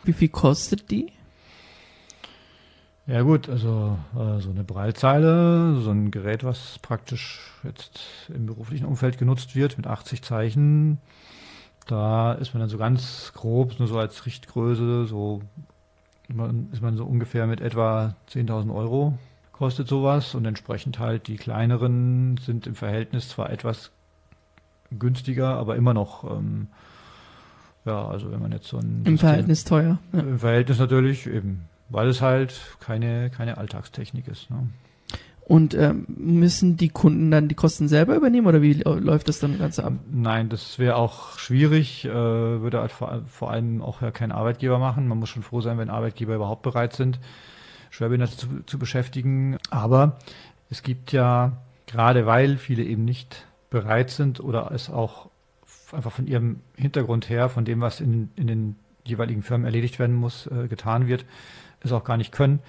Wie 0.03 0.13
viel 0.13 0.29
kostet 0.29 0.89
die? 0.89 1.11
Ja 3.10 3.24
gut, 3.24 3.50
also 3.50 3.98
äh, 4.15 4.39
so 4.39 4.52
eine 4.52 4.63
Breilzeile, 4.63 5.78
so 5.82 5.89
ein 5.89 6.12
Gerät, 6.12 6.43
was 6.43 6.78
praktisch 6.80 7.41
jetzt 7.63 8.30
im 8.32 8.45
beruflichen 8.45 8.86
Umfeld 8.86 9.17
genutzt 9.17 9.56
wird 9.56 9.78
mit 9.78 9.88
80 9.88 10.22
Zeichen, 10.22 11.00
da 11.88 12.34
ist 12.34 12.54
man 12.54 12.62
dann 12.62 12.69
so 12.69 12.78
ganz 12.78 13.32
grob, 13.34 13.80
nur 13.80 13.88
so 13.88 13.98
als 13.98 14.28
Richtgröße, 14.28 15.06
so 15.06 15.41
ist 16.72 16.82
man 16.84 16.98
so 16.98 17.06
ungefähr 17.06 17.48
mit 17.48 17.62
etwa 17.62 18.15
10.000 18.30 18.72
Euro 18.76 19.17
kostet 19.54 19.88
sowas 19.88 20.36
und 20.36 20.45
entsprechend 20.45 21.00
halt 21.00 21.28
die 21.28 21.38
kleineren 21.38 22.38
sind 22.38 22.67
im 22.67 22.76
Verhältnis 22.76 23.30
zwar 23.30 23.50
etwas 23.50 23.89
günstiger, 24.91 25.56
aber 25.56 25.76
immer 25.76 25.95
noch 25.95 26.24
ähm, 26.30 26.67
ja, 27.86 28.08
also 28.08 28.32
wenn 28.32 28.39
man 28.39 28.52
jetzt 28.52 28.67
so 28.67 28.78
ein 28.78 29.02
im 29.06 29.17
Verhältnis 29.17 29.63
teuer. 29.63 29.98
Ja. 30.13 30.19
Im 30.19 30.38
Verhältnis 30.38 30.78
natürlich 30.78 31.26
eben 31.26 31.67
weil 31.89 32.08
es 32.08 32.21
halt 32.21 32.54
keine, 32.80 33.30
keine 33.30 33.58
Alltagstechnik 33.58 34.28
ist. 34.28 34.49
Ne? 34.49 34.67
Und 35.49 35.73
ähm, 35.73 36.06
müssen 36.08 36.78
die 36.78 36.89
Kunden 36.89 37.32
dann 37.32 37.47
die 37.47 37.56
Kosten 37.56 37.88
selber 37.88 38.15
übernehmen 38.15 38.45
oder 38.45 38.62
wie 38.62 38.73
läuft 38.73 39.30
das 39.30 39.39
dann 39.39 39.58
ganz 39.58 39.80
ab? 39.80 39.93
Nein, 40.12 40.47
das 40.47 40.78
wäre 40.78 40.95
auch 40.95 41.39
schwierig, 41.39 42.06
äh, 42.06 42.12
würde 42.12 42.82
halt 42.82 42.91
vor, 42.91 43.23
vor, 43.25 43.49
allem 43.49 43.82
auch 43.82 44.04
ja 44.04 44.12
kein 44.12 44.32
Arbeitgeber 44.32 44.78
machen. 44.78 45.08
Man 45.08 45.17
muss 45.17 45.30
schon 45.30 45.41
froh 45.41 45.60
sein, 45.60 45.80
wenn 45.80 45.89
Arbeitgeber 45.89 46.36
überhaupt 46.36 46.62
bereit 46.62 46.93
sind, 46.93 47.19
Schwerbehinderte 47.89 48.38
zu, 48.38 48.47
zu 48.67 48.78
beschäftigen. 48.78 49.58
Aber 49.71 50.19
es 50.69 50.84
gibt 50.84 51.13
ja, 51.13 51.58
gerade 51.88 52.28
weil 52.28 52.58
viele 52.58 52.84
eben 52.84 53.04
nicht 53.04 53.47
bereit 53.71 54.12
sind 54.12 54.39
oder 54.39 54.71
es 54.71 54.91
auch 54.91 55.32
einfach 55.91 56.12
von 56.12 56.28
ihrem 56.28 56.60
Hintergrund 56.75 57.28
her, 57.28 57.49
von 57.49 57.65
dem, 57.65 57.82
was 57.82 58.02
in, 58.02 58.30
in 58.36 58.45
den 58.45 58.75
jeweiligen 59.04 59.41
Firmen 59.41 59.65
erledigt 59.65 59.97
werden 59.97 60.15
muss, 60.15 60.45
äh, 60.45 60.67
getan 60.67 61.08
wird, 61.08 61.25
es 61.81 61.91
auch 61.91 62.03
gar 62.03 62.17
nicht 62.17 62.31
können. 62.31 62.59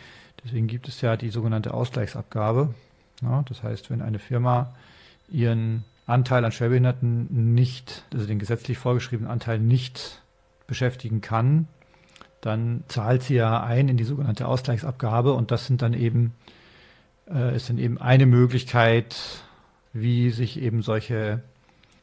Deswegen 0.45 0.67
gibt 0.67 0.89
es 0.89 1.01
ja 1.01 1.17
die 1.17 1.31
sogenannte 1.31 1.75
Ausgleichsabgabe. 1.75 2.75
Ja, 3.23 3.45
das 3.49 3.63
heißt, 3.63 3.91
wenn 3.91 4.03
eine 4.03 4.19
Firma 4.19 4.75
ihren 5.29 5.85
Anteil 6.07 6.45
an 6.45 6.53
Schwerbehinderten 6.53 7.55
nicht, 7.55 8.05
also 8.13 8.27
den 8.27 8.39
gesetzlich 8.39 8.79
vorgeschriebenen 8.79 9.31
Anteil 9.31 9.59
nicht 9.59 10.23
beschäftigen 10.67 11.21
kann, 11.21 11.69
dann 12.41 12.85
zahlt 12.89 13.23
sie 13.23 13.35
ja 13.35 13.63
ein 13.63 13.89
in 13.89 13.97
die 13.97 14.05
sogenannte 14.05 14.49
Ausgleichsabgabe 14.49 15.33
und 15.35 15.51
das 15.51 15.67
sind 15.67 15.83
dann 15.83 15.95
eben, 15.95 16.35
äh, 17.29 17.55
ist 17.55 17.69
dann 17.69 17.79
eben 17.79 17.99
eine 17.99 18.27
Möglichkeit, 18.27 19.17
wie 19.93 20.31
sich 20.31 20.61
eben 20.61 20.83
solche 20.83 21.43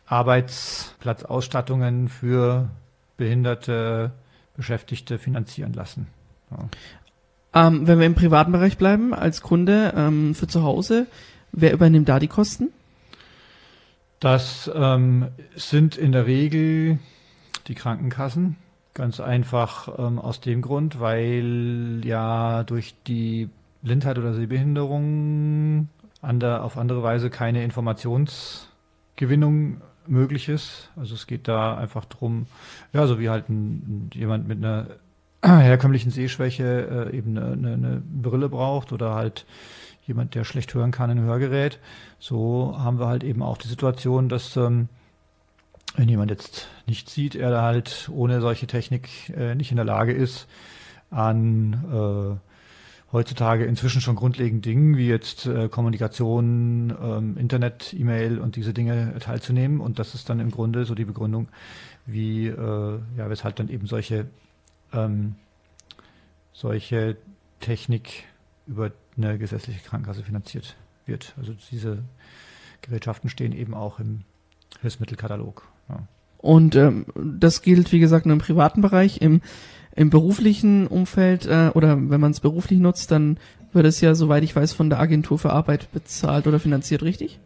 Arbeitsplatzausstattungen 0.05 2.07
für 2.07 2.69
behinderte 3.17 4.11
Beschäftigte 4.55 5.17
finanzieren 5.17 5.73
lassen. 5.73 6.07
Ja. 6.51 7.67
Ähm, 7.67 7.87
wenn 7.87 7.99
wir 7.99 8.05
im 8.05 8.15
privaten 8.15 8.51
Bereich 8.51 8.77
bleiben, 8.77 9.13
als 9.13 9.41
Kunde 9.41 9.93
ähm, 9.95 10.35
für 10.35 10.47
zu 10.47 10.63
Hause, 10.63 11.07
wer 11.51 11.73
übernimmt 11.73 12.09
da 12.09 12.19
die 12.19 12.27
Kosten? 12.27 12.69
Das 14.19 14.69
ähm, 14.73 15.27
sind 15.55 15.95
in 15.97 16.11
der 16.11 16.25
Regel 16.25 16.97
die 17.67 17.75
Krankenkassen. 17.75 18.55
Ganz 18.93 19.19
einfach 19.19 19.99
ähm, 19.99 20.19
aus 20.19 20.39
dem 20.41 20.61
Grund, 20.61 20.99
weil 20.99 22.01
ja 22.03 22.63
durch 22.63 22.95
die 23.05 23.49
Blindheit 23.83 24.17
oder 24.17 24.33
Sehbehinderung 24.33 25.89
ander, 26.21 26.63
auf 26.63 26.77
andere 26.77 27.03
Weise 27.03 27.29
keine 27.29 27.63
Informationsgewinnung 27.63 29.81
möglich 30.07 30.49
ist. 30.49 30.89
Also 30.95 31.13
es 31.15 31.27
geht 31.27 31.47
da 31.47 31.77
einfach 31.77 32.05
drum, 32.05 32.47
ja, 32.93 33.05
so 33.05 33.19
wie 33.19 33.29
halt 33.29 33.49
ein, 33.49 34.09
jemand 34.13 34.47
mit 34.47 34.57
einer 34.57 34.87
herkömmlichen 35.43 36.11
Sehschwäche 36.11 37.09
äh, 37.11 37.17
eben 37.17 37.37
eine, 37.37 37.53
eine, 37.53 37.73
eine 37.73 38.01
Brille 38.05 38.49
braucht 38.49 38.91
oder 38.91 39.13
halt 39.15 39.45
jemand, 40.05 40.35
der 40.35 40.43
schlecht 40.43 40.73
hören 40.73 40.91
kann, 40.91 41.09
ein 41.09 41.19
Hörgerät. 41.19 41.79
So 42.19 42.75
haben 42.77 42.99
wir 42.99 43.07
halt 43.07 43.23
eben 43.23 43.43
auch 43.43 43.57
die 43.57 43.67
Situation, 43.67 44.29
dass 44.29 44.55
ähm, 44.55 44.89
wenn 45.95 46.09
jemand 46.09 46.31
jetzt 46.31 46.67
nicht 46.85 47.09
sieht, 47.09 47.35
er 47.35 47.51
da 47.51 47.61
halt 47.63 48.09
ohne 48.13 48.41
solche 48.41 48.67
Technik 48.67 49.29
äh, 49.35 49.55
nicht 49.55 49.71
in 49.71 49.77
der 49.77 49.85
Lage 49.85 50.13
ist, 50.13 50.47
an 51.09 51.73
äh, 51.91 53.11
heutzutage 53.11 53.65
inzwischen 53.65 54.01
schon 54.01 54.15
grundlegend 54.15 54.65
Dingen 54.65 54.97
wie 54.97 55.07
jetzt 55.07 55.45
äh, 55.45 55.69
Kommunikation, 55.69 56.93
ähm, 57.01 57.37
Internet, 57.37 57.93
E-Mail 57.97 58.39
und 58.39 58.55
diese 58.55 58.73
Dinge 58.73 59.15
teilzunehmen. 59.19 59.79
Und 59.79 59.99
das 59.99 60.13
ist 60.13 60.29
dann 60.29 60.39
im 60.39 60.51
Grunde 60.51 60.85
so 60.85 60.93
die 60.93 61.05
Begründung, 61.05 61.47
wie 62.05 62.47
äh, 62.47 62.99
ja, 63.17 63.29
weshalb 63.29 63.55
dann 63.55 63.69
eben 63.69 63.87
solche 63.87 64.27
ähm, 64.93 65.35
solche 66.53 67.17
Technik 67.59 68.25
über 68.67 68.91
eine 69.15 69.37
gesetzliche 69.37 69.79
Krankenkasse 69.79 70.23
finanziert 70.23 70.75
wird. 71.05 71.33
Also 71.37 71.53
diese 71.71 71.99
Gerätschaften 72.81 73.29
stehen 73.29 73.53
eben 73.53 73.73
auch 73.73 73.99
im 73.99 74.21
Hilfsmittelkatalog. 74.81 75.67
Ja. 75.89 76.07
Und 76.37 76.75
ähm, 76.75 77.05
das 77.15 77.61
gilt, 77.61 77.91
wie 77.91 77.99
gesagt, 77.99 78.25
nur 78.25 78.33
im 78.33 78.39
privaten 78.39 78.81
Bereich. 78.81 79.21
Im, 79.21 79.41
im 79.95 80.09
beruflichen 80.09 80.87
Umfeld 80.87 81.45
äh, 81.47 81.71
oder 81.73 81.97
wenn 82.09 82.21
man 82.21 82.31
es 82.31 82.39
beruflich 82.39 82.79
nutzt, 82.79 83.11
dann 83.11 83.37
wird 83.73 83.85
es 83.85 84.01
ja, 84.01 84.15
soweit 84.15 84.43
ich 84.43 84.55
weiß, 84.55 84.73
von 84.73 84.89
der 84.89 84.99
Agentur 84.99 85.39
für 85.39 85.51
Arbeit 85.51 85.91
bezahlt 85.91 86.47
oder 86.47 86.59
finanziert, 86.59 87.01
richtig? 87.01 87.39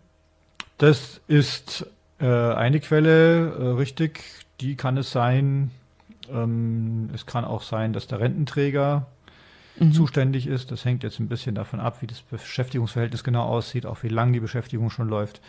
Das 0.78 1.22
ist 1.28 1.86
äh, 2.20 2.26
eine 2.26 2.80
Quelle, 2.80 3.54
äh, 3.54 3.68
richtig. 3.78 4.24
Die 4.60 4.76
kann 4.76 4.98
es 4.98 5.12
sein, 5.12 5.72
ähm, 6.32 7.10
es 7.14 7.26
kann 7.26 7.46
auch 7.46 7.62
sein, 7.62 7.94
dass 7.94 8.08
der 8.08 8.20
Rententräger 8.20 9.08
mhm. 9.80 9.94
zuständig 9.94 10.48
ist. 10.48 10.72
Das 10.72 10.86
hängt 10.86 11.04
jetzt 11.04 11.20
ein 11.20 11.28
bisschen 11.28 11.56
davon 11.56 11.80
ab, 11.80 12.02
wie 12.02 12.08
das 12.08 12.22
Beschäftigungsverhältnis 12.22 13.24
genau 13.24 13.44
aussieht, 13.44 13.86
auch 13.86 14.04
wie 14.04 14.10
lang 14.10 14.34
die 14.34 14.40
Beschäftigung 14.40 14.90
schon 14.90 15.08
läuft. 15.08 15.42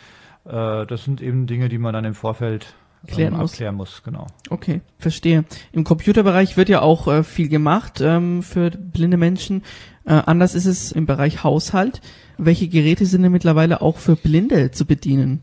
Äh, 0.45 0.85
das 0.85 1.03
sind 1.03 1.21
eben 1.21 1.47
Dinge, 1.47 1.69
die 1.69 1.77
man 1.77 1.93
dann 1.93 2.05
im 2.05 2.15
Vorfeld 2.15 2.73
Klären 3.07 3.33
ähm, 3.33 3.39
muss. 3.39 3.51
abklären 3.51 3.75
muss. 3.75 4.03
Genau. 4.03 4.27
Okay, 4.49 4.81
verstehe. 4.97 5.45
Im 5.71 5.83
Computerbereich 5.83 6.57
wird 6.57 6.69
ja 6.69 6.81
auch 6.81 7.07
äh, 7.07 7.23
viel 7.23 7.49
gemacht 7.49 8.01
ähm, 8.01 8.43
für 8.43 8.71
blinde 8.71 9.17
Menschen. 9.17 9.63
Äh, 10.05 10.13
anders 10.25 10.55
ist 10.55 10.65
es 10.65 10.91
im 10.91 11.05
Bereich 11.05 11.43
Haushalt. 11.43 12.01
Welche 12.37 12.67
Geräte 12.67 13.05
sind 13.05 13.23
denn 13.23 13.31
mittlerweile 13.31 13.81
auch 13.81 13.97
für 13.97 14.15
Blinde 14.15 14.71
zu 14.71 14.85
bedienen? 14.85 15.41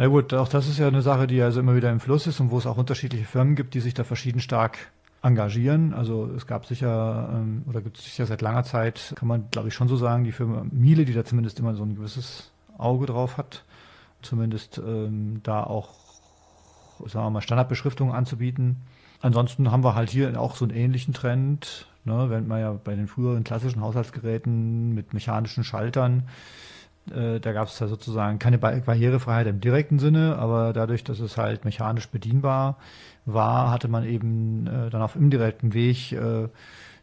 Na 0.00 0.06
gut, 0.06 0.32
auch 0.32 0.48
das 0.48 0.66
ist 0.66 0.78
ja 0.78 0.88
eine 0.88 1.02
Sache, 1.02 1.26
die 1.26 1.42
also 1.42 1.60
immer 1.60 1.76
wieder 1.76 1.90
im 1.90 2.00
Fluss 2.00 2.26
ist 2.26 2.40
und 2.40 2.50
wo 2.50 2.56
es 2.56 2.66
auch 2.66 2.78
unterschiedliche 2.78 3.26
Firmen 3.26 3.54
gibt, 3.54 3.74
die 3.74 3.80
sich 3.80 3.92
da 3.92 4.02
verschieden 4.02 4.40
stark 4.40 4.90
engagieren. 5.20 5.92
Also 5.92 6.26
es 6.34 6.46
gab 6.46 6.64
sicher 6.64 7.28
ähm, 7.34 7.64
oder 7.68 7.82
gibt 7.82 7.98
es 7.98 8.04
sicher 8.04 8.24
seit 8.24 8.40
langer 8.40 8.64
Zeit, 8.64 9.12
kann 9.16 9.28
man 9.28 9.50
glaube 9.50 9.68
ich 9.68 9.74
schon 9.74 9.88
so 9.88 9.96
sagen, 9.96 10.24
die 10.24 10.32
Firma 10.32 10.64
Miele, 10.70 11.04
die 11.04 11.12
da 11.12 11.22
zumindest 11.22 11.60
immer 11.60 11.74
so 11.74 11.82
ein 11.82 11.96
gewisses 11.96 12.50
Auge 12.78 13.04
drauf 13.04 13.36
hat, 13.36 13.62
zumindest 14.22 14.78
ähm, 14.78 15.40
da 15.42 15.64
auch, 15.64 15.90
sagen 17.00 17.26
wir 17.26 17.30
mal, 17.30 17.42
Standardbeschriftungen 17.42 18.14
anzubieten. 18.14 18.76
Ansonsten 19.20 19.70
haben 19.70 19.84
wir 19.84 19.94
halt 19.94 20.08
hier 20.08 20.40
auch 20.40 20.56
so 20.56 20.64
einen 20.64 20.74
ähnlichen 20.74 21.12
Trend, 21.12 21.88
ne, 22.06 22.30
während 22.30 22.48
man 22.48 22.58
ja 22.58 22.72
bei 22.72 22.94
den 22.94 23.06
früheren 23.06 23.44
klassischen 23.44 23.82
Haushaltsgeräten 23.82 24.94
mit 24.94 25.12
mechanischen 25.12 25.62
Schaltern 25.62 26.22
äh, 27.10 27.40
da 27.40 27.52
gab 27.52 27.68
es 27.68 27.78
ja 27.78 27.88
sozusagen 27.88 28.38
keine 28.38 28.58
Barrierefreiheit 28.58 29.46
im 29.46 29.60
direkten 29.60 29.98
Sinne, 29.98 30.36
aber 30.36 30.72
dadurch, 30.72 31.04
dass 31.04 31.20
es 31.20 31.36
halt 31.36 31.64
mechanisch 31.64 32.08
bedienbar 32.08 32.76
war, 33.24 33.70
hatte 33.70 33.88
man 33.88 34.04
eben 34.04 34.66
äh, 34.66 34.90
dann 34.90 35.02
auf 35.02 35.16
indirekten 35.16 35.74
Weg 35.74 36.12
äh, 36.12 36.48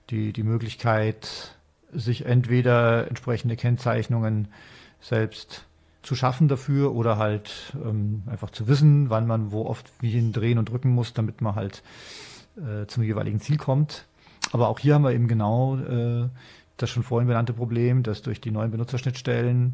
die, 0.09 0.33
die 0.33 0.43
Möglichkeit, 0.43 1.55
sich 1.91 2.25
entweder 2.25 3.07
entsprechende 3.07 3.55
Kennzeichnungen 3.55 4.49
selbst 4.99 5.65
zu 6.03 6.15
schaffen 6.15 6.47
dafür 6.47 6.95
oder 6.95 7.17
halt 7.17 7.75
ähm, 7.83 8.23
einfach 8.27 8.49
zu 8.51 8.67
wissen, 8.67 9.09
wann 9.09 9.27
man 9.27 9.51
wo 9.51 9.65
oft 9.65 9.91
wie 9.99 10.11
hin 10.11 10.31
drehen 10.31 10.57
und 10.57 10.69
drücken 10.69 10.91
muss, 10.91 11.13
damit 11.13 11.41
man 11.41 11.55
halt 11.55 11.83
äh, 12.55 12.85
zum 12.87 13.03
jeweiligen 13.03 13.41
Ziel 13.41 13.57
kommt. 13.57 14.05
Aber 14.53 14.69
auch 14.69 14.79
hier 14.79 14.93
haben 14.93 15.03
wir 15.03 15.11
eben 15.11 15.27
genau 15.27 15.77
äh, 15.77 16.29
das 16.77 16.89
schon 16.89 17.03
vorhin 17.03 17.27
benannte 17.27 17.53
Problem, 17.53 18.03
dass 18.03 18.21
durch 18.21 18.39
die 18.39 18.51
neuen 18.51 18.71
Benutzerschnittstellen 18.71 19.73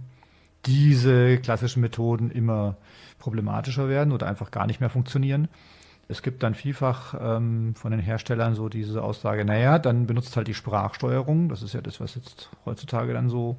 diese 0.65 1.37
klassischen 1.39 1.81
Methoden 1.81 2.31
immer 2.31 2.77
problematischer 3.19 3.89
werden 3.89 4.13
oder 4.13 4.27
einfach 4.27 4.51
gar 4.51 4.65
nicht 4.65 4.79
mehr 4.79 4.89
funktionieren. 4.89 5.49
Es 6.07 6.21
gibt 6.21 6.43
dann 6.43 6.53
vielfach 6.53 7.15
ähm, 7.19 7.75
von 7.75 7.91
den 7.91 7.99
Herstellern 7.99 8.55
so 8.55 8.69
diese 8.69 9.01
Aussage, 9.03 9.45
naja, 9.45 9.79
dann 9.79 10.05
benutzt 10.05 10.35
halt 10.35 10.47
die 10.47 10.53
Sprachsteuerung. 10.53 11.49
Das 11.49 11.61
ist 11.61 11.73
ja 11.73 11.81
das, 11.81 11.99
was 11.99 12.15
jetzt 12.15 12.49
heutzutage 12.65 13.13
dann 13.13 13.29
so 13.29 13.57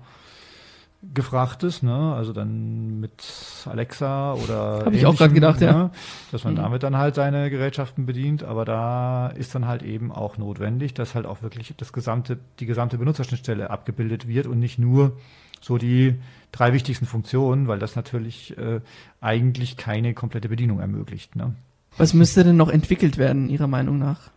gefragt 1.12 1.62
ist, 1.62 1.82
ne? 1.82 2.14
Also 2.14 2.32
dann 2.32 3.00
mit 3.00 3.22
Alexa 3.66 4.34
oder 4.34 4.84
habe 4.84 4.96
ich 4.96 5.06
auch 5.06 5.16
gerade 5.16 5.34
gedacht, 5.34 5.60
ne? 5.60 5.66
ja, 5.66 5.90
dass 6.32 6.44
man 6.44 6.54
mhm. 6.54 6.58
damit 6.58 6.82
dann 6.82 6.96
halt 6.96 7.14
seine 7.14 7.50
Gerätschaften 7.50 8.06
bedient, 8.06 8.42
aber 8.44 8.64
da 8.64 9.28
ist 9.28 9.54
dann 9.54 9.66
halt 9.66 9.82
eben 9.82 10.12
auch 10.12 10.38
notwendig, 10.38 10.94
dass 10.94 11.14
halt 11.14 11.26
auch 11.26 11.42
wirklich 11.42 11.74
das 11.76 11.92
gesamte 11.92 12.38
die 12.60 12.66
gesamte 12.66 12.98
Benutzerschnittstelle 12.98 13.70
abgebildet 13.70 14.28
wird 14.28 14.46
und 14.46 14.58
nicht 14.58 14.78
nur 14.78 15.18
so 15.60 15.78
die 15.78 16.20
drei 16.52 16.72
wichtigsten 16.72 17.06
Funktionen, 17.06 17.68
weil 17.68 17.78
das 17.78 17.96
natürlich 17.96 18.56
äh, 18.56 18.80
eigentlich 19.20 19.76
keine 19.76 20.14
komplette 20.14 20.48
Bedienung 20.48 20.80
ermöglicht, 20.80 21.36
ne? 21.36 21.54
Was 21.96 22.12
müsste 22.12 22.42
denn 22.42 22.56
noch 22.56 22.70
entwickelt 22.70 23.18
werden, 23.18 23.48
Ihrer 23.48 23.68
Meinung 23.68 23.98
nach? 23.98 24.30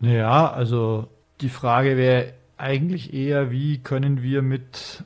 Naja, 0.00 0.50
also 0.50 1.08
die 1.40 1.48
Frage 1.48 1.96
wäre 1.96 2.32
eigentlich 2.56 3.14
eher, 3.14 3.50
wie 3.50 3.78
können 3.78 4.22
wir 4.22 4.42
mit 4.42 5.04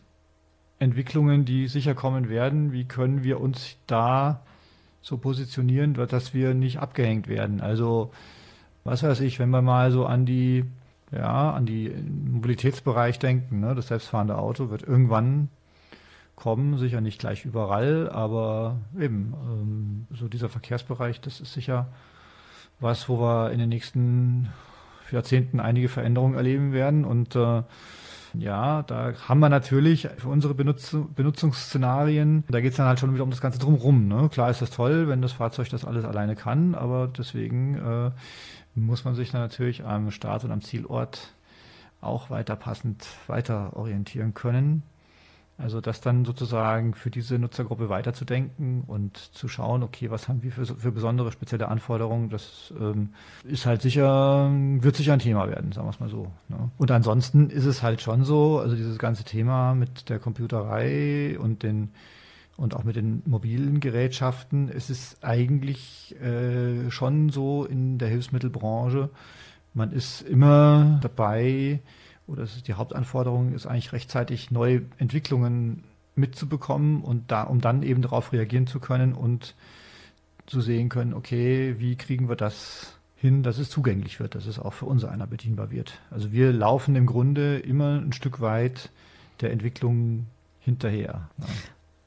Entwicklungen, 0.81 1.45
die 1.45 1.69
sicher 1.69 1.95
kommen 1.95 2.29
werden, 2.29 2.73
wie 2.73 2.85
können 2.85 3.23
wir 3.23 3.41
uns 3.41 3.77
da 3.87 4.41
so 5.03 5.19
positionieren, 5.19 5.95
dass 5.95 6.35
wir 6.35 6.55
nicht 6.55 6.79
abgehängt 6.79 7.29
werden? 7.29 7.61
Also, 7.61 8.11
was 8.83 9.03
weiß 9.03 9.21
ich, 9.21 9.39
wenn 9.39 9.51
wir 9.51 9.63
mal 9.63 9.93
so 9.93 10.07
an 10.07 10.25
die, 10.25 10.65
ja, 11.13 11.53
an 11.53 11.67
die 11.67 11.91
Mobilitätsbereich 11.91 13.19
denken, 13.19 13.61
ne? 13.61 13.75
das 13.75 13.89
selbstfahrende 13.89 14.39
Auto 14.39 14.71
wird 14.71 14.83
irgendwann 14.83 15.49
kommen, 16.35 16.79
sicher 16.79 17.03
nicht 17.03 17.21
gleich 17.21 17.45
überall, 17.45 18.09
aber 18.09 18.79
eben 18.99 19.35
ähm, 19.45 20.07
so 20.17 20.29
dieser 20.29 20.49
Verkehrsbereich, 20.49 21.21
das 21.21 21.41
ist 21.41 21.53
sicher 21.53 21.89
was, 22.81 23.11
wo 23.11 23.21
wir 23.21 23.51
in 23.51 23.59
den 23.59 23.69
nächsten 23.69 24.49
Jahrzehnten 25.13 25.61
einige 25.61 25.91
Veränderungen 25.91 26.37
erleben 26.37 26.73
werden 26.73 27.05
und 27.05 27.37
äh, 27.37 27.63
ja, 28.39 28.83
da 28.83 29.15
haben 29.29 29.41
wir 29.41 29.49
natürlich 29.49 30.09
für 30.19 30.29
unsere 30.29 30.55
Benutz 30.55 30.97
Benutzungsszenarien, 31.15 32.45
da 32.49 32.61
geht 32.61 32.73
es 32.73 32.77
dann 32.77 32.87
halt 32.87 33.01
schon 33.01 33.13
wieder 33.15 33.25
um 33.25 33.31
das 33.31 33.41
Ganze 33.41 33.59
drumherum. 33.59 34.09
Ne? 34.09 34.29
Klar 34.31 34.51
ist 34.51 34.63
das 34.63 34.71
toll, 34.71 35.09
wenn 35.09 35.23
das 35.23 35.33
Fahrzeug 35.33 35.69
das 35.71 35.85
alles 35.85 36.05
alleine 36.05 36.37
kann, 36.37 36.75
aber 36.75 37.09
deswegen 37.09 37.75
äh, 37.77 38.11
muss 38.75 39.05
man 39.05 39.15
sich 39.15 39.31
dann 39.31 39.41
natürlich 39.41 39.85
am 39.85 40.11
Start 40.11 40.45
und 40.45 40.53
am 40.53 40.63
Zielort 40.63 41.35
auch 42.01 42.31
weiter 42.31 42.57
passend 42.57 43.07
weiter 43.27 43.77
orientieren 43.77 44.35
können. 44.35 44.83
Also 45.63 45.81
das 45.81 46.01
dann 46.01 46.25
sozusagen 46.25 46.95
für 46.95 47.11
diese 47.11 47.39
Nutzergruppe 47.39 47.89
weiterzudenken 47.89 48.83
und 48.87 49.17
zu 49.17 49.47
schauen, 49.47 49.83
okay, 49.83 50.11
was 50.11 50.29
haben 50.29 50.43
wir 50.43 50.53
für, 50.53 50.65
für 50.65 50.91
besondere 50.91 51.33
spezielle 51.33 51.69
Anforderungen, 51.69 52.31
das 52.31 52.73
ähm, 52.81 53.11
ist 53.45 53.67
halt 53.67 53.83
sicher, 53.83 54.51
wird 54.51 54.97
sicher 54.97 55.13
ein 55.13 55.19
Thema 55.19 55.49
werden, 55.49 55.73
sagen 55.73 55.87
wir 55.87 55.91
es 55.91 56.01
mal 56.01 56.09
so. 56.09 56.33
Ne? 56.49 56.71
Und 56.79 56.91
ansonsten 56.91 57.51
ist 57.51 57.67
es 57.67 57.83
halt 57.83 58.01
schon 58.01 58.25
so, 58.25 58.59
also 58.59 58.75
dieses 58.75 58.99
ganze 58.99 59.25
Thema 59.25 59.75
mit 59.75 60.09
der 60.09 60.19
Computerei 60.19 61.39
und 61.39 61.63
den 61.63 61.91
und 62.57 62.75
auch 62.75 62.85
mit 62.85 62.97
den 62.97 63.23
mobilen 63.25 63.81
Gerätschaften, 63.81 64.69
es 64.69 64.91
ist 64.91 65.25
eigentlich 65.25 66.15
äh, 66.21 66.91
schon 66.91 67.31
so 67.31 67.65
in 67.65 67.97
der 67.97 68.09
Hilfsmittelbranche, 68.09 69.09
man 69.73 69.93
ist 69.93 70.21
immer 70.23 70.99
dabei, 71.01 71.81
oder 72.31 72.45
ist 72.45 72.69
die 72.69 72.75
Hauptanforderung 72.75 73.53
ist 73.53 73.67
eigentlich 73.67 73.93
rechtzeitig 73.93 74.51
neue 74.51 74.83
Entwicklungen 74.99 75.85
mitzubekommen 76.15 77.03
und 77.03 77.31
da, 77.31 77.43
um 77.43 77.61
dann 77.61 77.83
eben 77.83 78.03
darauf 78.03 78.33
reagieren 78.33 78.67
zu 78.67 78.81
können 78.81 79.13
und 79.13 79.55
zu 80.47 80.61
sehen 80.61 80.89
können, 80.89 81.15
okay, 81.15 81.77
wie 81.79 81.97
kriegen 81.97 82.29
wir 82.29 82.37
das 82.37 82.95
hin, 83.17 83.43
dass 83.43 83.59
es 83.59 83.71
zugänglich 83.71 84.19
wird, 84.19 84.35
dass 84.35 84.47
es 84.47 84.59
auch 84.59 84.73
für 84.73 84.87
uns 84.87 85.05
einer 85.05 85.27
bedienbar 85.27 85.71
wird. 85.71 86.01
Also 86.11 86.33
wir 86.33 86.53
laufen 86.53 86.97
im 86.97 87.07
Grunde 87.07 87.59
immer 87.59 88.01
ein 88.01 88.13
Stück 88.13 88.41
weit 88.41 88.91
der 89.41 89.53
Entwicklung 89.53 90.27
hinterher. 90.61 91.29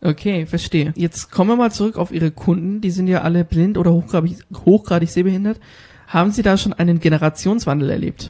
Okay, 0.02 0.46
verstehe. 0.46 0.92
Jetzt 0.96 1.32
kommen 1.32 1.52
wir 1.52 1.56
mal 1.56 1.72
zurück 1.72 1.98
auf 1.98 2.12
Ihre 2.12 2.32
Kunden. 2.32 2.82
Die 2.82 2.92
sind 2.92 3.08
ja 3.08 3.22
alle 3.22 3.46
blind 3.46 3.78
oder 3.78 3.94
hochgradig, 3.94 4.40
hochgradig 4.66 5.10
sehbehindert. 5.10 5.60
Haben 6.08 6.32
Sie 6.32 6.42
da 6.42 6.58
schon 6.58 6.74
einen 6.74 7.00
Generationswandel 7.00 7.90
erlebt? 7.90 8.30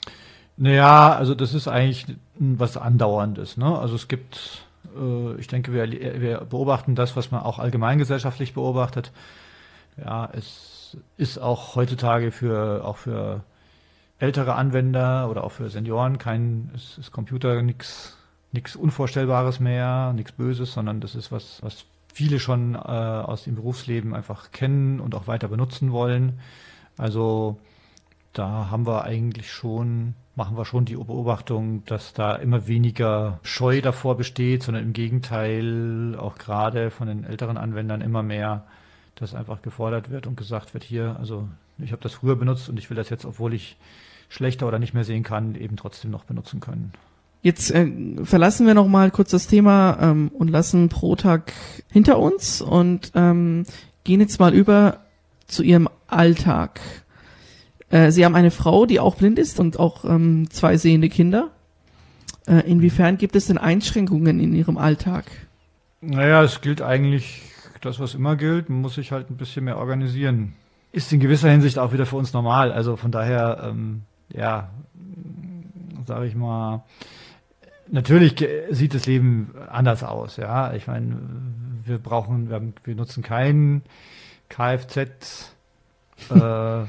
Naja, 0.57 1.13
also 1.15 1.35
das 1.35 1.53
ist 1.53 1.67
eigentlich 1.67 2.05
was 2.35 2.77
Andauerndes. 2.77 3.57
Ne? 3.57 3.77
Also 3.77 3.95
es 3.95 4.07
gibt, 4.07 4.65
äh, 4.95 5.35
ich 5.35 5.47
denke, 5.47 5.73
wir, 5.73 5.89
wir 6.21 6.41
beobachten 6.41 6.95
das, 6.95 7.15
was 7.15 7.31
man 7.31 7.41
auch 7.41 7.59
allgemeingesellschaftlich 7.59 8.53
beobachtet. 8.53 9.11
Ja, 9.97 10.29
es 10.31 10.97
ist 11.17 11.39
auch 11.39 11.75
heutzutage 11.75 12.31
für 12.31 12.85
auch 12.85 12.97
für 12.97 13.43
ältere 14.19 14.55
Anwender 14.55 15.29
oder 15.29 15.43
auch 15.43 15.51
für 15.51 15.69
Senioren 15.69 16.17
kein, 16.17 16.71
es 16.75 16.97
ist 16.97 17.11
Computer 17.11 17.61
nichts 17.61 18.17
nichts 18.53 18.75
Unvorstellbares 18.75 19.59
mehr, 19.59 20.13
nichts 20.13 20.31
Böses, 20.31 20.73
sondern 20.73 21.01
das 21.01 21.15
ist 21.15 21.31
was, 21.31 21.61
was 21.61 21.85
viele 22.13 22.39
schon 22.39 22.75
äh, 22.75 22.77
aus 22.77 23.43
dem 23.43 23.55
Berufsleben 23.55 24.13
einfach 24.13 24.51
kennen 24.51 24.99
und 24.99 25.15
auch 25.15 25.27
weiter 25.27 25.47
benutzen 25.47 25.91
wollen. 25.91 26.39
Also 26.95 27.57
da 28.33 28.69
haben 28.69 28.85
wir 28.85 29.03
eigentlich 29.03 29.51
schon 29.51 30.15
machen 30.35 30.57
wir 30.57 30.65
schon 30.65 30.85
die 30.85 30.95
Beobachtung, 30.95 31.83
dass 31.85 32.13
da 32.13 32.35
immer 32.35 32.67
weniger 32.67 33.39
Scheu 33.43 33.81
davor 33.81 34.17
besteht, 34.17 34.63
sondern 34.63 34.83
im 34.83 34.93
Gegenteil 34.93 36.15
auch 36.17 36.37
gerade 36.37 36.89
von 36.89 37.07
den 37.07 37.23
älteren 37.23 37.57
Anwendern 37.57 38.01
immer 38.01 38.23
mehr, 38.23 38.63
dass 39.15 39.35
einfach 39.35 39.61
gefordert 39.61 40.09
wird 40.09 40.25
und 40.25 40.35
gesagt 40.35 40.73
wird, 40.73 40.83
hier, 40.83 41.15
also 41.19 41.47
ich 41.77 41.91
habe 41.91 42.01
das 42.01 42.13
früher 42.13 42.35
benutzt 42.35 42.67
und 42.67 42.77
ich 42.77 42.89
will 42.89 42.97
das 42.97 43.09
jetzt, 43.09 43.25
obwohl 43.25 43.53
ich 43.53 43.77
schlechter 44.29 44.67
oder 44.67 44.79
nicht 44.79 44.95
mehr 44.95 45.03
sehen 45.03 45.23
kann, 45.23 45.53
eben 45.55 45.75
trotzdem 45.75 46.09
noch 46.09 46.23
benutzen 46.23 46.59
können. 46.59 46.93
Jetzt 47.43 47.71
äh, 47.71 47.91
verlassen 48.23 48.65
wir 48.65 48.73
noch 48.73 48.87
mal 48.87 49.11
kurz 49.11 49.31
das 49.31 49.47
Thema 49.47 49.97
ähm, 50.01 50.31
und 50.33 50.47
lassen 50.47 50.89
Protag 50.89 51.51
hinter 51.91 52.17
uns 52.17 52.61
und 52.61 53.11
ähm, 53.15 53.65
gehen 54.03 54.21
jetzt 54.21 54.39
mal 54.39 54.53
über 54.53 55.01
zu 55.45 55.61
Ihrem 55.61 55.89
Alltag. 56.07 56.79
Äh, 57.93 58.11
Sie 58.11 58.25
haben 58.25 58.33
eine 58.33 58.49
Frau, 58.49 58.87
die 58.87 58.99
auch 58.99 59.15
blind 59.15 59.37
ist 59.37 59.59
und 59.59 59.79
auch 59.79 60.03
ähm, 60.03 60.49
zwei 60.49 60.77
sehende 60.77 61.09
Kinder. 61.09 61.51
Äh, 62.47 62.67
inwiefern 62.69 63.17
gibt 63.17 63.35
es 63.35 63.45
denn 63.45 63.59
Einschränkungen 63.59 64.39
in 64.39 64.55
Ihrem 64.55 64.77
Alltag? 64.77 65.25
Naja, 66.01 66.43
es 66.43 66.61
gilt 66.61 66.81
eigentlich 66.81 67.43
das, 67.81 67.99
was 67.99 68.15
immer 68.15 68.35
gilt. 68.35 68.67
Man 68.69 68.81
muss 68.81 68.95
sich 68.95 69.11
halt 69.11 69.29
ein 69.29 69.37
bisschen 69.37 69.65
mehr 69.65 69.77
organisieren. 69.77 70.53
Ist 70.91 71.13
in 71.13 71.19
gewisser 71.19 71.51
Hinsicht 71.51 71.77
auch 71.77 71.93
wieder 71.93 72.07
für 72.07 72.15
uns 72.15 72.33
normal. 72.33 72.71
Also 72.71 72.95
von 72.95 73.11
daher, 73.11 73.63
ähm, 73.69 74.01
ja, 74.33 74.71
sage 76.07 76.25
ich 76.25 76.35
mal, 76.35 76.83
natürlich 77.89 78.43
sieht 78.71 78.95
das 78.95 79.05
Leben 79.05 79.53
anders 79.69 80.03
aus. 80.03 80.37
Ja, 80.37 80.73
ich 80.73 80.87
meine, 80.87 81.17
wir 81.85 81.99
brauchen, 81.99 82.49
wir, 82.49 82.55
haben, 82.55 82.73
wir 82.83 82.95
nutzen 82.95 83.21
kein 83.21 83.83
Kfz. 84.49 85.51
Äh, 86.29 86.85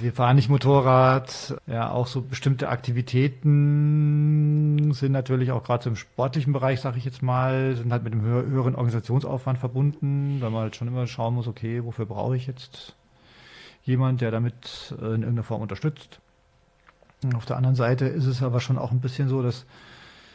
wir 0.00 0.12
fahren 0.12 0.36
nicht 0.36 0.48
Motorrad. 0.48 1.56
Ja, 1.66 1.90
auch 1.90 2.06
so 2.06 2.22
bestimmte 2.22 2.68
Aktivitäten 2.68 4.92
sind 4.92 5.12
natürlich 5.12 5.52
auch 5.52 5.64
gerade 5.64 5.84
so 5.84 5.90
im 5.90 5.96
sportlichen 5.96 6.52
Bereich, 6.52 6.80
sage 6.80 6.98
ich 6.98 7.04
jetzt 7.04 7.22
mal, 7.22 7.76
sind 7.76 7.92
halt 7.92 8.04
mit 8.04 8.12
einem 8.12 8.22
höheren 8.22 8.74
Organisationsaufwand 8.74 9.58
verbunden, 9.58 10.40
weil 10.40 10.50
man 10.50 10.62
halt 10.62 10.76
schon 10.76 10.88
immer 10.88 11.06
schauen 11.06 11.34
muss, 11.34 11.48
okay, 11.48 11.84
wofür 11.84 12.06
brauche 12.06 12.36
ich 12.36 12.46
jetzt 12.46 12.94
jemand, 13.82 14.20
der 14.20 14.30
damit 14.30 14.94
äh, 15.00 15.04
in 15.04 15.22
irgendeiner 15.22 15.42
Form 15.42 15.62
unterstützt. 15.62 16.20
Und 17.22 17.34
auf 17.34 17.46
der 17.46 17.56
anderen 17.56 17.76
Seite 17.76 18.06
ist 18.06 18.26
es 18.26 18.42
aber 18.42 18.60
schon 18.60 18.78
auch 18.78 18.92
ein 18.92 19.00
bisschen 19.00 19.28
so, 19.28 19.42
dass 19.42 19.64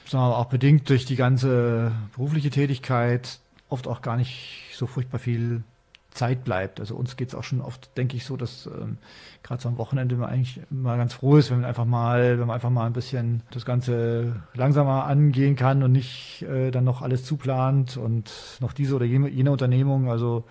sagen 0.06 0.24
wir 0.24 0.30
mal, 0.30 0.36
auch 0.36 0.46
bedingt 0.46 0.90
durch 0.90 1.06
die 1.06 1.16
ganze 1.16 1.92
berufliche 2.16 2.50
Tätigkeit 2.50 3.40
oft 3.70 3.88
auch 3.88 4.02
gar 4.02 4.18
nicht 4.18 4.72
so 4.74 4.88
furchtbar 4.88 5.20
viel 5.20 5.64
Zeit 6.12 6.44
bleibt. 6.44 6.80
Also 6.80 6.96
uns 6.96 7.16
geht 7.16 7.30
es 7.30 7.36
auch 7.36 7.44
schon 7.44 7.62
oft, 7.62 7.96
denke 7.98 8.18
ich, 8.18 8.26
so, 8.26 8.38
dass 8.38 8.68
ähm, 8.68 8.98
gerade 9.44 9.62
so 9.62 9.70
am 9.70 9.78
Wochenende 9.78 10.16
man 10.16 10.30
eigentlich 10.30 10.60
mal 10.70 10.98
ganz 10.98 11.14
froh 11.14 11.38
ist, 11.38 11.50
wenn 11.50 11.62
man 11.62 11.68
einfach 11.68 11.86
mal, 11.86 12.40
wenn 12.40 12.48
man 12.48 12.56
einfach 12.56 12.70
mal 12.70 12.86
ein 12.86 12.94
bisschen 12.94 13.44
das 13.52 13.66
Ganze 13.66 14.44
langsamer 14.54 15.06
angehen 15.06 15.56
kann 15.56 15.84
und 15.84 15.92
nicht 15.92 16.44
äh, 16.44 16.72
dann 16.72 16.84
noch 16.84 17.02
alles 17.02 17.24
zuplant 17.24 17.98
und 17.98 18.32
noch 18.60 18.74
diese 18.74 18.96
oder 18.96 19.06
jene, 19.06 19.30
jene 19.30 19.52
Unternehmung. 19.52 20.10
Also 20.10 20.44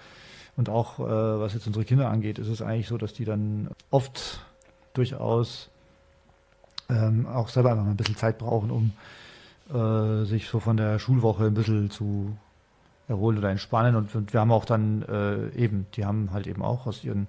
und 0.56 0.68
auch 0.68 0.98
äh, 0.98 1.02
was 1.02 1.54
jetzt 1.54 1.66
unsere 1.66 1.84
Kinder 1.84 2.10
angeht, 2.10 2.38
ist 2.38 2.48
es 2.48 2.62
eigentlich 2.62 2.88
so, 2.88 2.98
dass 2.98 3.12
die 3.12 3.24
dann 3.24 3.70
oft 3.90 4.40
durchaus 4.94 5.70
ähm, 6.88 7.26
auch 7.26 7.48
selber 7.48 7.70
einfach 7.70 7.84
mal 7.84 7.90
ein 7.90 7.96
bisschen 7.96 8.16
Zeit 8.16 8.38
brauchen, 8.38 8.70
um 8.70 8.92
äh, 9.72 10.24
sich 10.24 10.48
so 10.48 10.58
von 10.58 10.76
der 10.76 10.98
Schulwoche 10.98 11.46
ein 11.46 11.54
bisschen 11.54 11.90
zu 11.90 12.36
erholen 13.10 13.36
oder 13.36 13.50
entspannen. 13.50 13.96
Und, 13.96 14.14
und 14.14 14.32
wir 14.32 14.40
haben 14.40 14.52
auch 14.52 14.64
dann 14.64 15.02
äh, 15.02 15.50
eben, 15.56 15.86
die 15.94 16.06
haben 16.06 16.32
halt 16.32 16.46
eben 16.46 16.62
auch 16.62 16.86
aus 16.86 17.04
ihren 17.04 17.28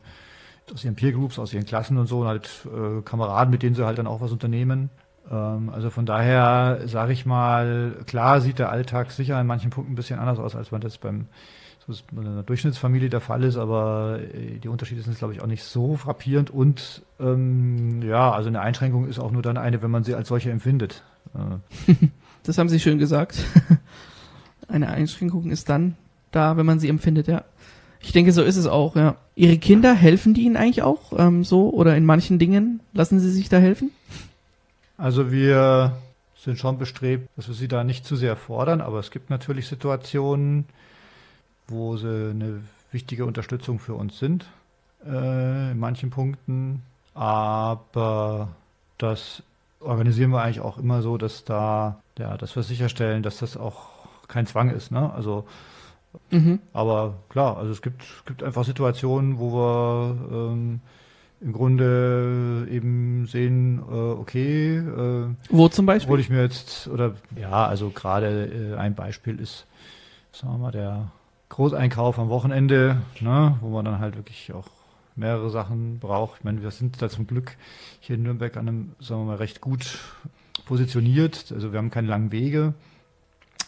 aus 0.74 0.86
ihren 0.86 0.96
Peer 0.96 1.12
Groups, 1.12 1.38
aus 1.38 1.54
ihren 1.54 1.66
Klassen 1.66 1.98
und 1.98 2.08
so, 2.08 2.22
und 2.22 2.28
halt 2.28 2.66
äh, 2.66 3.02
Kameraden, 3.02 3.52
mit 3.52 3.62
denen 3.62 3.76
sie 3.76 3.86
halt 3.86 3.98
dann 3.98 4.08
auch 4.08 4.22
was 4.22 4.32
unternehmen. 4.32 4.90
Ähm, 5.30 5.70
also 5.70 5.90
von 5.90 6.06
daher 6.06 6.82
sage 6.86 7.12
ich 7.12 7.26
mal, 7.26 7.98
klar 8.06 8.40
sieht 8.40 8.60
der 8.60 8.70
Alltag 8.70 9.12
sicher 9.12 9.40
in 9.42 9.48
manchen 9.48 9.70
Punkten 9.70 9.94
ein 9.94 9.96
bisschen 9.96 10.20
anders 10.20 10.40
aus, 10.40 10.56
als 10.56 10.72
man 10.72 10.80
das 10.80 10.98
beim 10.98 11.28
so 11.86 11.92
ist 11.92 12.04
in 12.12 12.20
einer 12.20 12.44
Durchschnittsfamilie 12.44 13.10
der 13.10 13.22
Fall 13.22 13.44
ist, 13.44 13.58
aber 13.58 14.20
äh, 14.22 14.60
die 14.60 14.68
Unterschiede 14.68 15.02
sind, 15.02 15.18
glaube 15.18 15.34
ich, 15.34 15.42
auch 15.42 15.48
nicht 15.48 15.64
so 15.64 15.98
frappierend. 15.98 16.52
Und 16.52 17.02
ähm, 17.20 18.04
ja, 18.04 18.32
also 18.32 18.50
eine 18.50 18.62
Einschränkung 18.62 19.08
ist 19.08 19.20
auch 19.20 19.32
nur 19.32 19.42
dann 19.42 19.58
eine, 19.58 19.82
wenn 19.82 19.92
man 19.92 20.04
sie 20.04 20.14
als 20.14 20.28
solche 20.28 20.52
empfindet. 20.52 21.04
Äh. 21.36 21.94
Das 22.44 22.58
haben 22.58 22.70
Sie 22.70 22.80
schön 22.80 22.98
gesagt. 22.98 23.38
Eine 24.72 24.90
Einschränkung 24.90 25.52
ist 25.52 25.70
dann 25.70 25.96
da, 26.32 26.58
wenn 26.58 26.66
man 26.66 26.80
sie 26.80 26.90
empfindet, 26.90 27.28
ja. 27.28 27.44
Ich 28.04 28.14
denke, 28.14 28.32
so 28.32 28.42
ist 28.42 28.58
es 28.58 28.66
auch, 28.66 28.96
ja. 28.96 29.16
Ihre 29.36 29.58
Kinder 29.58 29.94
helfen 29.94 30.34
die 30.34 30.44
Ihnen 30.44 30.58
eigentlich 30.58 30.82
auch 30.82 31.14
ähm, 31.18 31.44
so 31.44 31.70
oder 31.70 31.96
in 31.96 32.06
manchen 32.06 32.40
Dingen 32.40 32.80
lassen 32.94 33.20
Sie 33.20 33.32
sich 33.32 33.50
da 33.50 33.58
helfen? 33.58 33.92
Also 34.98 35.32
wir 35.32 35.94
sind 36.36 36.58
schon 36.58 36.78
bestrebt, 36.78 37.30
dass 37.36 37.48
wir 37.48 37.56
sie 37.56 37.68
da 37.68 37.84
nicht 37.84 38.06
zu 38.06 38.16
sehr 38.16 38.36
fordern, 38.36 38.82
aber 38.82 39.00
es 39.00 39.12
gibt 39.12 39.30
natürlich 39.30 39.68
Situationen, 39.68 40.66
wo 41.68 41.98
sie 41.98 42.32
eine 42.32 42.62
wichtige 42.92 43.26
Unterstützung 43.26 43.80
für 43.80 43.94
uns 43.94 44.18
sind, 44.18 44.46
äh, 45.06 45.72
in 45.72 45.80
manchen 45.80 46.10
Punkten. 46.10 46.82
Aber 47.14 48.50
das 48.98 49.44
organisieren 49.80 50.32
wir 50.32 50.42
eigentlich 50.42 50.62
auch 50.62 50.78
immer 50.78 51.02
so, 51.02 51.18
dass 51.18 51.44
da, 51.44 52.02
ja, 52.18 52.38
dass 52.38 52.56
wir 52.56 52.64
sicherstellen, 52.64 53.24
dass 53.24 53.38
das 53.38 53.58
auch 53.58 54.01
kein 54.32 54.48
Zwang 54.48 54.72
ist. 54.72 54.92
Ne? 54.92 55.14
Also 55.14 55.46
Mhm. 56.32 56.60
Aber 56.74 57.16
klar, 57.30 57.58
also 57.58 57.72
es 57.72 57.82
gibt, 57.82 58.04
gibt 58.26 58.44
einfach 58.44 58.66
Situationen, 58.66 59.40
wo 59.40 59.54
wir 59.54 60.18
ähm, 60.32 60.82
im 61.40 61.54
Grunde 61.54 62.68
eben 62.70 63.26
sehen, 63.28 63.80
äh, 63.80 63.94
okay, 63.94 64.78
äh, 64.78 65.28
wo 65.50 65.68
zum 65.70 65.86
Beispiel? 65.86 66.08
Obwohl 66.08 66.20
ich 66.20 66.30
mir 66.30 66.42
jetzt, 66.42 66.88
oder 66.88 67.16
ja, 67.36 67.66
also 67.66 67.90
gerade 67.90 68.74
äh, 68.74 68.78
ein 68.78 68.96
Beispiel 68.96 69.40
ist, 69.40 69.66
sagen 70.32 70.54
wir 70.54 70.58
mal, 70.60 70.72
der 70.72 71.12
Großeinkauf 71.50 72.20
am 72.20 72.30
Wochenende, 72.30 73.02
ne, 73.20 73.58
wo 73.62 73.70
man 73.70 73.86
dann 73.86 74.00
halt 74.00 74.16
wirklich 74.16 74.54
auch 74.54 74.68
mehrere 75.16 75.50
Sachen 75.50 76.00
braucht. 76.00 76.40
Ich 76.40 76.44
meine, 76.44 76.62
wir 76.62 76.72
sind 76.72 77.02
da 77.02 77.10
zum 77.10 77.28
Glück 77.28 77.58
hier 78.00 78.16
in 78.16 78.24
Nürnberg 78.24 78.56
an 78.56 78.68
einem, 78.68 78.92
sagen 79.00 79.22
wir 79.22 79.26
mal, 79.26 79.36
recht 79.38 79.60
gut 79.60 80.00
positioniert. 80.66 81.52
Also 81.54 81.74
wir 81.74 81.80
haben 81.80 81.90
keine 81.90 82.08
langen 82.08 82.32
Wege. 82.32 82.74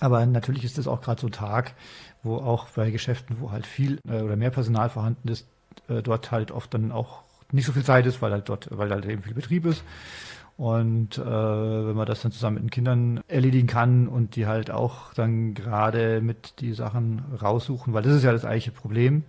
Aber 0.03 0.25
natürlich 0.25 0.65
ist 0.65 0.77
das 0.77 0.85
auch 0.85 0.99
gerade 0.99 1.21
so 1.21 1.27
ein 1.27 1.31
Tag, 1.31 1.75
wo 2.23 2.35
auch 2.35 2.67
bei 2.67 2.91
Geschäften, 2.91 3.37
wo 3.39 3.51
halt 3.51 3.65
viel 3.65 3.99
äh, 4.05 4.21
oder 4.21 4.35
mehr 4.35 4.49
Personal 4.49 4.89
vorhanden 4.89 5.29
ist, 5.29 5.47
äh, 5.87 6.01
dort 6.01 6.29
halt 6.29 6.51
oft 6.51 6.73
dann 6.73 6.91
auch 6.91 7.23
nicht 7.53 7.65
so 7.65 7.71
viel 7.71 7.85
Zeit 7.85 8.05
ist, 8.05 8.21
weil 8.21 8.33
halt 8.33 8.49
dort, 8.49 8.67
weil 8.69 8.89
halt 8.89 9.05
eben 9.05 9.21
viel 9.21 9.33
Betrieb 9.33 9.65
ist. 9.65 9.81
Und 10.57 11.17
äh, 11.17 11.23
wenn 11.23 11.95
man 11.95 12.05
das 12.05 12.21
dann 12.21 12.33
zusammen 12.33 12.55
mit 12.55 12.63
den 12.63 12.69
Kindern 12.69 13.21
erledigen 13.29 13.67
kann 13.67 14.09
und 14.09 14.35
die 14.35 14.45
halt 14.45 14.71
auch 14.71 15.13
dann 15.13 15.53
gerade 15.53 16.19
mit 16.19 16.59
die 16.59 16.73
Sachen 16.73 17.23
raussuchen, 17.41 17.93
weil 17.93 18.03
das 18.03 18.13
ist 18.13 18.23
ja 18.23 18.33
das 18.33 18.43
eigentliche 18.43 18.71
Problem, 18.71 19.23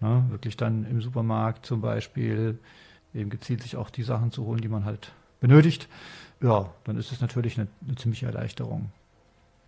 ne? 0.00 0.26
wirklich 0.28 0.58
dann 0.58 0.84
im 0.84 1.00
Supermarkt 1.00 1.64
zum 1.64 1.80
Beispiel 1.80 2.58
eben 3.14 3.30
gezielt 3.30 3.62
sich 3.62 3.78
auch 3.78 3.88
die 3.88 4.02
Sachen 4.02 4.32
zu 4.32 4.44
holen, 4.44 4.60
die 4.60 4.68
man 4.68 4.84
halt 4.84 5.12
benötigt, 5.40 5.88
ja, 6.42 6.70
dann 6.84 6.98
ist 6.98 7.10
es 7.10 7.22
natürlich 7.22 7.58
eine, 7.58 7.68
eine 7.86 7.96
ziemliche 7.96 8.26
Erleichterung. 8.26 8.90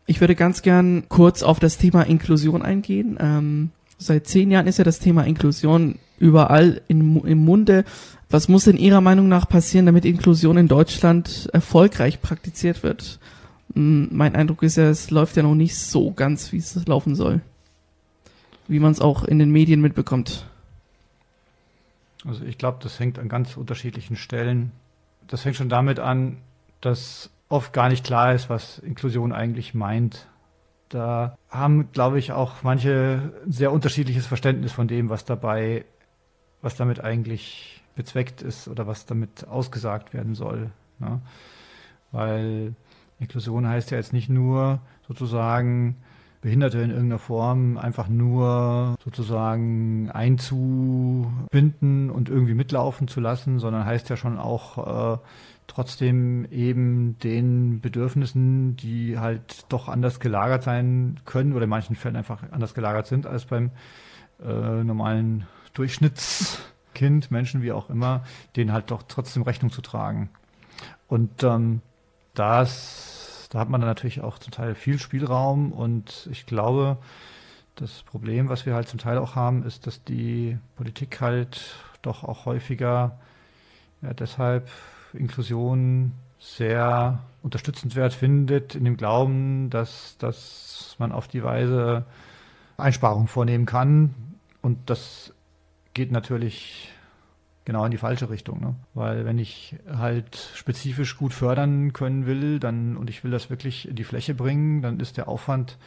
Ich 0.06 0.20
würde 0.20 0.34
ganz 0.34 0.62
gern 0.62 1.04
kurz 1.08 1.42
auf 1.42 1.60
das 1.60 1.78
Thema 1.78 2.02
Inklusion 2.02 2.62
eingehen. 2.62 3.16
Ähm, 3.20 3.70
seit 3.98 4.26
zehn 4.26 4.50
Jahren 4.50 4.66
ist 4.66 4.78
ja 4.78 4.84
das 4.84 4.98
Thema 4.98 5.24
Inklusion 5.24 5.98
überall 6.18 6.82
in, 6.88 7.16
im 7.24 7.38
Munde. 7.38 7.84
Was 8.28 8.48
muss 8.48 8.66
in 8.66 8.78
Ihrer 8.78 9.00
Meinung 9.00 9.28
nach 9.28 9.48
passieren, 9.48 9.86
damit 9.86 10.04
Inklusion 10.04 10.56
in 10.56 10.68
Deutschland 10.68 11.48
erfolgreich 11.52 12.20
praktiziert 12.20 12.82
wird? 12.82 13.20
Hm, 13.74 14.08
mein 14.10 14.34
Eindruck 14.34 14.62
ist 14.62 14.76
ja, 14.76 14.88
es 14.88 15.10
läuft 15.10 15.36
ja 15.36 15.42
noch 15.42 15.54
nicht 15.54 15.76
so 15.76 16.12
ganz, 16.12 16.52
wie 16.52 16.58
es 16.58 16.86
laufen 16.86 17.14
soll. 17.14 17.40
Wie 18.68 18.80
man 18.80 18.92
es 18.92 19.00
auch 19.00 19.24
in 19.24 19.38
den 19.38 19.50
Medien 19.50 19.80
mitbekommt. 19.80 20.46
Also 22.24 22.44
ich 22.44 22.58
glaube, 22.58 22.78
das 22.82 22.98
hängt 23.00 23.18
an 23.18 23.28
ganz 23.28 23.56
unterschiedlichen 23.56 24.16
Stellen. 24.16 24.72
Das 25.26 25.42
fängt 25.42 25.56
schon 25.56 25.68
damit 25.68 25.98
an, 25.98 26.38
dass 26.82 27.30
oft 27.48 27.72
gar 27.72 27.88
nicht 27.88 28.04
klar 28.04 28.34
ist, 28.34 28.50
was 28.50 28.78
Inklusion 28.78 29.32
eigentlich 29.32 29.72
meint. 29.72 30.28
Da 30.88 31.38
haben, 31.48 31.90
glaube 31.92 32.18
ich, 32.18 32.32
auch 32.32 32.62
manche 32.62 33.32
ein 33.46 33.52
sehr 33.52 33.72
unterschiedliches 33.72 34.26
Verständnis 34.26 34.72
von 34.72 34.88
dem, 34.88 35.08
was 35.08 35.24
dabei, 35.24 35.84
was 36.60 36.76
damit 36.76 37.02
eigentlich 37.02 37.82
bezweckt 37.94 38.42
ist 38.42 38.68
oder 38.68 38.86
was 38.86 39.06
damit 39.06 39.46
ausgesagt 39.48 40.12
werden 40.12 40.34
soll. 40.34 40.70
Ne? 40.98 41.20
Weil 42.10 42.74
Inklusion 43.20 43.66
heißt 43.66 43.90
ja 43.90 43.98
jetzt 43.98 44.12
nicht 44.12 44.28
nur 44.28 44.80
sozusagen 45.06 45.96
Behinderte 46.42 46.78
in 46.78 46.90
irgendeiner 46.90 47.20
Form 47.20 47.78
einfach 47.78 48.08
nur 48.08 48.96
sozusagen 49.04 50.10
einzubinden 50.10 52.10
und 52.10 52.28
irgendwie 52.28 52.54
mitlaufen 52.54 53.06
zu 53.06 53.20
lassen, 53.20 53.60
sondern 53.60 53.84
heißt 53.84 54.10
ja 54.10 54.16
schon 54.16 54.38
auch 54.38 55.14
äh, 55.14 55.18
trotzdem 55.66 56.44
eben 56.50 57.18
den 57.18 57.80
Bedürfnissen, 57.80 58.76
die 58.76 59.18
halt 59.18 59.64
doch 59.68 59.88
anders 59.88 60.20
gelagert 60.20 60.62
sein 60.62 61.20
können 61.24 61.52
oder 61.52 61.64
in 61.64 61.70
manchen 61.70 61.96
Fällen 61.96 62.16
einfach 62.16 62.42
anders 62.50 62.74
gelagert 62.74 63.06
sind 63.06 63.26
als 63.26 63.46
beim 63.46 63.70
äh, 64.42 64.84
normalen 64.84 65.46
Durchschnittskind, 65.74 67.30
Menschen 67.30 67.62
wie 67.62 67.72
auch 67.72 67.88
immer, 67.88 68.24
denen 68.56 68.72
halt 68.72 68.90
doch 68.90 69.02
trotzdem 69.06 69.42
Rechnung 69.42 69.70
zu 69.70 69.80
tragen. 69.80 70.30
Und 71.08 71.42
ähm, 71.42 71.80
das, 72.34 73.48
da 73.50 73.60
hat 73.60 73.68
man 73.68 73.80
dann 73.80 73.90
natürlich 73.90 74.20
auch 74.20 74.38
zum 74.38 74.52
Teil 74.52 74.74
viel 74.74 74.98
Spielraum 74.98 75.72
und 75.72 76.28
ich 76.30 76.46
glaube, 76.46 76.98
das 77.76 78.02
Problem, 78.02 78.48
was 78.48 78.66
wir 78.66 78.74
halt 78.74 78.88
zum 78.88 78.98
Teil 78.98 79.18
auch 79.18 79.34
haben, 79.34 79.64
ist, 79.64 79.86
dass 79.86 80.04
die 80.04 80.58
Politik 80.76 81.20
halt 81.20 81.76
doch 82.02 82.24
auch 82.24 82.44
häufiger 82.44 83.18
ja, 84.02 84.12
deshalb 84.12 84.68
Inklusion 85.14 86.12
sehr 86.38 87.20
unterstützenswert 87.42 88.12
findet, 88.12 88.74
in 88.74 88.84
dem 88.84 88.96
Glauben, 88.96 89.70
dass, 89.70 90.16
dass 90.18 90.96
man 90.98 91.12
auf 91.12 91.28
die 91.28 91.42
Weise 91.42 92.04
Einsparungen 92.76 93.28
vornehmen 93.28 93.66
kann. 93.66 94.14
Und 94.60 94.78
das 94.90 95.32
geht 95.94 96.12
natürlich 96.12 96.92
genau 97.64 97.84
in 97.84 97.90
die 97.90 97.98
falsche 97.98 98.30
Richtung. 98.30 98.60
Ne? 98.60 98.74
Weil 98.94 99.24
wenn 99.24 99.38
ich 99.38 99.76
halt 99.88 100.36
spezifisch 100.54 101.16
gut 101.16 101.32
fördern 101.32 101.92
können 101.92 102.26
will, 102.26 102.58
dann 102.58 102.96
und 102.96 103.10
ich 103.10 103.22
will 103.24 103.30
das 103.30 103.50
wirklich 103.50 103.88
in 103.88 103.96
die 103.96 104.04
Fläche 104.04 104.34
bringen, 104.34 104.82
dann 104.82 105.00
ist 105.00 105.16
der 105.16 105.28
Aufwand 105.28 105.78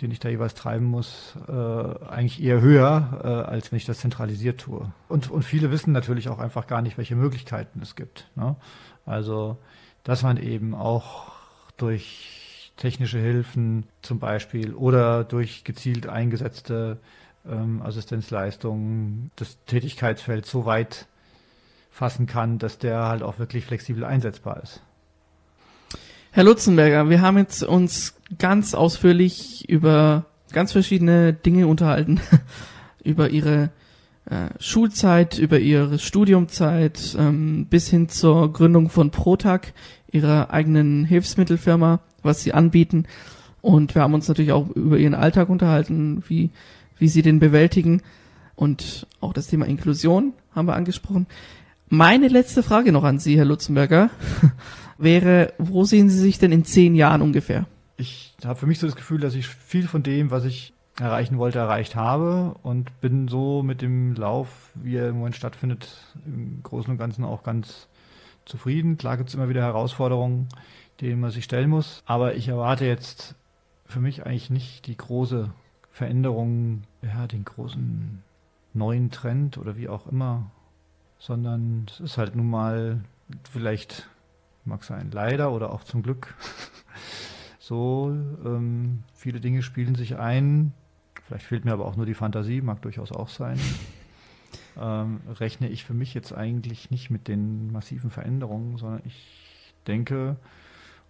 den 0.00 0.10
ich 0.10 0.20
da 0.20 0.28
jeweils 0.28 0.54
treiben 0.54 0.86
muss, 0.86 1.34
äh, 1.48 1.52
eigentlich 1.52 2.42
eher 2.42 2.60
höher, 2.60 3.20
äh, 3.22 3.50
als 3.50 3.70
wenn 3.70 3.76
ich 3.76 3.84
das 3.84 3.98
zentralisiert 3.98 4.60
tue. 4.60 4.92
Und, 5.08 5.30
und 5.30 5.42
viele 5.42 5.70
wissen 5.70 5.92
natürlich 5.92 6.28
auch 6.28 6.38
einfach 6.38 6.66
gar 6.66 6.82
nicht, 6.82 6.98
welche 6.98 7.16
Möglichkeiten 7.16 7.80
es 7.82 7.94
gibt. 7.94 8.30
Ne? 8.36 8.56
Also, 9.06 9.58
dass 10.04 10.22
man 10.22 10.36
eben 10.36 10.74
auch 10.74 11.32
durch 11.76 12.72
technische 12.76 13.18
Hilfen 13.18 13.86
zum 14.02 14.18
Beispiel 14.18 14.74
oder 14.74 15.24
durch 15.24 15.64
gezielt 15.64 16.08
eingesetzte 16.08 16.98
ähm, 17.46 17.82
Assistenzleistungen 17.82 19.30
das 19.36 19.62
Tätigkeitsfeld 19.66 20.46
so 20.46 20.64
weit 20.64 21.06
fassen 21.90 22.26
kann, 22.26 22.58
dass 22.58 22.78
der 22.78 23.04
halt 23.04 23.22
auch 23.22 23.38
wirklich 23.38 23.66
flexibel 23.66 24.04
einsetzbar 24.04 24.62
ist. 24.62 24.82
Herr 26.32 26.44
Lutzenberger, 26.44 27.10
wir 27.10 27.22
haben 27.22 27.38
jetzt 27.38 27.64
uns 27.64 28.14
ganz 28.38 28.74
ausführlich 28.74 29.68
über 29.68 30.26
ganz 30.52 30.70
verschiedene 30.70 31.32
Dinge 31.32 31.66
unterhalten. 31.66 32.20
über 33.04 33.30
ihre 33.30 33.70
äh, 34.26 34.48
Schulzeit, 34.60 35.38
über 35.38 35.58
ihre 35.58 35.98
Studiumzeit, 35.98 37.16
ähm, 37.18 37.66
bis 37.68 37.88
hin 37.88 38.08
zur 38.08 38.52
Gründung 38.52 38.90
von 38.90 39.10
Protag, 39.10 39.72
ihrer 40.12 40.50
eigenen 40.50 41.04
Hilfsmittelfirma, 41.04 42.00
was 42.22 42.42
sie 42.42 42.52
anbieten. 42.52 43.06
Und 43.60 43.94
wir 43.94 44.02
haben 44.02 44.14
uns 44.14 44.28
natürlich 44.28 44.52
auch 44.52 44.68
über 44.70 44.98
ihren 44.98 45.14
Alltag 45.14 45.48
unterhalten, 45.48 46.22
wie, 46.28 46.50
wie 46.98 47.08
sie 47.08 47.22
den 47.22 47.40
bewältigen. 47.40 48.02
Und 48.54 49.06
auch 49.20 49.32
das 49.32 49.48
Thema 49.48 49.66
Inklusion 49.66 50.32
haben 50.54 50.68
wir 50.68 50.76
angesprochen. 50.76 51.26
Meine 51.88 52.28
letzte 52.28 52.62
Frage 52.62 52.92
noch 52.92 53.02
an 53.02 53.18
Sie, 53.18 53.36
Herr 53.36 53.44
Lutzenberger 53.44 54.10
wäre, 55.02 55.52
wo 55.58 55.84
sehen 55.84 56.08
Sie 56.08 56.18
sich 56.18 56.38
denn 56.38 56.52
in 56.52 56.64
zehn 56.64 56.94
Jahren 56.94 57.22
ungefähr? 57.22 57.66
Ich 57.96 58.34
habe 58.44 58.58
für 58.58 58.66
mich 58.66 58.78
so 58.78 58.86
das 58.86 58.96
Gefühl, 58.96 59.20
dass 59.20 59.34
ich 59.34 59.46
viel 59.46 59.86
von 59.86 60.02
dem, 60.02 60.30
was 60.30 60.44
ich 60.44 60.72
erreichen 60.98 61.38
wollte, 61.38 61.58
erreicht 61.58 61.96
habe 61.96 62.54
und 62.62 63.00
bin 63.00 63.28
so 63.28 63.62
mit 63.62 63.82
dem 63.82 64.14
Lauf, 64.14 64.70
wie 64.74 64.96
er 64.96 65.08
im 65.08 65.16
Moment 65.16 65.36
stattfindet, 65.36 65.88
im 66.26 66.62
Großen 66.62 66.90
und 66.90 66.98
Ganzen 66.98 67.24
auch 67.24 67.42
ganz 67.42 67.88
zufrieden. 68.44 68.98
Klar 68.98 69.16
gibt 69.16 69.28
es 69.28 69.34
immer 69.34 69.48
wieder 69.48 69.62
Herausforderungen, 69.62 70.48
denen 71.00 71.20
man 71.20 71.30
sich 71.30 71.44
stellen 71.44 71.70
muss. 71.70 72.02
Aber 72.06 72.34
ich 72.34 72.48
erwarte 72.48 72.84
jetzt 72.84 73.34
für 73.86 74.00
mich 74.00 74.26
eigentlich 74.26 74.50
nicht 74.50 74.86
die 74.86 74.96
große 74.96 75.50
Veränderung, 75.90 76.82
ja, 77.02 77.26
den 77.26 77.44
großen 77.44 78.22
neuen 78.72 79.10
Trend 79.10 79.58
oder 79.58 79.76
wie 79.76 79.88
auch 79.88 80.06
immer, 80.06 80.50
sondern 81.18 81.86
es 81.90 82.00
ist 82.00 82.18
halt 82.18 82.36
nun 82.36 82.48
mal 82.48 83.00
vielleicht 83.50 84.08
mag 84.64 84.84
sein 84.84 85.10
leider 85.12 85.52
oder 85.52 85.72
auch 85.72 85.84
zum 85.84 86.02
Glück 86.02 86.34
so 87.58 88.16
ähm, 88.44 89.04
viele 89.14 89.40
Dinge 89.40 89.62
spielen 89.62 89.94
sich 89.94 90.16
ein. 90.16 90.72
Vielleicht 91.22 91.46
fehlt 91.46 91.64
mir 91.64 91.72
aber 91.72 91.86
auch 91.86 91.96
nur 91.96 92.06
die 92.06 92.14
Fantasie, 92.14 92.60
mag 92.60 92.82
durchaus 92.82 93.12
auch 93.12 93.28
sein. 93.28 93.58
Ähm, 94.80 95.20
rechne 95.38 95.68
ich 95.68 95.84
für 95.84 95.94
mich 95.94 96.14
jetzt 96.14 96.32
eigentlich 96.32 96.90
nicht 96.90 97.10
mit 97.10 97.28
den 97.28 97.70
massiven 97.72 98.08
Veränderungen, 98.08 98.78
sondern 98.78 99.02
ich 99.04 99.74
denke, 99.86 100.36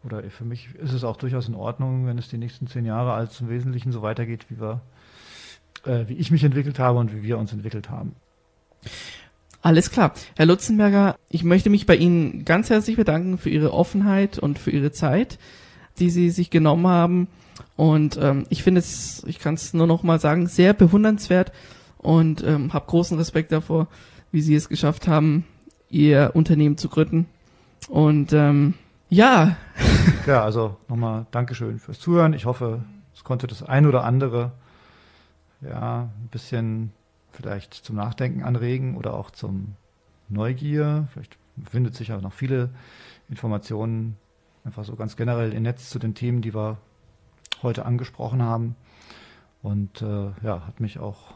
oder 0.02 0.22
für 0.30 0.44
mich 0.44 0.74
ist 0.76 0.92
es 0.92 1.04
auch 1.04 1.16
durchaus 1.16 1.48
in 1.48 1.54
Ordnung, 1.54 2.06
wenn 2.06 2.18
es 2.18 2.28
die 2.28 2.38
nächsten 2.38 2.66
zehn 2.66 2.84
Jahre 2.84 3.12
als 3.12 3.40
im 3.40 3.48
Wesentlichen 3.48 3.92
so 3.92 4.02
weitergeht, 4.02 4.46
wie 4.48 4.60
wir, 4.60 4.80
äh, 5.84 6.08
wie 6.08 6.14
ich 6.14 6.30
mich 6.30 6.42
entwickelt 6.42 6.78
habe 6.78 6.98
und 6.98 7.14
wie 7.14 7.22
wir 7.22 7.38
uns 7.38 7.52
entwickelt 7.52 7.90
haben. 7.90 8.16
Alles 9.62 9.90
klar. 9.90 10.14
Herr 10.36 10.46
Lutzenberger, 10.46 11.16
ich 11.28 11.44
möchte 11.44 11.68
mich 11.68 11.84
bei 11.84 11.96
Ihnen 11.96 12.44
ganz 12.44 12.70
herzlich 12.70 12.96
bedanken 12.96 13.36
für 13.36 13.50
Ihre 13.50 13.74
Offenheit 13.74 14.38
und 14.38 14.58
für 14.58 14.70
Ihre 14.70 14.90
Zeit, 14.90 15.38
die 15.98 16.08
Sie 16.08 16.30
sich 16.30 16.48
genommen 16.48 16.86
haben. 16.86 17.28
Und 17.76 18.18
ähm, 18.20 18.46
ich 18.48 18.62
finde 18.62 18.80
es, 18.80 19.22
ich 19.26 19.38
kann 19.38 19.54
es 19.54 19.74
nur 19.74 19.86
noch 19.86 20.02
mal 20.02 20.18
sagen, 20.18 20.46
sehr 20.46 20.72
bewundernswert 20.72 21.52
und 21.98 22.42
ähm, 22.42 22.72
habe 22.72 22.86
großen 22.86 23.18
Respekt 23.18 23.52
davor, 23.52 23.88
wie 24.32 24.40
Sie 24.40 24.54
es 24.54 24.70
geschafft 24.70 25.08
haben, 25.08 25.44
Ihr 25.90 26.30
Unternehmen 26.32 26.78
zu 26.78 26.88
gründen. 26.88 27.26
Und 27.88 28.32
ähm, 28.32 28.74
ja. 29.08 29.56
Ja, 30.26 30.44
also 30.44 30.76
nochmal 30.88 31.26
Dankeschön 31.30 31.78
fürs 31.78 31.98
Zuhören. 31.98 32.34
Ich 32.34 32.44
hoffe, 32.44 32.82
es 33.14 33.24
konnte 33.24 33.46
das 33.46 33.62
ein 33.62 33.86
oder 33.86 34.04
andere 34.04 34.52
ja 35.62 36.02
ein 36.02 36.28
bisschen 36.28 36.92
vielleicht 37.32 37.74
zum 37.74 37.96
Nachdenken 37.96 38.42
anregen 38.42 38.96
oder 38.96 39.14
auch 39.14 39.30
zum 39.30 39.76
Neugier. 40.28 41.08
Vielleicht 41.12 41.38
findet 41.68 41.94
sich 41.94 42.08
ja 42.08 42.20
noch 42.20 42.32
viele 42.32 42.70
Informationen 43.28 44.16
einfach 44.64 44.84
so 44.84 44.96
ganz 44.96 45.16
generell 45.16 45.52
im 45.52 45.62
Netz 45.62 45.90
zu 45.90 45.98
den 45.98 46.14
Themen, 46.14 46.42
die 46.42 46.54
wir 46.54 46.78
heute 47.62 47.86
angesprochen 47.86 48.42
haben. 48.42 48.76
Und 49.62 50.02
äh, 50.02 50.30
ja, 50.42 50.66
hat 50.66 50.80
mich 50.80 50.98
auch 50.98 51.34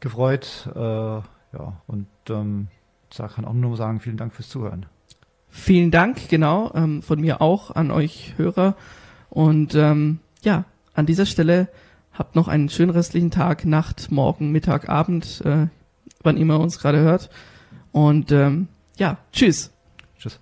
gefreut. 0.00 0.68
Äh, 0.74 0.78
ja, 0.78 1.80
und 1.86 2.08
ähm, 2.28 2.68
kann 3.10 3.44
auch 3.44 3.52
nur 3.52 3.76
sagen, 3.76 4.00
vielen 4.00 4.16
Dank 4.16 4.32
fürs 4.32 4.48
Zuhören. 4.48 4.86
Vielen 5.48 5.90
Dank, 5.90 6.28
genau, 6.28 6.72
ähm, 6.74 7.02
von 7.02 7.20
mir 7.20 7.42
auch 7.42 7.72
an 7.72 7.90
euch 7.90 8.34
Hörer. 8.36 8.76
Und 9.30 9.74
ähm, 9.74 10.20
ja, 10.42 10.64
an 10.94 11.06
dieser 11.06 11.26
Stelle 11.26 11.68
Habt 12.12 12.36
noch 12.36 12.48
einen 12.48 12.68
schönen 12.68 12.90
restlichen 12.90 13.30
Tag, 13.30 13.64
Nacht, 13.64 14.10
Morgen, 14.10 14.52
Mittag, 14.52 14.88
Abend, 14.88 15.42
äh, 15.44 15.66
wann 16.22 16.36
immer 16.36 16.60
uns 16.60 16.78
gerade 16.78 16.98
hört. 16.98 17.30
Und 17.92 18.30
ähm, 18.32 18.68
ja, 18.98 19.18
tschüss. 19.32 19.72
Tschüss. 20.18 20.38